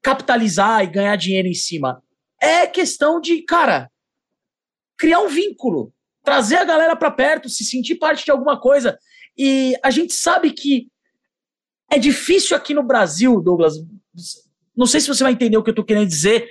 capitalizar 0.00 0.84
e 0.84 0.86
ganhar 0.86 1.16
dinheiro 1.16 1.48
em 1.48 1.54
cima. 1.54 2.02
É 2.40 2.66
questão 2.66 3.20
de, 3.20 3.42
cara, 3.42 3.90
criar 4.96 5.20
um 5.20 5.28
vínculo, 5.28 5.92
trazer 6.22 6.56
a 6.56 6.64
galera 6.64 6.94
para 6.94 7.10
perto, 7.10 7.48
se 7.48 7.64
sentir 7.64 7.96
parte 7.96 8.24
de 8.24 8.30
alguma 8.30 8.60
coisa. 8.60 8.96
E 9.36 9.74
a 9.82 9.90
gente 9.90 10.12
sabe 10.12 10.52
que 10.52 10.88
é 11.90 11.98
difícil 11.98 12.56
aqui 12.56 12.74
no 12.74 12.82
Brasil, 12.82 13.40
Douglas. 13.40 13.74
Não 14.76 14.86
sei 14.86 15.00
se 15.00 15.08
você 15.08 15.24
vai 15.24 15.32
entender 15.32 15.56
o 15.56 15.64
que 15.64 15.70
eu 15.70 15.72
estou 15.72 15.84
querendo 15.84 16.06
dizer, 16.06 16.48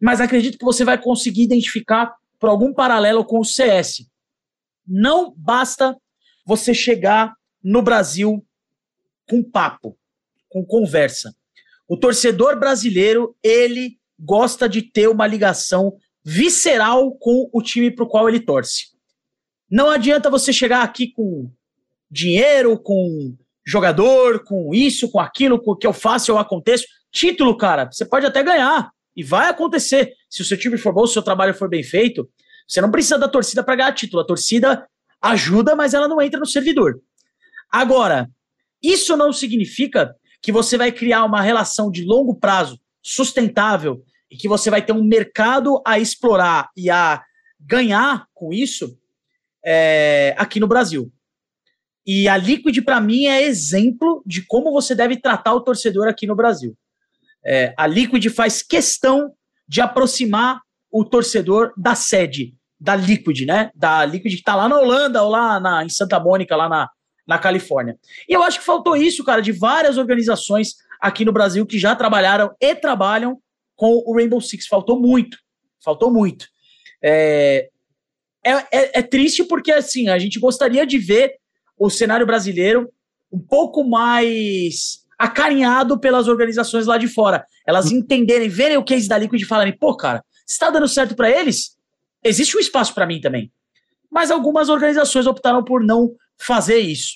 mas 0.00 0.20
acredito 0.20 0.58
que 0.58 0.64
você 0.64 0.84
vai 0.84 1.00
conseguir 1.00 1.44
identificar 1.44 2.12
por 2.38 2.48
algum 2.48 2.74
paralelo 2.74 3.24
com 3.24 3.38
o 3.38 3.44
CS. 3.44 4.09
Não 4.86 5.34
basta 5.36 5.96
você 6.44 6.74
chegar 6.74 7.34
no 7.62 7.82
Brasil 7.82 8.44
com 9.28 9.42
papo, 9.42 9.96
com 10.48 10.64
conversa. 10.64 11.34
O 11.88 11.96
torcedor 11.96 12.58
brasileiro, 12.58 13.36
ele 13.42 13.98
gosta 14.18 14.68
de 14.68 14.82
ter 14.82 15.08
uma 15.08 15.26
ligação 15.26 15.96
visceral 16.24 17.12
com 17.14 17.48
o 17.52 17.62
time 17.62 17.90
para 17.90 18.04
o 18.04 18.08
qual 18.08 18.28
ele 18.28 18.40
torce. 18.40 18.88
Não 19.70 19.88
adianta 19.88 20.28
você 20.28 20.52
chegar 20.52 20.82
aqui 20.82 21.12
com 21.12 21.50
dinheiro, 22.10 22.78
com 22.78 23.36
jogador, 23.64 24.42
com 24.44 24.74
isso, 24.74 25.10
com 25.10 25.20
aquilo, 25.20 25.60
com 25.60 25.72
o 25.72 25.76
que 25.76 25.86
eu 25.86 25.92
faço, 25.92 26.30
eu 26.30 26.38
aconteço. 26.38 26.84
Título, 27.12 27.56
cara, 27.56 27.88
você 27.90 28.04
pode 28.04 28.26
até 28.26 28.42
ganhar. 28.42 28.90
E 29.16 29.22
vai 29.22 29.48
acontecer. 29.48 30.12
Se 30.28 30.42
o 30.42 30.44
seu 30.44 30.58
time 30.58 30.76
for 30.76 30.92
bom, 30.92 31.06
se 31.06 31.10
o 31.10 31.14
seu 31.14 31.22
trabalho 31.22 31.54
for 31.54 31.68
bem 31.68 31.82
feito, 31.82 32.28
você 32.70 32.80
não 32.80 32.90
precisa 32.90 33.18
da 33.18 33.28
torcida 33.28 33.64
para 33.64 33.74
ganhar 33.74 33.92
título. 33.92 34.22
A 34.22 34.26
torcida 34.26 34.86
ajuda, 35.20 35.74
mas 35.74 35.92
ela 35.92 36.06
não 36.06 36.22
entra 36.22 36.38
no 36.38 36.46
servidor. 36.46 37.02
Agora, 37.68 38.30
isso 38.80 39.16
não 39.16 39.32
significa 39.32 40.14
que 40.40 40.52
você 40.52 40.78
vai 40.78 40.92
criar 40.92 41.24
uma 41.24 41.42
relação 41.42 41.90
de 41.90 42.04
longo 42.04 42.36
prazo 42.36 42.80
sustentável 43.02 44.04
e 44.30 44.36
que 44.36 44.46
você 44.46 44.70
vai 44.70 44.80
ter 44.80 44.92
um 44.92 45.02
mercado 45.02 45.82
a 45.84 45.98
explorar 45.98 46.70
e 46.76 46.88
a 46.88 47.20
ganhar 47.58 48.26
com 48.32 48.52
isso 48.52 48.96
é, 49.64 50.32
aqui 50.38 50.60
no 50.60 50.68
Brasil. 50.68 51.12
E 52.06 52.28
a 52.28 52.36
Liquid, 52.36 52.84
para 52.84 53.00
mim, 53.00 53.26
é 53.26 53.42
exemplo 53.42 54.22
de 54.24 54.46
como 54.46 54.72
você 54.72 54.94
deve 54.94 55.16
tratar 55.16 55.54
o 55.54 55.60
torcedor 55.60 56.06
aqui 56.06 56.24
no 56.24 56.36
Brasil. 56.36 56.76
É, 57.44 57.74
a 57.76 57.86
Liquid 57.88 58.24
faz 58.28 58.62
questão 58.62 59.34
de 59.66 59.80
aproximar 59.80 60.60
o 60.90 61.04
torcedor 61.04 61.72
da 61.76 61.94
sede, 61.94 62.54
da 62.80 62.96
Liquid, 62.96 63.42
né? 63.42 63.70
Da 63.74 64.04
Liquid 64.04 64.32
que 64.32 64.38
está 64.38 64.56
lá 64.56 64.68
na 64.68 64.78
Holanda 64.78 65.22
ou 65.22 65.28
lá 65.28 65.60
na, 65.60 65.84
em 65.84 65.88
Santa 65.88 66.18
Mônica, 66.18 66.56
lá 66.56 66.68
na, 66.68 66.88
na 67.26 67.38
Califórnia. 67.38 67.98
E 68.28 68.32
eu 68.32 68.42
acho 68.42 68.60
que 68.60 68.64
faltou 68.64 68.96
isso, 68.96 69.22
cara, 69.22 69.42
de 69.42 69.52
várias 69.52 69.98
organizações 69.98 70.76
aqui 71.00 71.24
no 71.24 71.32
Brasil 71.32 71.66
que 71.66 71.78
já 71.78 71.94
trabalharam 71.94 72.50
e 72.60 72.74
trabalham 72.74 73.38
com 73.76 74.02
o 74.06 74.14
Rainbow 74.14 74.40
Six. 74.40 74.66
Faltou 74.66 74.98
muito. 74.98 75.36
Faltou 75.84 76.10
muito. 76.10 76.46
É, 77.02 77.68
é, 78.44 78.52
é, 78.52 78.98
é 78.98 79.02
triste 79.02 79.44
porque, 79.44 79.72
assim, 79.72 80.08
a 80.08 80.18
gente 80.18 80.38
gostaria 80.38 80.86
de 80.86 80.98
ver 80.98 81.34
o 81.78 81.90
cenário 81.90 82.26
brasileiro 82.26 82.90
um 83.32 83.38
pouco 83.38 83.84
mais 83.84 85.00
acarinhado 85.18 86.00
pelas 86.00 86.28
organizações 86.28 86.86
lá 86.86 86.96
de 86.96 87.06
fora. 87.06 87.44
Elas 87.66 87.92
entenderem, 87.92 88.48
verem 88.48 88.78
o 88.78 88.84
case 88.84 89.06
da 89.06 89.18
Liquid 89.18 89.42
e 89.42 89.46
falarem, 89.46 89.76
pô, 89.76 89.94
cara, 89.94 90.24
está 90.48 90.70
dando 90.70 90.88
certo 90.88 91.14
para 91.14 91.30
eles? 91.30 91.78
Existe 92.24 92.56
um 92.56 92.60
espaço 92.60 92.94
para 92.94 93.06
mim 93.06 93.20
também. 93.20 93.50
Mas 94.10 94.30
algumas 94.30 94.68
organizações 94.68 95.26
optaram 95.26 95.64
por 95.64 95.82
não 95.82 96.10
fazer 96.38 96.78
isso. 96.78 97.14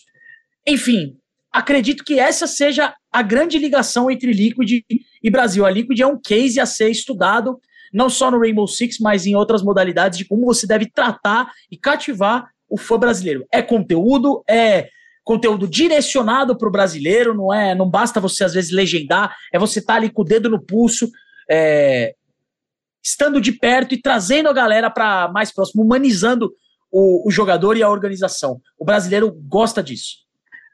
Enfim, 0.67 1.17
acredito 1.53 2.05
que 2.05 2.19
essa 2.19 2.47
seja 2.47 2.95
a 3.13 3.23
grande 3.23 3.59
ligação 3.59 4.11
entre 4.11 4.33
Liquid 4.33 4.83
e 5.23 5.31
Brasil. 5.31 5.65
A 5.65 5.71
Liquid 5.71 6.01
é 6.01 6.07
um 6.07 6.21
case 6.21 6.59
a 6.59 6.67
ser 6.67 6.91
estudado, 6.91 7.61
não 7.93 8.09
só 8.09 8.31
no 8.31 8.41
Rainbow 8.41 8.67
Six, 8.67 8.99
mas 8.99 9.27
em 9.27 9.35
outras 9.35 9.63
modalidades 9.63 10.19
de 10.19 10.25
como 10.25 10.45
você 10.45 10.67
deve 10.67 10.91
tratar 10.91 11.51
e 11.71 11.77
cativar 11.77 12.49
o 12.69 12.77
fã 12.77 12.99
brasileiro. 12.99 13.47
É 13.53 13.63
conteúdo, 13.63 14.43
é 14.49 14.89
conteúdo 15.23 15.69
direcionado 15.69 16.57
para 16.57 16.69
o 16.69 16.73
brasileiro, 16.73 17.35
não 17.35 17.53
é? 17.53 17.75
Não 17.75 17.89
basta 17.89 18.21
você 18.21 18.45
às 18.45 18.55
vezes 18.55 18.71
legendar, 18.71 19.35
é 19.53 19.59
você 19.59 19.79
estar 19.79 19.95
tá 19.95 19.97
ali 19.99 20.11
com 20.11 20.23
o 20.23 20.25
dedo 20.25 20.51
no 20.51 20.61
pulso, 20.61 21.09
é, 21.49 22.15
estando 23.05 23.41
de 23.41 23.53
perto 23.53 23.95
e 23.95 24.01
trazendo 24.01 24.49
a 24.49 24.53
galera 24.53 24.91
para 24.91 25.29
mais 25.29 25.53
próximo, 25.53 25.83
humanizando 25.83 26.53
o, 26.91 27.29
o, 27.29 27.31
jogador 27.31 27.77
e 27.77 27.83
a 27.83 27.91
organização. 27.91 28.61
O 28.79 28.85
brasileiro 28.85 29.31
gosta 29.47 29.83
disso. 29.83 30.25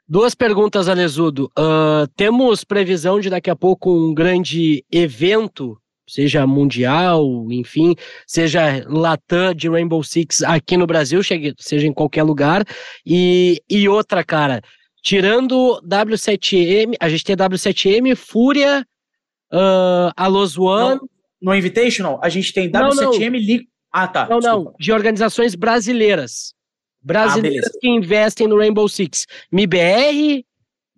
Duas 0.07 0.35
perguntas, 0.35 0.87
Alesudo. 0.87 1.51
Uh, 1.57 2.07
temos 2.15 2.63
previsão 2.63 3.19
de 3.19 3.29
daqui 3.29 3.49
a 3.49 3.55
pouco 3.55 3.91
um 3.93 4.13
grande 4.13 4.85
evento 4.91 5.77
seja 6.07 6.45
mundial, 6.45 7.25
enfim, 7.51 7.95
seja 8.27 8.83
Latam 8.89 9.53
de 9.53 9.69
Rainbow 9.69 10.03
Six 10.03 10.43
aqui 10.43 10.75
no 10.75 10.85
Brasil, 10.85 11.21
seja 11.57 11.87
em 11.87 11.93
qualquer 11.93 12.23
lugar. 12.23 12.65
E, 13.05 13.61
e 13.69 13.87
outra, 13.87 14.21
cara, 14.21 14.61
tirando 15.01 15.81
W7M, 15.87 16.95
a 16.99 17.07
gente 17.07 17.23
tem 17.23 17.37
W7M, 17.37 18.13
Fúria, 18.17 18.85
uh, 19.53 20.11
a 20.15 20.27
Los 20.27 20.57
One. 20.57 20.95
No, 20.95 21.09
no 21.41 21.55
Invitational, 21.55 22.19
a 22.21 22.29
gente 22.29 22.53
tem 22.53 22.69
W7M, 22.69 23.31
Li... 23.31 23.67
Ah, 23.91 24.07
tá. 24.07 24.27
Não, 24.29 24.39
desculpa. 24.39 24.69
não, 24.71 24.75
de 24.79 24.91
organizações 24.91 25.55
brasileiras. 25.55 26.53
Brasileiras 27.01 27.65
ah, 27.67 27.79
que 27.81 27.89
investem 27.89 28.47
no 28.47 28.57
Rainbow 28.57 28.87
Six. 28.87 29.25
MIBR, 29.51 30.45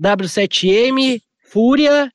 W7M, 0.01 1.21
Fúria, 1.49 2.11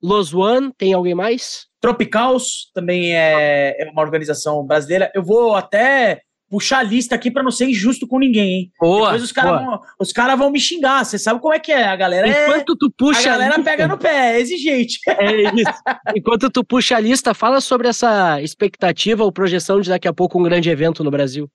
Los 0.00 0.32
One, 0.32 0.72
tem 0.78 0.92
alguém 0.92 1.14
mais? 1.14 1.66
Tropicals 1.80 2.70
também 2.72 3.16
é, 3.16 3.76
é 3.82 3.90
uma 3.90 4.02
organização 4.02 4.64
brasileira. 4.64 5.10
Eu 5.14 5.22
vou 5.22 5.56
até 5.56 6.22
puxar 6.52 6.80
a 6.80 6.82
lista 6.82 7.14
aqui 7.14 7.30
para 7.30 7.42
não 7.42 7.50
ser 7.50 7.64
injusto 7.64 8.06
com 8.06 8.18
ninguém, 8.18 8.52
hein? 8.52 8.72
Boa, 8.78 9.06
Depois 9.06 9.22
os 9.22 9.32
caras 9.32 9.64
vão, 9.64 9.80
os 9.98 10.12
cara 10.12 10.36
vão 10.36 10.50
me 10.50 10.60
xingar. 10.60 11.02
Você 11.02 11.18
sabe 11.18 11.40
como 11.40 11.54
é 11.54 11.58
que 11.58 11.72
é? 11.72 11.84
A 11.84 11.96
galera 11.96 12.28
é 12.28 12.44
Enquanto 12.44 12.74
é, 12.74 12.76
tu 12.78 12.90
puxa 12.90 13.20
a 13.20 13.32
galera 13.32 13.56
a 13.56 13.64
pega 13.64 13.88
no 13.88 13.96
pé, 13.96 14.34
é 14.34 14.40
exigente. 14.40 14.98
É 15.22 15.54
isso. 15.54 15.82
Enquanto 16.14 16.50
tu 16.50 16.62
puxa 16.62 16.96
a 16.96 17.00
lista, 17.00 17.32
fala 17.32 17.60
sobre 17.60 17.88
essa 17.88 18.40
expectativa 18.42 19.24
ou 19.24 19.32
projeção 19.32 19.80
de 19.80 19.88
daqui 19.88 20.06
a 20.06 20.12
pouco 20.12 20.38
um 20.38 20.42
grande 20.42 20.68
evento 20.68 21.02
no 21.02 21.10
Brasil. 21.10 21.48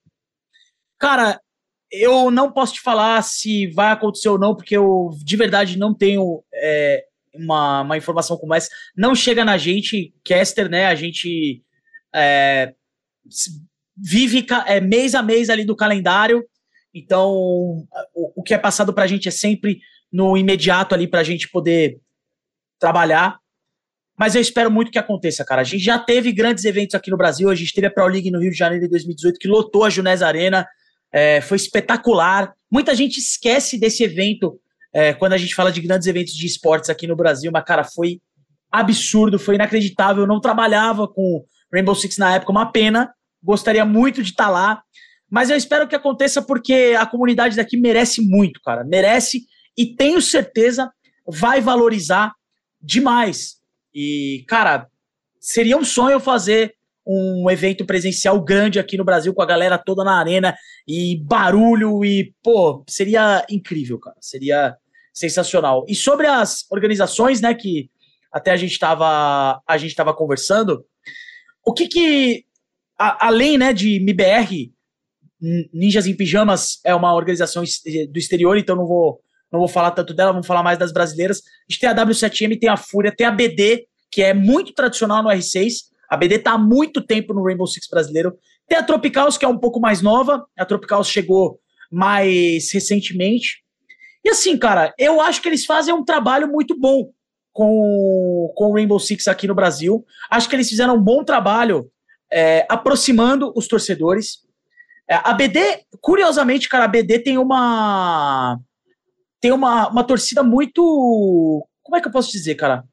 Cara, 0.97 1.39
eu 1.91 2.31
não 2.31 2.51
posso 2.51 2.75
te 2.75 2.81
falar 2.81 3.21
se 3.21 3.67
vai 3.67 3.91
acontecer 3.91 4.29
ou 4.29 4.39
não, 4.39 4.55
porque 4.55 4.75
eu 4.75 5.11
de 5.23 5.35
verdade 5.35 5.77
não 5.77 5.93
tenho 5.93 6.43
é, 6.53 7.03
uma, 7.35 7.81
uma 7.81 7.97
informação 7.97 8.37
como 8.37 8.55
essa, 8.55 8.69
não 8.95 9.13
chega 9.13 9.45
na 9.45 9.57
gente, 9.57 10.13
caster, 10.25 10.69
né? 10.69 10.87
A 10.87 10.95
gente 10.95 11.61
é, 12.15 12.73
vive 13.97 14.45
é, 14.65 14.79
mês 14.79 15.15
a 15.15 15.21
mês 15.21 15.49
ali 15.49 15.65
do 15.65 15.75
calendário, 15.75 16.43
então 16.93 17.31
o, 18.13 18.41
o 18.41 18.43
que 18.43 18.53
é 18.53 18.57
passado 18.57 18.93
para 18.93 19.03
a 19.03 19.07
gente 19.07 19.27
é 19.27 19.31
sempre 19.31 19.79
no 20.11 20.37
imediato 20.37 20.95
ali 20.95 21.07
para 21.07 21.19
a 21.19 21.23
gente 21.23 21.49
poder 21.49 21.99
trabalhar. 22.79 23.37
Mas 24.17 24.33
eu 24.33 24.41
espero 24.41 24.71
muito 24.71 24.91
que 24.91 24.97
aconteça, 24.97 25.45
cara. 25.45 25.61
A 25.61 25.63
gente 25.63 25.83
já 25.83 25.99
teve 25.99 26.31
grandes 26.31 26.65
eventos 26.65 26.95
aqui 26.95 27.11
no 27.11 27.17
Brasil. 27.17 27.49
A 27.49 27.55
gente 27.55 27.73
teve 27.73 27.85
a 27.85 27.91
Pro 27.91 28.07
League 28.07 28.31
no 28.31 28.39
Rio 28.39 28.51
de 28.51 28.57
Janeiro 28.57 28.85
em 28.85 28.89
2018, 28.89 29.37
que 29.37 29.47
lotou 29.47 29.83
a 29.83 29.89
Junés 29.91 30.23
Arena. 30.23 30.67
É, 31.11 31.39
foi 31.39 31.55
espetacular. 31.57 32.53
Muita 32.71 32.95
gente 32.95 33.19
esquece 33.19 33.79
desse 33.79 34.03
evento 34.03 34.59
é, 34.91 35.13
quando 35.13 35.33
a 35.33 35.37
gente 35.37 35.53
fala 35.53 35.71
de 35.71 35.81
grandes 35.81 36.07
eventos 36.07 36.33
de 36.33 36.47
esportes 36.47 36.89
aqui 36.89 37.05
no 37.05 37.15
Brasil, 37.15 37.51
mas, 37.51 37.63
cara, 37.63 37.83
foi 37.83 38.19
absurdo, 38.71 39.37
foi 39.37 39.53
inacreditável. 39.53 40.23
Eu 40.23 40.27
não 40.27 40.41
trabalhava 40.41 41.07
com 41.07 41.45
Rainbow 41.71 41.93
Six 41.93 42.17
na 42.17 42.33
época, 42.33 42.51
uma 42.51 42.71
pena. 42.71 43.13
Gostaria 43.47 43.85
muito 43.85 44.21
de 44.21 44.31
estar 44.31 44.47
tá 44.47 44.49
lá. 44.49 44.83
Mas 45.31 45.49
eu 45.49 45.55
espero 45.55 45.87
que 45.87 45.95
aconteça 45.95 46.41
porque 46.41 46.93
a 46.99 47.05
comunidade 47.05 47.55
daqui 47.55 47.77
merece 47.77 48.21
muito, 48.21 48.59
cara. 48.61 48.83
Merece 48.83 49.45
e 49.77 49.95
tenho 49.95 50.21
certeza 50.21 50.91
vai 51.25 51.61
valorizar 51.61 52.33
demais. 52.81 53.55
E, 53.93 54.43
cara, 54.49 54.87
seria 55.39 55.77
um 55.77 55.85
sonho 55.85 56.19
fazer 56.19 56.73
um 57.05 57.49
evento 57.49 57.85
presencial 57.85 58.41
grande 58.41 58.79
aqui 58.79 58.97
no 58.97 59.05
Brasil 59.05 59.33
com 59.33 59.41
a 59.41 59.45
galera 59.45 59.77
toda 59.77 60.03
na 60.03 60.19
arena 60.19 60.53
e 60.85 61.17
barulho 61.23 62.03
e, 62.03 62.33
pô, 62.43 62.83
seria 62.85 63.45
incrível, 63.49 63.97
cara. 63.97 64.17
Seria 64.19 64.75
sensacional. 65.13 65.85
E 65.87 65.95
sobre 65.95 66.27
as 66.27 66.69
organizações, 66.69 67.39
né, 67.39 67.53
que 67.53 67.89
até 68.31 68.51
a 68.51 68.57
gente 68.57 68.73
estava 68.73 69.61
a 69.65 69.77
gente 69.77 69.91
estava 69.91 70.13
conversando, 70.13 70.85
o 71.65 71.73
que 71.73 71.87
que 71.87 72.46
a, 72.97 73.27
além, 73.27 73.57
né, 73.57 73.73
de 73.73 73.99
MIBR, 73.99 74.71
Ninjas 75.71 76.07
em 76.07 76.15
Pijamas 76.15 76.79
é 76.83 76.95
uma 76.95 77.13
organização 77.13 77.63
do 77.63 78.17
exterior, 78.17 78.57
então 78.57 78.75
não 78.75 78.87
vou 78.87 79.21
não 79.51 79.59
vou 79.59 79.67
falar 79.67 79.91
tanto 79.91 80.13
dela, 80.13 80.33
vamos 80.33 80.47
falar 80.47 80.61
mais 80.61 80.77
das 80.77 80.91
brasileiras. 80.91 81.39
A 81.39 81.71
gente 81.71 81.79
tem 81.79 81.89
a 81.89 81.95
W7M, 81.95 82.59
tem 82.59 82.69
a 82.69 82.75
Fúria, 82.75 83.15
tem 83.15 83.25
a 83.25 83.31
BD, 83.31 83.87
que 84.11 84.21
é 84.21 84.33
muito 84.33 84.73
tradicional 84.73 85.23
no 85.23 85.29
R6. 85.29 85.85
A 86.09 86.17
BD 86.17 86.35
está 86.35 86.51
há 86.51 86.57
muito 86.57 87.01
tempo 87.01 87.33
no 87.33 87.43
Rainbow 87.43 87.65
Six 87.65 87.87
brasileiro. 87.89 88.37
Tem 88.67 88.77
a 88.77 88.83
Tropicals, 88.83 89.37
que 89.37 89.45
é 89.45 89.47
um 89.47 89.57
pouco 89.57 89.79
mais 89.79 90.01
nova. 90.01 90.45
A 90.57 90.65
Tropicals 90.65 91.07
chegou 91.07 91.61
mais 91.89 92.69
recentemente. 92.73 93.63
E 94.23 94.29
assim, 94.29 94.57
cara, 94.57 94.93
eu 94.97 95.21
acho 95.21 95.41
que 95.41 95.47
eles 95.47 95.65
fazem 95.65 95.93
um 95.93 96.03
trabalho 96.03 96.49
muito 96.49 96.77
bom 96.77 97.09
com, 97.53 98.51
com 98.53 98.65
o 98.65 98.73
Rainbow 98.73 98.99
Six 98.99 99.29
aqui 99.29 99.47
no 99.47 99.55
Brasil. 99.55 100.05
Acho 100.29 100.49
que 100.49 100.55
eles 100.57 100.67
fizeram 100.67 100.95
um 100.97 101.01
bom 101.01 101.23
trabalho 101.23 101.89
é, 102.31 102.65
aproximando 102.69 103.51
os 103.55 103.67
torcedores. 103.67 104.39
É, 105.09 105.15
a 105.15 105.33
BD, 105.33 105.59
curiosamente, 106.01 106.69
cara, 106.69 106.85
a 106.85 106.89
BD 106.89 107.19
tem 107.19 107.37
uma. 107.37 108.59
Tem 109.39 109.51
uma, 109.51 109.89
uma 109.89 110.03
torcida 110.03 110.43
muito. 110.43 110.81
Como 111.83 111.95
é 111.95 112.01
que 112.01 112.07
eu 112.07 112.11
posso 112.11 112.31
dizer, 112.31 112.55
cara? 112.55 112.83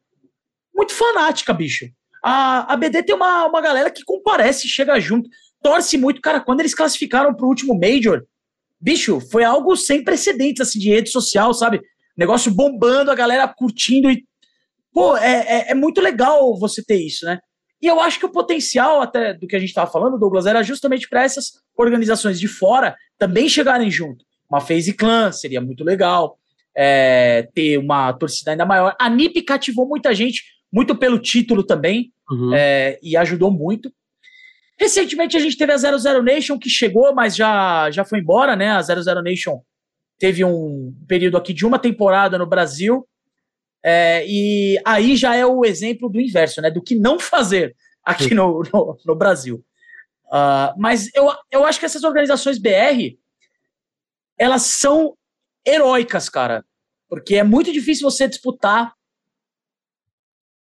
Muito 0.75 0.93
fanática, 0.93 1.53
bicho. 1.53 1.87
A, 2.23 2.73
a 2.73 2.77
BD 2.77 3.03
tem 3.03 3.15
uma, 3.15 3.47
uma 3.47 3.61
galera 3.61 3.91
que 3.91 4.05
comparece, 4.05 4.69
chega 4.69 4.99
junto, 5.01 5.29
torce 5.63 5.99
muito. 5.99 6.21
Cara, 6.21 6.41
quando 6.41 6.61
eles 6.61 6.75
classificaram 6.75 7.35
pro 7.35 7.49
último 7.49 7.79
Major, 7.79 8.25
bicho, 8.81 9.21
foi 9.21 9.45
algo 9.45 9.77
sem 9.77 10.05
precedentes, 10.05 10.67
assim, 10.67 10.79
de 10.79 10.91
rede 10.91 11.11
social, 11.11 11.53
sabe? 11.53 11.81
Negócio 12.17 12.53
bombando, 12.53 13.11
a 13.11 13.15
galera 13.15 13.49
curtindo 13.49 14.11
e. 14.11 14.25
Pô, 14.93 15.17
é, 15.17 15.33
é, 15.33 15.71
é 15.71 15.75
muito 15.75 16.01
legal 16.01 16.57
você 16.57 16.83
ter 16.85 16.97
isso, 16.97 17.27
né? 17.27 17.41
E 17.83 17.87
eu 17.87 18.01
acho 18.01 18.19
que 18.19 18.27
o 18.27 18.33
potencial 18.33 19.01
até 19.01 19.35
do 19.35 19.47
que 19.47 19.57
a 19.57 19.59
gente 19.59 19.69
estava 19.69 19.91
falando, 19.91 20.19
Douglas, 20.19 20.47
era 20.47 20.63
justamente 20.63 21.09
para 21.09 21.23
essas 21.23 21.53
organizações 21.77 22.41
de 22.41 22.49
fora 22.49 22.97
também 23.19 23.49
chegarem 23.49 23.91
junto. 23.91 24.25
Uma 24.51 24.61
Phase 24.61 24.93
Clan 24.93 25.33
seria 25.33 25.61
muito 25.61 25.85
legal, 25.85 26.39
é, 26.77 27.49
ter 27.55 27.79
uma 27.79 28.13
torcida 28.13 28.53
ainda 28.53 28.67
maior. 28.67 28.95
A 28.99 29.09
NIP 29.09 29.43
cativou 29.43 29.87
muita 29.87 30.15
gente, 30.15 30.43
muito 30.73 30.95
pelo 30.95 31.19
título 31.19 31.63
também, 31.63 32.13
uhum. 32.31 32.55
é, 32.55 32.99
e 33.03 33.17
ajudou 33.17 33.51
muito. 33.51 33.93
Recentemente 34.79 35.37
a 35.37 35.41
gente 35.41 35.57
teve 35.57 35.73
a 35.73 35.77
00 35.77 36.23
Nation 36.23 36.59
que 36.59 36.69
chegou, 36.69 37.15
mas 37.15 37.37
já, 37.37 37.91
já 37.91 38.05
foi 38.05 38.19
embora, 38.19 38.57
né? 38.57 38.71
A 38.71 38.83
00 38.83 39.23
Nation 39.23 39.61
teve 40.19 40.45
um 40.45 40.93
período 41.07 41.37
aqui 41.37 41.53
de 41.53 41.65
uma 41.65 41.79
temporada 41.79 42.37
no 42.37 42.47
Brasil. 42.47 43.07
É, 43.85 44.25
e 44.27 44.81
aí 44.85 45.15
já 45.15 45.37
é 45.37 45.45
o 45.45 45.63
exemplo 45.65 46.09
do 46.09 46.19
inverso, 46.19 46.63
né? 46.63 46.71
Do 46.71 46.83
que 46.83 46.95
não 46.95 47.19
fazer 47.21 47.77
aqui 48.03 48.35
no, 48.35 48.63
no, 48.73 48.99
no 49.05 49.15
Brasil. 49.15 49.65
Uh, 50.27 50.73
mas 50.79 51.15
eu, 51.15 51.31
eu 51.51 51.65
acho 51.65 51.79
que 51.79 51.87
essas 51.87 52.03
organizações 52.03 52.59
BR 52.59 53.15
elas 54.39 54.63
são 54.63 55.17
heróicas, 55.67 56.29
cara. 56.29 56.65
Porque 57.09 57.37
é 57.37 57.45
muito 57.45 57.73
difícil 57.73 58.11
você 58.11 58.27
disputar 58.27 58.95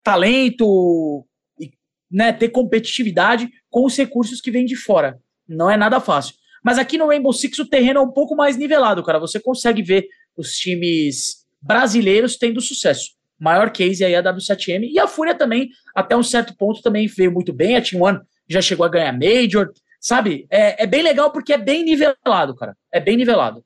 talento 0.03 1.27
e 1.61 1.71
né, 2.11 2.33
ter 2.33 2.49
competitividade 2.49 3.49
com 3.69 3.85
os 3.85 3.97
recursos 3.97 4.41
que 4.41 4.51
vêm 4.51 4.65
de 4.65 4.77
fora. 4.77 5.21
Não 5.47 5.71
é 5.71 5.77
nada 5.77 6.01
fácil. 6.01 6.35
Mas 6.65 6.79
aqui 6.79 6.99
no 6.99 7.07
Rainbow 7.07 7.33
Six 7.33 7.59
o 7.59 7.69
terreno 7.69 8.01
é 8.01 8.03
um 8.03 8.13
pouco 8.13 8.35
mais 8.35 8.57
nivelado, 8.57 9.05
cara. 9.05 9.19
Você 9.19 9.39
consegue 9.39 9.83
ver 9.83 10.09
os 10.37 10.53
times 10.57 11.40
brasileiros 11.61 12.37
tendo 12.37 12.61
sucesso. 12.61 13.11
Maior 13.39 13.71
case 13.71 14.05
aí 14.05 14.13
é 14.13 14.19
a 14.19 14.23
W7M. 14.23 14.89
E 14.91 14.99
a 14.99 15.07
Fúria 15.07 15.35
também, 15.35 15.71
até 15.95 16.17
um 16.17 16.23
certo 16.23 16.55
ponto, 16.57 16.83
também 16.83 17.07
veio 17.07 17.33
muito 17.33 17.53
bem. 17.53 17.77
A 17.77 17.83
Team 17.83 18.03
One 18.03 18.21
já 18.49 18.61
chegou 18.61 18.85
a 18.85 18.89
ganhar 18.89 19.13
Major. 19.13 19.71
Sabe? 20.01 20.47
É, 20.51 20.85
é 20.85 20.87
bem 20.87 21.03
legal 21.03 21.31
porque 21.31 21.53
é 21.53 21.59
bem 21.59 21.85
nivelado, 21.85 22.55
cara. 22.55 22.77
É 22.93 22.99
bem 22.99 23.17
nivelado. 23.17 23.63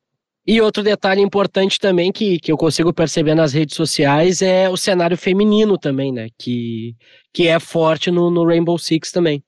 E 0.47 0.61
outro 0.61 0.83
detalhe 0.83 1.23
importante 1.23 1.79
também 1.79 2.13
que, 2.13 2.39
que 2.39 2.53
eu 2.53 2.57
consigo 2.57 2.93
perceber 2.93 3.35
nas 3.35 3.53
redes 3.53 3.75
sociais 3.75 4.43
é 4.43 4.69
o 4.69 4.77
cenário 4.77 5.17
feminino 5.17 5.79
também, 5.79 6.13
né? 6.13 6.29
Que, 6.39 6.95
que 7.33 7.49
é 7.49 7.59
forte 7.59 8.11
no, 8.11 8.31
no 8.31 8.45
Rainbow 8.45 8.77
Six 8.79 9.11
também. 9.11 9.43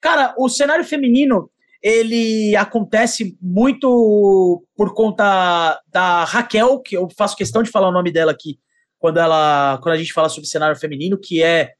Cara, 0.00 0.34
o 0.38 0.48
cenário 0.48 0.84
feminino 0.84 1.50
ele 1.82 2.54
acontece 2.56 3.36
muito 3.40 4.64
por 4.76 4.94
conta 4.94 5.80
da 5.88 6.24
Raquel, 6.24 6.80
que 6.80 6.96
eu 6.96 7.08
faço 7.16 7.36
questão 7.36 7.62
de 7.62 7.70
falar 7.70 7.88
o 7.88 7.92
nome 7.92 8.10
dela 8.10 8.32
aqui 8.32 8.58
quando 8.98 9.18
ela 9.18 9.78
quando 9.82 9.94
a 9.94 9.98
gente 9.98 10.12
fala 10.12 10.28
sobre 10.28 10.48
cenário 10.48 10.76
feminino, 10.76 11.18
que 11.18 11.42
é, 11.42 11.72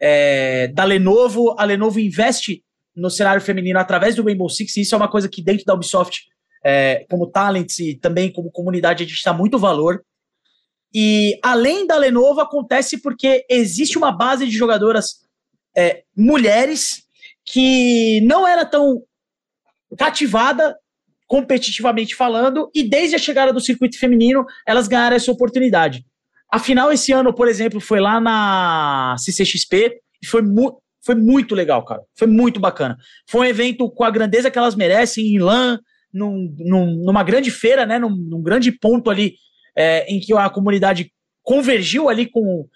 é 0.00 0.68
da 0.68 0.84
Lenovo. 0.84 1.54
A 1.58 1.64
Lenovo 1.64 2.00
investe 2.00 2.64
no 2.94 3.10
cenário 3.10 3.40
feminino 3.40 3.78
através 3.78 4.14
do 4.14 4.24
Rainbow 4.24 4.48
Six, 4.48 4.76
e 4.76 4.80
isso 4.82 4.94
é 4.94 4.98
uma 4.98 5.10
coisa 5.10 5.28
que 5.28 5.42
dentro 5.42 5.64
da 5.64 5.74
Ubisoft 5.74 6.22
é, 6.64 7.04
como 7.10 7.26
talents 7.26 7.78
e 7.78 7.94
também 7.94 8.32
como 8.32 8.50
comunidade, 8.50 9.02
a 9.02 9.06
gente 9.06 9.24
dá 9.24 9.32
muito 9.32 9.58
valor. 9.58 10.04
E 10.94 11.38
além 11.42 11.86
da 11.86 11.96
Lenovo, 11.96 12.40
acontece 12.40 13.00
porque 13.00 13.44
existe 13.48 13.96
uma 13.96 14.12
base 14.12 14.46
de 14.46 14.52
jogadoras 14.56 15.22
é, 15.76 16.04
mulheres 16.16 17.04
que 17.44 18.20
não 18.22 18.46
era 18.46 18.64
tão 18.64 19.02
cativada 19.96 20.76
competitivamente 21.26 22.14
falando, 22.14 22.70
e 22.74 22.82
desde 22.82 23.16
a 23.16 23.18
chegada 23.18 23.52
do 23.52 23.60
circuito 23.60 23.98
feminino, 23.98 24.44
elas 24.66 24.86
ganharam 24.86 25.16
essa 25.16 25.32
oportunidade. 25.32 26.04
Afinal, 26.52 26.92
esse 26.92 27.12
ano, 27.12 27.32
por 27.32 27.48
exemplo, 27.48 27.80
foi 27.80 28.00
lá 28.00 28.20
na 28.20 29.16
CCXP 29.18 29.98
e 30.22 30.26
foi, 30.26 30.42
mu 30.42 30.78
foi 31.02 31.14
muito 31.14 31.54
legal, 31.54 31.82
cara. 31.84 32.02
Foi 32.14 32.28
muito 32.28 32.60
bacana. 32.60 32.98
Foi 33.26 33.40
um 33.40 33.44
evento 33.44 33.90
com 33.90 34.04
a 34.04 34.10
grandeza 34.10 34.50
que 34.50 34.58
elas 34.58 34.76
merecem, 34.76 35.34
em 35.34 35.38
LAN, 35.38 35.78
num, 36.12 36.54
num, 36.58 37.02
numa 37.04 37.22
grande 37.22 37.50
feira, 37.50 37.86
né, 37.86 37.98
num, 37.98 38.10
num 38.10 38.42
grande 38.42 38.70
ponto 38.70 39.08
ali 39.08 39.36
é, 39.74 40.04
em 40.12 40.20
que 40.20 40.34
a 40.34 40.50
comunidade 40.50 41.10
convergiu 41.42 42.08
ali 42.10 42.26
com 42.26 42.66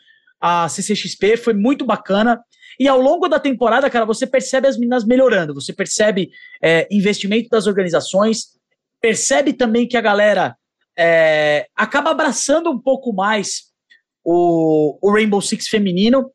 a 0.41 0.69
CCXP, 0.69 1.37
foi 1.37 1.55
muito 1.55 1.85
bacana. 1.85 2.41
E 2.79 2.87
ao 2.87 3.01
longo 3.01 3.29
da 3.29 3.39
temporada, 3.39 3.89
cara, 3.89 4.05
você 4.05 4.27
percebe 4.27 4.69
as 4.69 4.77
meninas 4.77 5.05
melhorando, 5.05 5.55
você 5.55 5.73
percebe 5.73 6.31
é, 6.63 6.87
investimento 6.91 7.49
das 7.49 7.67
organizações, 7.67 8.57
percebe 9.01 9.53
também 9.53 9.87
que 9.87 9.97
a 9.97 10.01
galera 10.01 10.57
é, 10.99 11.67
acaba 11.75 12.11
abraçando 12.11 12.71
um 12.71 12.79
pouco 12.79 13.13
mais 13.13 13.65
o, 14.25 14.99
o 15.01 15.13
Rainbow 15.13 15.41
Six 15.41 15.69
feminino 15.69 16.31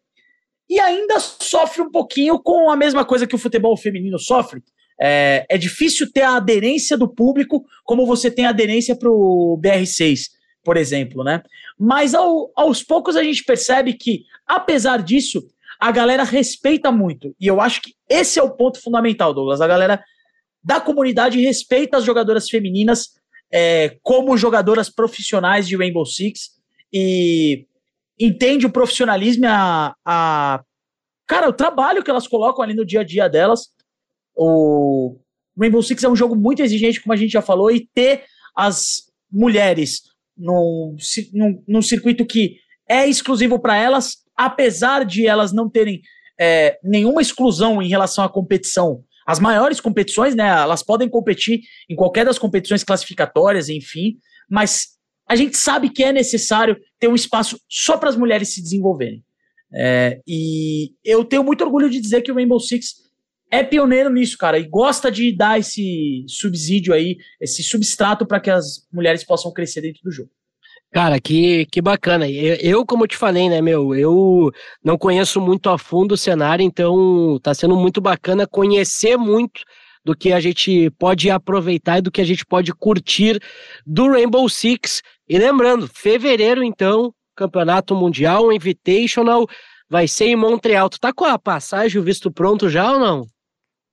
e 0.69 0.79
ainda 0.79 1.19
sofre 1.19 1.81
um 1.81 1.91
pouquinho 1.91 2.39
com 2.39 2.69
a 2.69 2.77
mesma 2.77 3.03
coisa 3.03 3.27
que 3.27 3.35
o 3.35 3.39
futebol 3.39 3.75
feminino 3.75 4.17
sofre, 4.17 4.63
é, 5.01 5.45
é 5.49 5.57
difícil 5.57 6.11
ter 6.11 6.21
a 6.21 6.35
aderência 6.35 6.97
do 6.97 7.13
público 7.13 7.65
como 7.83 8.05
você 8.05 8.29
tem 8.31 8.45
a 8.45 8.49
aderência 8.49 8.95
para 8.95 9.09
o 9.09 9.59
BR6, 9.61 10.29
por 10.63 10.77
exemplo, 10.77 11.23
né? 11.23 11.41
Mas 11.77 12.13
ao, 12.13 12.51
aos 12.55 12.83
poucos 12.83 13.15
a 13.15 13.23
gente 13.23 13.43
percebe 13.43 13.93
que, 13.95 14.23
apesar 14.45 15.01
disso, 15.01 15.43
a 15.81 15.91
galera 15.91 16.23
respeita 16.23 16.91
muito. 16.91 17.35
E 17.39 17.47
eu 17.47 17.59
acho 17.59 17.81
que 17.81 17.95
esse 18.07 18.39
é 18.39 18.43
o 18.43 18.55
ponto 18.55 18.79
fundamental, 18.79 19.33
Douglas. 19.33 19.61
A 19.61 19.67
galera 19.67 20.01
da 20.63 20.79
comunidade 20.79 21.41
respeita 21.41 21.97
as 21.97 22.03
jogadoras 22.03 22.47
femininas 22.47 23.15
é, 23.51 23.97
como 24.03 24.37
jogadoras 24.37 24.89
profissionais 24.89 25.67
de 25.67 25.75
Rainbow 25.75 26.05
Six 26.05 26.51
e 26.93 27.65
entende 28.19 28.67
o 28.67 28.71
profissionalismo, 28.71 29.45
a, 29.47 29.95
a 30.05 30.63
cara, 31.25 31.49
o 31.49 31.53
trabalho 31.53 32.03
que 32.03 32.11
elas 32.11 32.27
colocam 32.27 32.63
ali 32.63 32.75
no 32.75 32.85
dia 32.85 32.99
a 32.99 33.03
dia 33.03 33.27
delas 33.27 33.71
o 34.35 35.17
Rainbow 35.59 35.81
Six 35.81 36.03
é 36.03 36.09
um 36.09 36.15
jogo 36.15 36.35
muito 36.35 36.61
exigente, 36.61 37.01
como 37.01 37.13
a 37.13 37.17
gente 37.17 37.31
já 37.31 37.41
falou, 37.41 37.71
e 37.71 37.87
ter 37.93 38.23
as 38.55 39.03
mulheres 39.31 40.03
num, 40.37 40.95
num, 41.33 41.63
num 41.67 41.81
circuito 41.81 42.25
que 42.25 42.57
é 42.87 43.07
exclusivo 43.07 43.59
para 43.59 43.75
elas, 43.75 44.17
apesar 44.45 45.05
de 45.05 45.27
elas 45.27 45.51
não 45.51 45.69
terem 45.69 46.01
é, 46.39 46.79
nenhuma 46.83 47.21
exclusão 47.21 47.81
em 47.81 47.87
relação 47.87 48.23
à 48.23 48.29
competição. 48.29 49.03
As 49.25 49.39
maiores 49.39 49.79
competições, 49.79 50.35
né, 50.35 50.47
elas 50.47 50.83
podem 50.83 51.07
competir 51.07 51.61
em 51.89 51.95
qualquer 51.95 52.25
das 52.25 52.39
competições 52.39 52.83
classificatórias, 52.83 53.69
enfim, 53.69 54.17
mas 54.49 54.97
a 55.27 55.35
gente 55.35 55.55
sabe 55.55 55.89
que 55.89 56.03
é 56.03 56.11
necessário 56.11 56.77
ter 56.99 57.07
um 57.07 57.15
espaço 57.15 57.59
só 57.69 57.97
para 57.97 58.09
as 58.09 58.17
mulheres 58.17 58.53
se 58.53 58.61
desenvolverem. 58.61 59.23
É, 59.73 60.19
e 60.27 60.91
eu 61.05 61.23
tenho 61.23 61.43
muito 61.43 61.63
orgulho 61.63 61.89
de 61.89 62.01
dizer 62.01 62.21
que 62.21 62.31
o 62.31 62.35
Rainbow 62.35 62.59
Six 62.59 62.95
é 63.49 63.63
pioneiro 63.63 64.09
nisso, 64.09 64.37
cara, 64.37 64.57
e 64.57 64.63
gosta 64.63 65.11
de 65.11 65.35
dar 65.35 65.59
esse 65.59 66.25
subsídio 66.27 66.93
aí, 66.93 67.17
esse 67.39 67.61
substrato 67.61 68.25
para 68.25 68.39
que 68.39 68.49
as 68.49 68.87
mulheres 68.91 69.23
possam 69.23 69.53
crescer 69.53 69.81
dentro 69.81 70.01
do 70.03 70.11
jogo. 70.11 70.31
Cara, 70.91 71.21
que, 71.21 71.65
que 71.67 71.81
bacana. 71.81 72.29
Eu, 72.29 72.55
eu, 72.55 72.85
como 72.85 73.07
te 73.07 73.15
falei, 73.15 73.47
né, 73.47 73.61
meu, 73.61 73.95
eu 73.95 74.51
não 74.83 74.97
conheço 74.97 75.39
muito 75.39 75.69
a 75.69 75.77
fundo 75.77 76.13
o 76.13 76.17
cenário, 76.17 76.63
então 76.63 77.39
tá 77.41 77.53
sendo 77.53 77.77
muito 77.77 78.01
bacana 78.01 78.45
conhecer 78.45 79.15
muito 79.17 79.61
do 80.03 80.15
que 80.15 80.33
a 80.33 80.39
gente 80.39 80.89
pode 80.91 81.29
aproveitar 81.29 81.99
e 81.99 82.01
do 82.01 82.11
que 82.11 82.19
a 82.19 82.25
gente 82.25 82.45
pode 82.45 82.73
curtir 82.73 83.39
do 83.85 84.11
Rainbow 84.11 84.49
Six. 84.49 85.01
E 85.29 85.37
lembrando, 85.37 85.87
fevereiro, 85.87 86.61
então, 86.61 87.13
Campeonato 87.35 87.95
Mundial, 87.95 88.51
Invitational, 88.51 89.47
vai 89.89 90.09
ser 90.09 90.25
em 90.25 90.35
Montreal. 90.35 90.89
Tu 90.89 90.99
tá 90.99 91.13
com 91.13 91.23
a 91.23 91.39
passagem, 91.39 92.01
o 92.01 92.03
visto 92.03 92.29
pronto 92.29 92.69
já 92.69 92.91
ou 92.91 92.99
não? 92.99 93.25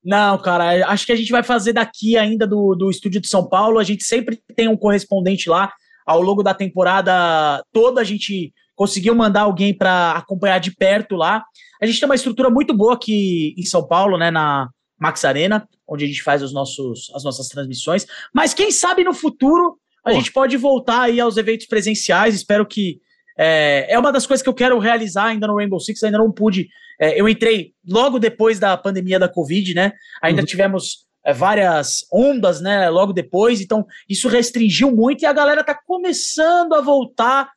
Não, 0.04 0.38
cara, 0.38 0.88
acho 0.88 1.06
que 1.06 1.12
a 1.12 1.16
gente 1.16 1.30
vai 1.30 1.42
fazer 1.42 1.74
daqui 1.74 2.16
ainda 2.16 2.46
do, 2.46 2.74
do 2.74 2.90
estúdio 2.90 3.20
de 3.20 3.28
São 3.28 3.48
Paulo. 3.48 3.78
A 3.78 3.84
gente 3.84 4.02
sempre 4.04 4.40
tem 4.56 4.66
um 4.66 4.76
correspondente 4.76 5.48
lá. 5.48 5.72
Ao 6.08 6.22
longo 6.22 6.42
da 6.42 6.54
temporada 6.54 7.62
toda, 7.70 8.00
a 8.00 8.04
gente 8.04 8.50
conseguiu 8.74 9.14
mandar 9.14 9.42
alguém 9.42 9.76
para 9.76 10.12
acompanhar 10.12 10.58
de 10.58 10.74
perto 10.74 11.16
lá. 11.16 11.44
A 11.82 11.84
gente 11.84 12.00
tem 12.00 12.08
uma 12.08 12.14
estrutura 12.14 12.48
muito 12.48 12.74
boa 12.74 12.94
aqui 12.94 13.54
em 13.58 13.64
São 13.64 13.86
Paulo, 13.86 14.16
né, 14.16 14.30
na 14.30 14.70
Max 14.98 15.22
Arena, 15.22 15.68
onde 15.86 16.06
a 16.06 16.08
gente 16.08 16.22
faz 16.22 16.42
os 16.42 16.50
nossos, 16.50 17.12
as 17.14 17.24
nossas 17.24 17.48
transmissões. 17.48 18.06
Mas 18.32 18.54
quem 18.54 18.70
sabe 18.70 19.04
no 19.04 19.12
futuro 19.12 19.78
a 20.02 20.10
Pô. 20.10 20.16
gente 20.16 20.32
pode 20.32 20.56
voltar 20.56 21.02
aí 21.02 21.20
aos 21.20 21.36
eventos 21.36 21.66
presenciais. 21.66 22.34
Espero 22.34 22.64
que 22.64 23.00
é, 23.38 23.86
é 23.90 23.98
uma 23.98 24.10
das 24.10 24.26
coisas 24.26 24.42
que 24.42 24.48
eu 24.48 24.54
quero 24.54 24.78
realizar 24.78 25.26
ainda 25.26 25.46
no 25.46 25.56
Rainbow 25.56 25.78
Six, 25.78 26.02
ainda 26.04 26.16
não 26.16 26.32
pude. 26.32 26.68
É, 26.98 27.20
eu 27.20 27.28
entrei 27.28 27.72
logo 27.86 28.18
depois 28.18 28.58
da 28.58 28.78
pandemia 28.78 29.18
da 29.18 29.28
Covid, 29.28 29.74
né? 29.74 29.92
Ainda 30.22 30.40
uhum. 30.40 30.46
tivemos 30.46 31.07
várias 31.32 32.06
ondas, 32.12 32.60
né? 32.60 32.88
Logo 32.88 33.12
depois, 33.12 33.60
então 33.60 33.86
isso 34.08 34.28
restringiu 34.28 34.90
muito 34.90 35.22
e 35.22 35.26
a 35.26 35.32
galera 35.32 35.64
tá 35.64 35.74
começando 35.74 36.74
a 36.74 36.80
voltar 36.80 37.50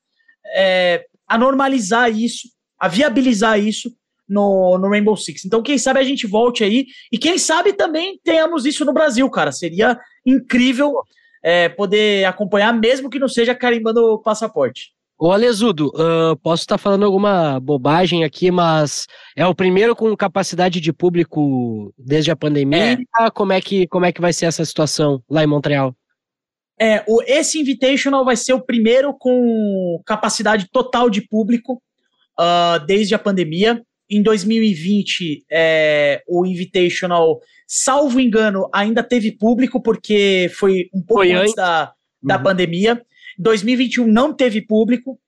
é, 0.55 1.05
a 1.28 1.38
normalizar 1.38 2.11
isso, 2.11 2.49
a 2.80 2.88
viabilizar 2.88 3.59
isso 3.59 3.91
no, 4.28 4.78
no 4.78 4.89
Rainbow 4.89 5.15
Six. 5.15 5.45
Então, 5.45 5.61
quem 5.61 5.78
sabe 5.78 5.99
a 5.99 6.03
gente 6.03 6.26
volte 6.26 6.63
aí 6.63 6.86
e 7.11 7.17
quem 7.17 7.38
sabe 7.38 7.74
também 7.74 8.19
tenhamos 8.24 8.65
isso 8.65 8.86
no 8.86 8.93
Brasil, 8.93 9.30
cara. 9.30 9.51
Seria 9.51 9.99
incrível 10.26 10.93
é, 11.43 11.67
poder 11.69 12.26
acompanhar, 12.26 12.74
mesmo 12.74 13.09
que 13.09 13.19
não 13.19 13.28
seja 13.28 13.53
carimbando 13.53 14.13
o 14.13 14.19
passaporte. 14.19 14.91
Ô 15.24 15.32
Alesudo, 15.32 15.89
uh, 15.89 16.36
posso 16.38 16.63
estar 16.63 16.80
falando 16.80 17.05
alguma 17.05 17.59
bobagem 17.59 18.24
aqui, 18.24 18.49
mas 18.49 19.05
é 19.36 19.45
o 19.45 19.53
primeiro 19.53 19.95
com 19.95 20.17
capacidade 20.17 20.82
de 20.82 20.91
público 20.91 21.93
desde 21.95 22.32
a 22.32 22.36
pandemia? 22.36 22.93
É. 23.19 23.30
Como, 23.30 23.53
é 23.53 23.61
que, 23.61 23.86
como 23.86 24.03
é 24.03 24.11
que 24.11 24.19
vai 24.19 24.34
ser 24.34 24.47
essa 24.47 24.65
situação 24.65 25.22
lá 25.30 25.43
em 25.43 25.47
Montreal? 25.47 25.95
É, 26.80 27.03
o, 27.07 27.22
esse 27.22 27.59
Invitational 27.59 28.26
vai 28.26 28.36
ser 28.36 28.53
o 28.53 28.65
primeiro 28.65 29.13
com 29.13 30.01
capacidade 30.07 30.67
total 30.72 31.07
de 31.07 31.22
público 31.22 31.80
uh, 32.39 32.84
desde 32.88 33.13
a 33.13 33.19
pandemia. 33.19 33.80
Em 34.09 34.24
2020, 34.24 35.45
é, 35.51 36.24
o 36.28 36.47
Invitational, 36.47 37.39
salvo 37.67 38.19
engano, 38.19 38.67
ainda 38.74 39.03
teve 39.03 39.38
público, 39.38 39.80
porque 39.84 40.49
foi 40.55 40.89
um 40.91 41.03
pouco 41.03 41.22
foi 41.22 41.32
antes 41.32 41.53
da, 41.53 41.93
da 42.24 42.38
uhum. 42.38 42.43
pandemia. 42.43 43.05
2021 43.41 44.07
não 44.07 44.33
teve 44.33 44.61
público. 44.61 45.19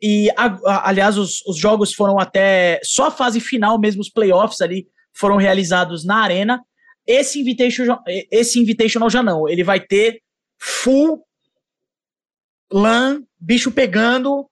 E, 0.00 0.28
aliás, 0.64 1.18
os, 1.18 1.44
os 1.46 1.56
jogos 1.56 1.92
foram 1.92 2.18
até. 2.18 2.78
Só 2.84 3.06
a 3.06 3.10
fase 3.10 3.40
final, 3.40 3.80
mesmo 3.80 4.00
os 4.00 4.10
playoffs 4.10 4.60
ali, 4.60 4.86
foram 5.12 5.36
realizados 5.36 6.04
na 6.04 6.16
Arena. 6.16 6.62
Esse 7.06 7.40
Invitational, 7.40 8.00
esse 8.30 8.60
Invitational 8.60 9.10
já 9.10 9.22
não. 9.22 9.48
Ele 9.48 9.64
vai 9.64 9.80
ter 9.80 10.20
full 10.58 11.24
LAN, 12.70 13.22
bicho 13.40 13.72
pegando. 13.72 14.48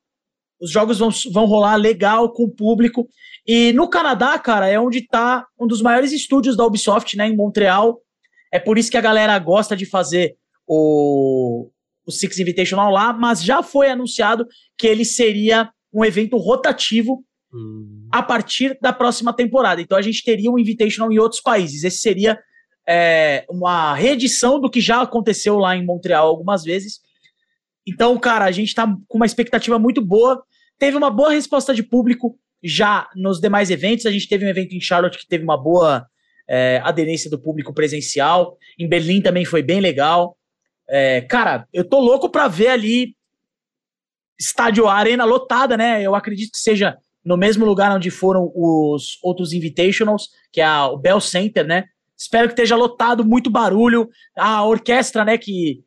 Os 0.58 0.70
jogos 0.70 0.98
vão, 0.98 1.10
vão 1.30 1.44
rolar 1.44 1.76
legal 1.76 2.32
com 2.32 2.44
o 2.44 2.50
público. 2.50 3.06
E 3.46 3.72
no 3.74 3.88
Canadá, 3.88 4.38
cara, 4.38 4.66
é 4.66 4.80
onde 4.80 4.98
está 4.98 5.46
um 5.60 5.66
dos 5.66 5.82
maiores 5.82 6.12
estúdios 6.12 6.56
da 6.56 6.64
Ubisoft, 6.64 7.14
né, 7.16 7.28
em 7.28 7.36
Montreal. 7.36 8.00
É 8.50 8.58
por 8.58 8.78
isso 8.78 8.90
que 8.90 8.96
a 8.96 9.02
galera 9.02 9.38
gosta 9.38 9.76
de 9.76 9.84
fazer 9.84 10.36
o, 10.66 11.70
o 12.06 12.12
Six 12.12 12.38
Invitational 12.38 12.90
lá, 12.90 13.12
mas 13.12 13.42
já 13.42 13.62
foi 13.62 13.90
anunciado 13.90 14.46
que 14.78 14.86
ele 14.86 15.04
seria 15.04 15.70
um 15.92 16.04
evento 16.04 16.36
rotativo 16.36 17.24
hum. 17.52 18.08
a 18.12 18.22
partir 18.22 18.78
da 18.80 18.92
próxima 18.92 19.32
temporada. 19.32 19.80
Então 19.80 19.98
a 19.98 20.02
gente 20.02 20.22
teria 20.22 20.50
um 20.50 20.58
Invitational 20.58 21.12
em 21.12 21.18
outros 21.18 21.40
países. 21.40 21.82
Esse 21.82 21.98
seria 21.98 22.38
é, 22.88 23.44
uma 23.50 23.94
reedição 23.94 24.60
do 24.60 24.70
que 24.70 24.80
já 24.80 25.02
aconteceu 25.02 25.58
lá 25.58 25.76
em 25.76 25.84
Montreal 25.84 26.28
algumas 26.28 26.62
vezes. 26.62 27.00
Então, 27.86 28.18
cara, 28.18 28.44
a 28.44 28.52
gente 28.52 28.74
tá 28.74 28.86
com 29.08 29.18
uma 29.18 29.26
expectativa 29.26 29.78
muito 29.78 30.00
boa. 30.00 30.42
Teve 30.78 30.96
uma 30.96 31.10
boa 31.10 31.30
resposta 31.30 31.74
de 31.74 31.82
público 31.82 32.38
já 32.62 33.08
nos 33.14 33.40
demais 33.40 33.70
eventos. 33.70 34.06
A 34.06 34.10
gente 34.10 34.28
teve 34.28 34.44
um 34.44 34.48
evento 34.48 34.74
em 34.74 34.80
Charlotte 34.80 35.18
que 35.18 35.26
teve 35.26 35.44
uma 35.44 35.56
boa 35.56 36.06
é, 36.48 36.80
aderência 36.84 37.30
do 37.30 37.40
público 37.40 37.72
presencial. 37.72 38.56
Em 38.78 38.88
Berlim 38.88 39.20
também 39.20 39.44
foi 39.44 39.62
bem 39.62 39.80
legal. 39.80 40.36
É, 40.88 41.20
cara, 41.22 41.66
eu 41.72 41.88
tô 41.88 42.00
louco 42.00 42.28
pra 42.28 42.48
ver 42.48 42.68
ali 42.68 43.16
estádio 44.38 44.88
arena 44.88 45.24
lotada, 45.24 45.76
né? 45.76 46.02
Eu 46.02 46.14
acredito 46.14 46.52
que 46.52 46.58
seja 46.58 46.96
no 47.24 47.36
mesmo 47.36 47.64
lugar 47.64 47.94
onde 47.94 48.10
foram 48.10 48.52
os 48.54 49.18
outros 49.22 49.52
Invitationals, 49.52 50.28
que 50.52 50.60
é 50.60 50.80
o 50.82 50.96
Bell 50.96 51.20
Center, 51.20 51.66
né? 51.66 51.84
Espero 52.16 52.48
que 52.48 52.52
esteja 52.52 52.76
lotado, 52.76 53.24
muito 53.24 53.50
barulho. 53.50 54.08
A 54.36 54.64
orquestra, 54.64 55.24
né, 55.24 55.36
que 55.36 55.80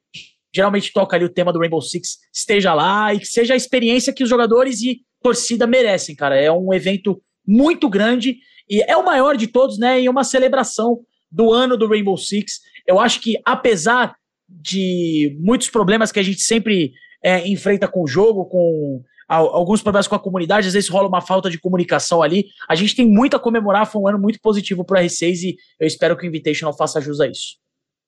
geralmente 0.54 0.92
toca 0.92 1.16
ali 1.16 1.26
o 1.26 1.34
tema 1.34 1.54
do 1.54 1.60
Rainbow 1.60 1.82
Six, 1.82 2.18
esteja 2.34 2.74
lá 2.74 3.14
e 3.14 3.20
que 3.20 3.26
seja 3.26 3.54
a 3.54 3.58
experiência 3.58 4.14
que 4.14 4.24
os 4.24 4.30
jogadores 4.30 4.82
e 4.82 5.02
torcida 5.22 5.66
merecem, 5.66 6.16
cara. 6.16 6.36
É 6.40 6.52
um 6.52 6.74
evento 6.74 7.22
muito 7.48 7.90
grande 7.90 8.38
e 8.70 8.84
é 8.84 8.96
o 8.96 9.06
maior 9.06 9.38
de 9.38 9.48
todos, 9.48 9.80
né? 9.80 10.02
E 10.02 10.06
é 10.06 10.12
uma 10.12 10.24
celebração 10.24 11.00
do 11.32 11.54
ano 11.54 11.78
do 11.78 11.88
Rainbow 11.88 12.18
Six. 12.18 12.60
Eu 12.86 13.00
acho 13.00 13.22
que, 13.22 13.40
apesar 13.46 14.16
de 14.50 15.38
muitos 15.40 15.70
problemas 15.70 16.12
que 16.12 16.20
a 16.20 16.24
gente 16.24 16.42
sempre 16.42 16.94
é, 17.24 17.48
enfrenta 17.48 17.88
com 17.88 18.04
o 18.04 18.08
jogo, 18.08 18.46
com 18.46 19.02
alguns 19.28 19.82
problemas 19.82 20.08
com 20.08 20.16
a 20.16 20.20
comunidade, 20.20 20.68
às 20.68 20.74
vezes 20.74 20.90
rola 20.90 21.08
uma 21.08 21.22
falta 21.22 21.52
de 21.52 21.60
comunicação 21.60 22.24
ali. 22.24 22.48
A 22.68 22.74
gente 22.74 22.96
tem 22.96 23.08
muito 23.08 23.36
a 23.36 23.40
comemorar, 23.40 23.86
foi 23.86 24.02
um 24.02 24.08
ano 24.08 24.18
muito 24.18 24.40
positivo 24.42 24.84
para 24.84 25.00
o 25.00 25.04
R6 25.04 25.44
e 25.44 25.56
eu 25.80 25.86
espero 25.86 26.18
que 26.18 26.26
o 26.26 26.28
Invitational 26.28 26.76
faça 26.76 27.00
jus 27.00 27.20
a 27.22 27.28
isso. 27.28 27.58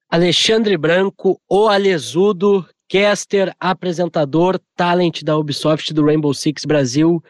Alexandre 0.09 0.75
Branco, 0.77 1.39
o 1.47 1.67
Alesudo, 1.67 2.65
caster, 2.89 3.55
apresentador, 3.59 4.59
talent 4.75 5.21
da 5.23 5.37
Ubisoft 5.37 5.93
do 5.93 6.03
Rainbow 6.03 6.33
Six 6.33 6.65
Brasil. 6.65 7.23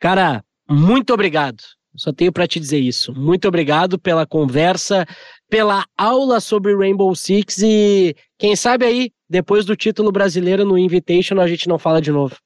Cara, 0.00 0.44
muito 0.68 1.14
obrigado. 1.14 1.62
Só 1.96 2.12
tenho 2.12 2.30
para 2.30 2.46
te 2.46 2.60
dizer 2.60 2.78
isso. 2.78 3.14
Muito 3.14 3.48
obrigado 3.48 3.98
pela 3.98 4.26
conversa, 4.26 5.06
pela 5.48 5.84
aula 5.96 6.40
sobre 6.40 6.76
Rainbow 6.76 7.14
Six 7.14 7.58
e 7.62 8.16
quem 8.38 8.56
sabe 8.56 8.84
aí, 8.84 9.10
depois 9.28 9.64
do 9.64 9.76
título 9.76 10.10
brasileiro 10.12 10.64
no 10.64 10.78
Invitation, 10.78 11.40
a 11.40 11.46
gente 11.46 11.68
não 11.68 11.78
fala 11.78 12.00
de 12.00 12.10
novo. 12.10 12.36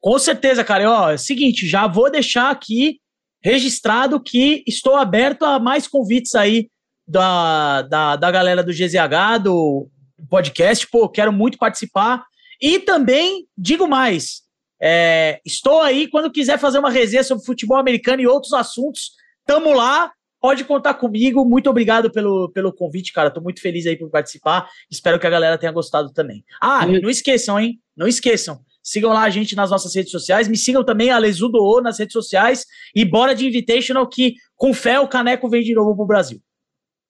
Com 0.00 0.18
certeza, 0.18 0.62
cara. 0.62 0.90
Ó, 0.90 1.10
é 1.10 1.14
o 1.14 1.18
seguinte, 1.18 1.66
já 1.66 1.86
vou 1.86 2.10
deixar 2.10 2.50
aqui 2.50 2.98
registrado 3.42 4.22
que 4.22 4.62
estou 4.66 4.96
aberto 4.96 5.44
a 5.44 5.58
mais 5.58 5.86
convites 5.86 6.34
aí 6.34 6.68
da, 7.06 7.82
da, 7.82 8.16
da 8.16 8.30
galera 8.30 8.62
do 8.62 8.72
GZH, 8.72 9.42
do 9.42 9.88
podcast. 10.28 10.86
Pô, 10.88 11.08
quero 11.08 11.32
muito 11.32 11.58
participar. 11.58 12.24
E 12.60 12.78
também, 12.78 13.46
digo 13.56 13.86
mais, 13.86 14.42
é, 14.80 15.40
estou 15.44 15.80
aí 15.80 16.08
quando 16.08 16.30
quiser 16.30 16.58
fazer 16.58 16.78
uma 16.78 16.90
resenha 16.90 17.22
sobre 17.22 17.44
futebol 17.44 17.76
americano 17.76 18.22
e 18.22 18.26
outros 18.26 18.52
assuntos. 18.52 19.12
Tamo 19.46 19.72
lá, 19.72 20.12
pode 20.44 20.62
contar 20.64 20.92
comigo. 20.92 21.42
Muito 21.42 21.70
obrigado 21.70 22.10
pelo, 22.10 22.50
pelo 22.50 22.70
convite, 22.70 23.14
cara. 23.14 23.30
Tô 23.30 23.40
muito 23.40 23.62
feliz 23.62 23.86
aí 23.86 23.96
por 23.96 24.10
participar. 24.10 24.68
Espero 24.90 25.18
que 25.18 25.26
a 25.26 25.30
galera 25.30 25.56
tenha 25.56 25.72
gostado 25.72 26.12
também. 26.12 26.44
Ah, 26.60 26.84
não 26.86 27.08
esqueçam, 27.08 27.58
hein? 27.58 27.80
Não 27.96 28.06
esqueçam. 28.06 28.60
Sigam 28.82 29.10
lá 29.10 29.22
a 29.22 29.30
gente 29.30 29.56
nas 29.56 29.70
nossas 29.70 29.94
redes 29.94 30.10
sociais. 30.10 30.46
Me 30.46 30.58
sigam 30.58 30.84
também, 30.84 31.08
a 31.08 31.16
Lesudo 31.16 31.80
nas 31.80 31.98
redes 31.98 32.12
sociais. 32.12 32.66
E 32.94 33.06
bora 33.06 33.34
de 33.34 33.46
Invitational, 33.46 34.06
que 34.06 34.34
com 34.54 34.74
fé 34.74 35.00
o 35.00 35.08
Caneco 35.08 35.48
vem 35.48 35.62
de 35.62 35.72
novo 35.72 35.96
pro 35.96 36.04
Brasil. 36.04 36.38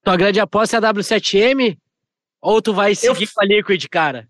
Tua 0.04 0.16
grande 0.16 0.38
aposta 0.38 0.76
é 0.76 0.78
a 0.78 0.94
W7M? 0.94 1.76
Ou 2.40 2.62
tu 2.62 2.72
vai 2.72 2.94
seguir 2.94 3.24
eu... 3.24 3.28
com 3.34 3.40
a 3.40 3.44
Liquid, 3.44 3.84
cara? 3.88 4.28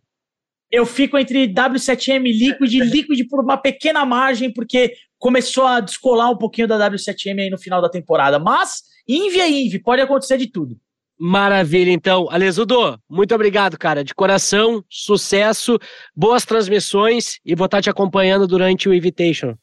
eu 0.74 0.84
fico 0.84 1.16
entre 1.16 1.46
W7M 1.46 2.26
e 2.26 2.32
Liquid, 2.32 2.72
Liquid 2.92 3.28
por 3.28 3.40
uma 3.40 3.56
pequena 3.56 4.04
margem, 4.04 4.52
porque 4.52 4.94
começou 5.24 5.64
a 5.64 5.80
descolar 5.80 6.28
um 6.28 6.36
pouquinho 6.36 6.68
da 6.68 6.78
W7M 6.78 7.40
aí 7.40 7.48
no 7.48 7.56
final 7.56 7.80
da 7.80 7.88
temporada. 7.88 8.38
Mas, 8.38 8.82
Invi 9.08 9.40
é 9.40 9.48
Invi, 9.48 9.78
pode 9.78 10.02
acontecer 10.02 10.36
de 10.36 10.46
tudo. 10.46 10.76
Maravilha, 11.18 11.90
então. 11.90 12.28
Alesudo, 12.30 13.00
muito 13.08 13.34
obrigado, 13.34 13.78
cara. 13.78 14.04
De 14.04 14.14
coração, 14.14 14.84
sucesso, 14.86 15.78
boas 16.14 16.44
transmissões 16.44 17.38
e 17.42 17.54
vou 17.54 17.64
estar 17.64 17.80
te 17.80 17.88
acompanhando 17.88 18.46
durante 18.46 18.86
o 18.86 18.92
Invitation. 18.92 19.54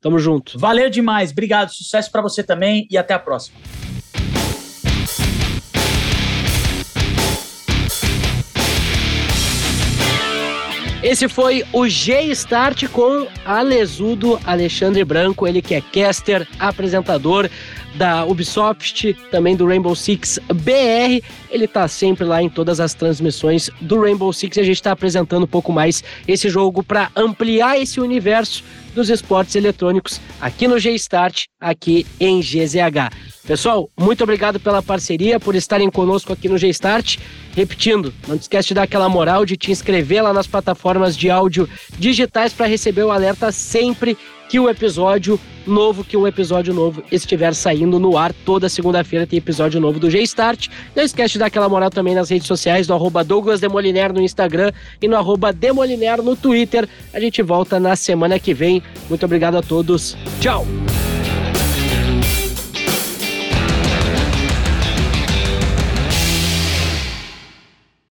Tamo 0.00 0.18
junto. 0.18 0.58
Valeu 0.58 0.90
demais, 0.90 1.30
obrigado. 1.30 1.68
Sucesso 1.68 2.10
para 2.10 2.20
você 2.20 2.42
também 2.42 2.84
e 2.90 2.98
até 2.98 3.14
a 3.14 3.18
próxima. 3.18 3.56
Esse 11.04 11.28
foi 11.28 11.62
o 11.70 11.86
G-Start 11.86 12.88
com 12.88 13.26
Alesudo 13.44 14.40
Alexandre 14.42 15.04
Branco, 15.04 15.46
ele 15.46 15.60
que 15.60 15.74
é 15.74 15.82
caster, 15.82 16.48
apresentador 16.58 17.50
da 17.94 18.24
Ubisoft, 18.24 19.14
também 19.30 19.56
do 19.56 19.66
Rainbow 19.66 19.94
Six 19.94 20.38
BR. 20.48 21.24
Ele 21.50 21.66
tá 21.66 21.86
sempre 21.88 22.24
lá 22.24 22.42
em 22.42 22.48
todas 22.48 22.80
as 22.80 22.94
transmissões 22.94 23.70
do 23.80 24.00
Rainbow 24.00 24.32
Six 24.32 24.56
e 24.56 24.60
a 24.60 24.64
gente 24.64 24.76
está 24.76 24.92
apresentando 24.92 25.44
um 25.44 25.48
pouco 25.48 25.72
mais 25.72 26.02
esse 26.26 26.48
jogo 26.48 26.82
para 26.82 27.10
ampliar 27.16 27.80
esse 27.80 28.00
universo 28.00 28.64
dos 28.94 29.10
esportes 29.10 29.54
eletrônicos 29.56 30.20
aqui 30.40 30.68
no 30.68 30.78
G-Start, 30.78 31.44
aqui 31.60 32.06
em 32.20 32.40
GZH. 32.40 33.12
Pessoal, 33.46 33.90
muito 33.98 34.22
obrigado 34.24 34.58
pela 34.58 34.82
parceria, 34.82 35.38
por 35.38 35.54
estarem 35.54 35.90
conosco 35.90 36.32
aqui 36.32 36.48
no 36.48 36.56
G-Start. 36.56 37.18
Repetindo, 37.54 38.14
não 38.26 38.36
esquece 38.36 38.68
de 38.68 38.74
dar 38.74 38.84
aquela 38.84 39.08
moral 39.08 39.44
de 39.44 39.56
te 39.56 39.70
inscrever 39.70 40.22
lá 40.22 40.32
nas 40.32 40.46
plataformas 40.46 41.16
de 41.16 41.30
áudio 41.30 41.68
digitais 41.98 42.52
para 42.52 42.66
receber 42.66 43.02
o 43.02 43.10
alerta 43.10 43.52
sempre 43.52 44.16
que 44.54 44.60
o 44.60 44.70
episódio 44.70 45.40
novo, 45.66 46.04
que 46.04 46.16
um 46.16 46.28
episódio 46.28 46.72
novo 46.72 47.02
estiver 47.10 47.52
saindo 47.56 47.98
no 47.98 48.16
ar. 48.16 48.32
Toda 48.32 48.68
segunda-feira 48.68 49.26
tem 49.26 49.36
episódio 49.36 49.80
novo 49.80 49.98
do 49.98 50.08
G-Start. 50.08 50.68
Não 50.94 51.02
esquece 51.02 51.32
de 51.32 51.40
dar 51.40 51.46
aquela 51.46 51.68
moral 51.68 51.90
também 51.90 52.14
nas 52.14 52.30
redes 52.30 52.46
sociais, 52.46 52.86
no 52.86 52.94
arroba 52.94 53.24
Douglas 53.24 53.58
Demoliner 53.58 54.12
no 54.12 54.20
Instagram 54.20 54.70
e 55.02 55.08
no 55.08 55.16
arroba 55.16 55.52
Demoliner 55.52 56.22
no 56.22 56.36
Twitter. 56.36 56.88
A 57.12 57.18
gente 57.18 57.42
volta 57.42 57.80
na 57.80 57.96
semana 57.96 58.38
que 58.38 58.54
vem. 58.54 58.80
Muito 59.08 59.26
obrigado 59.26 59.56
a 59.56 59.62
todos. 59.62 60.16
Tchau! 60.40 60.64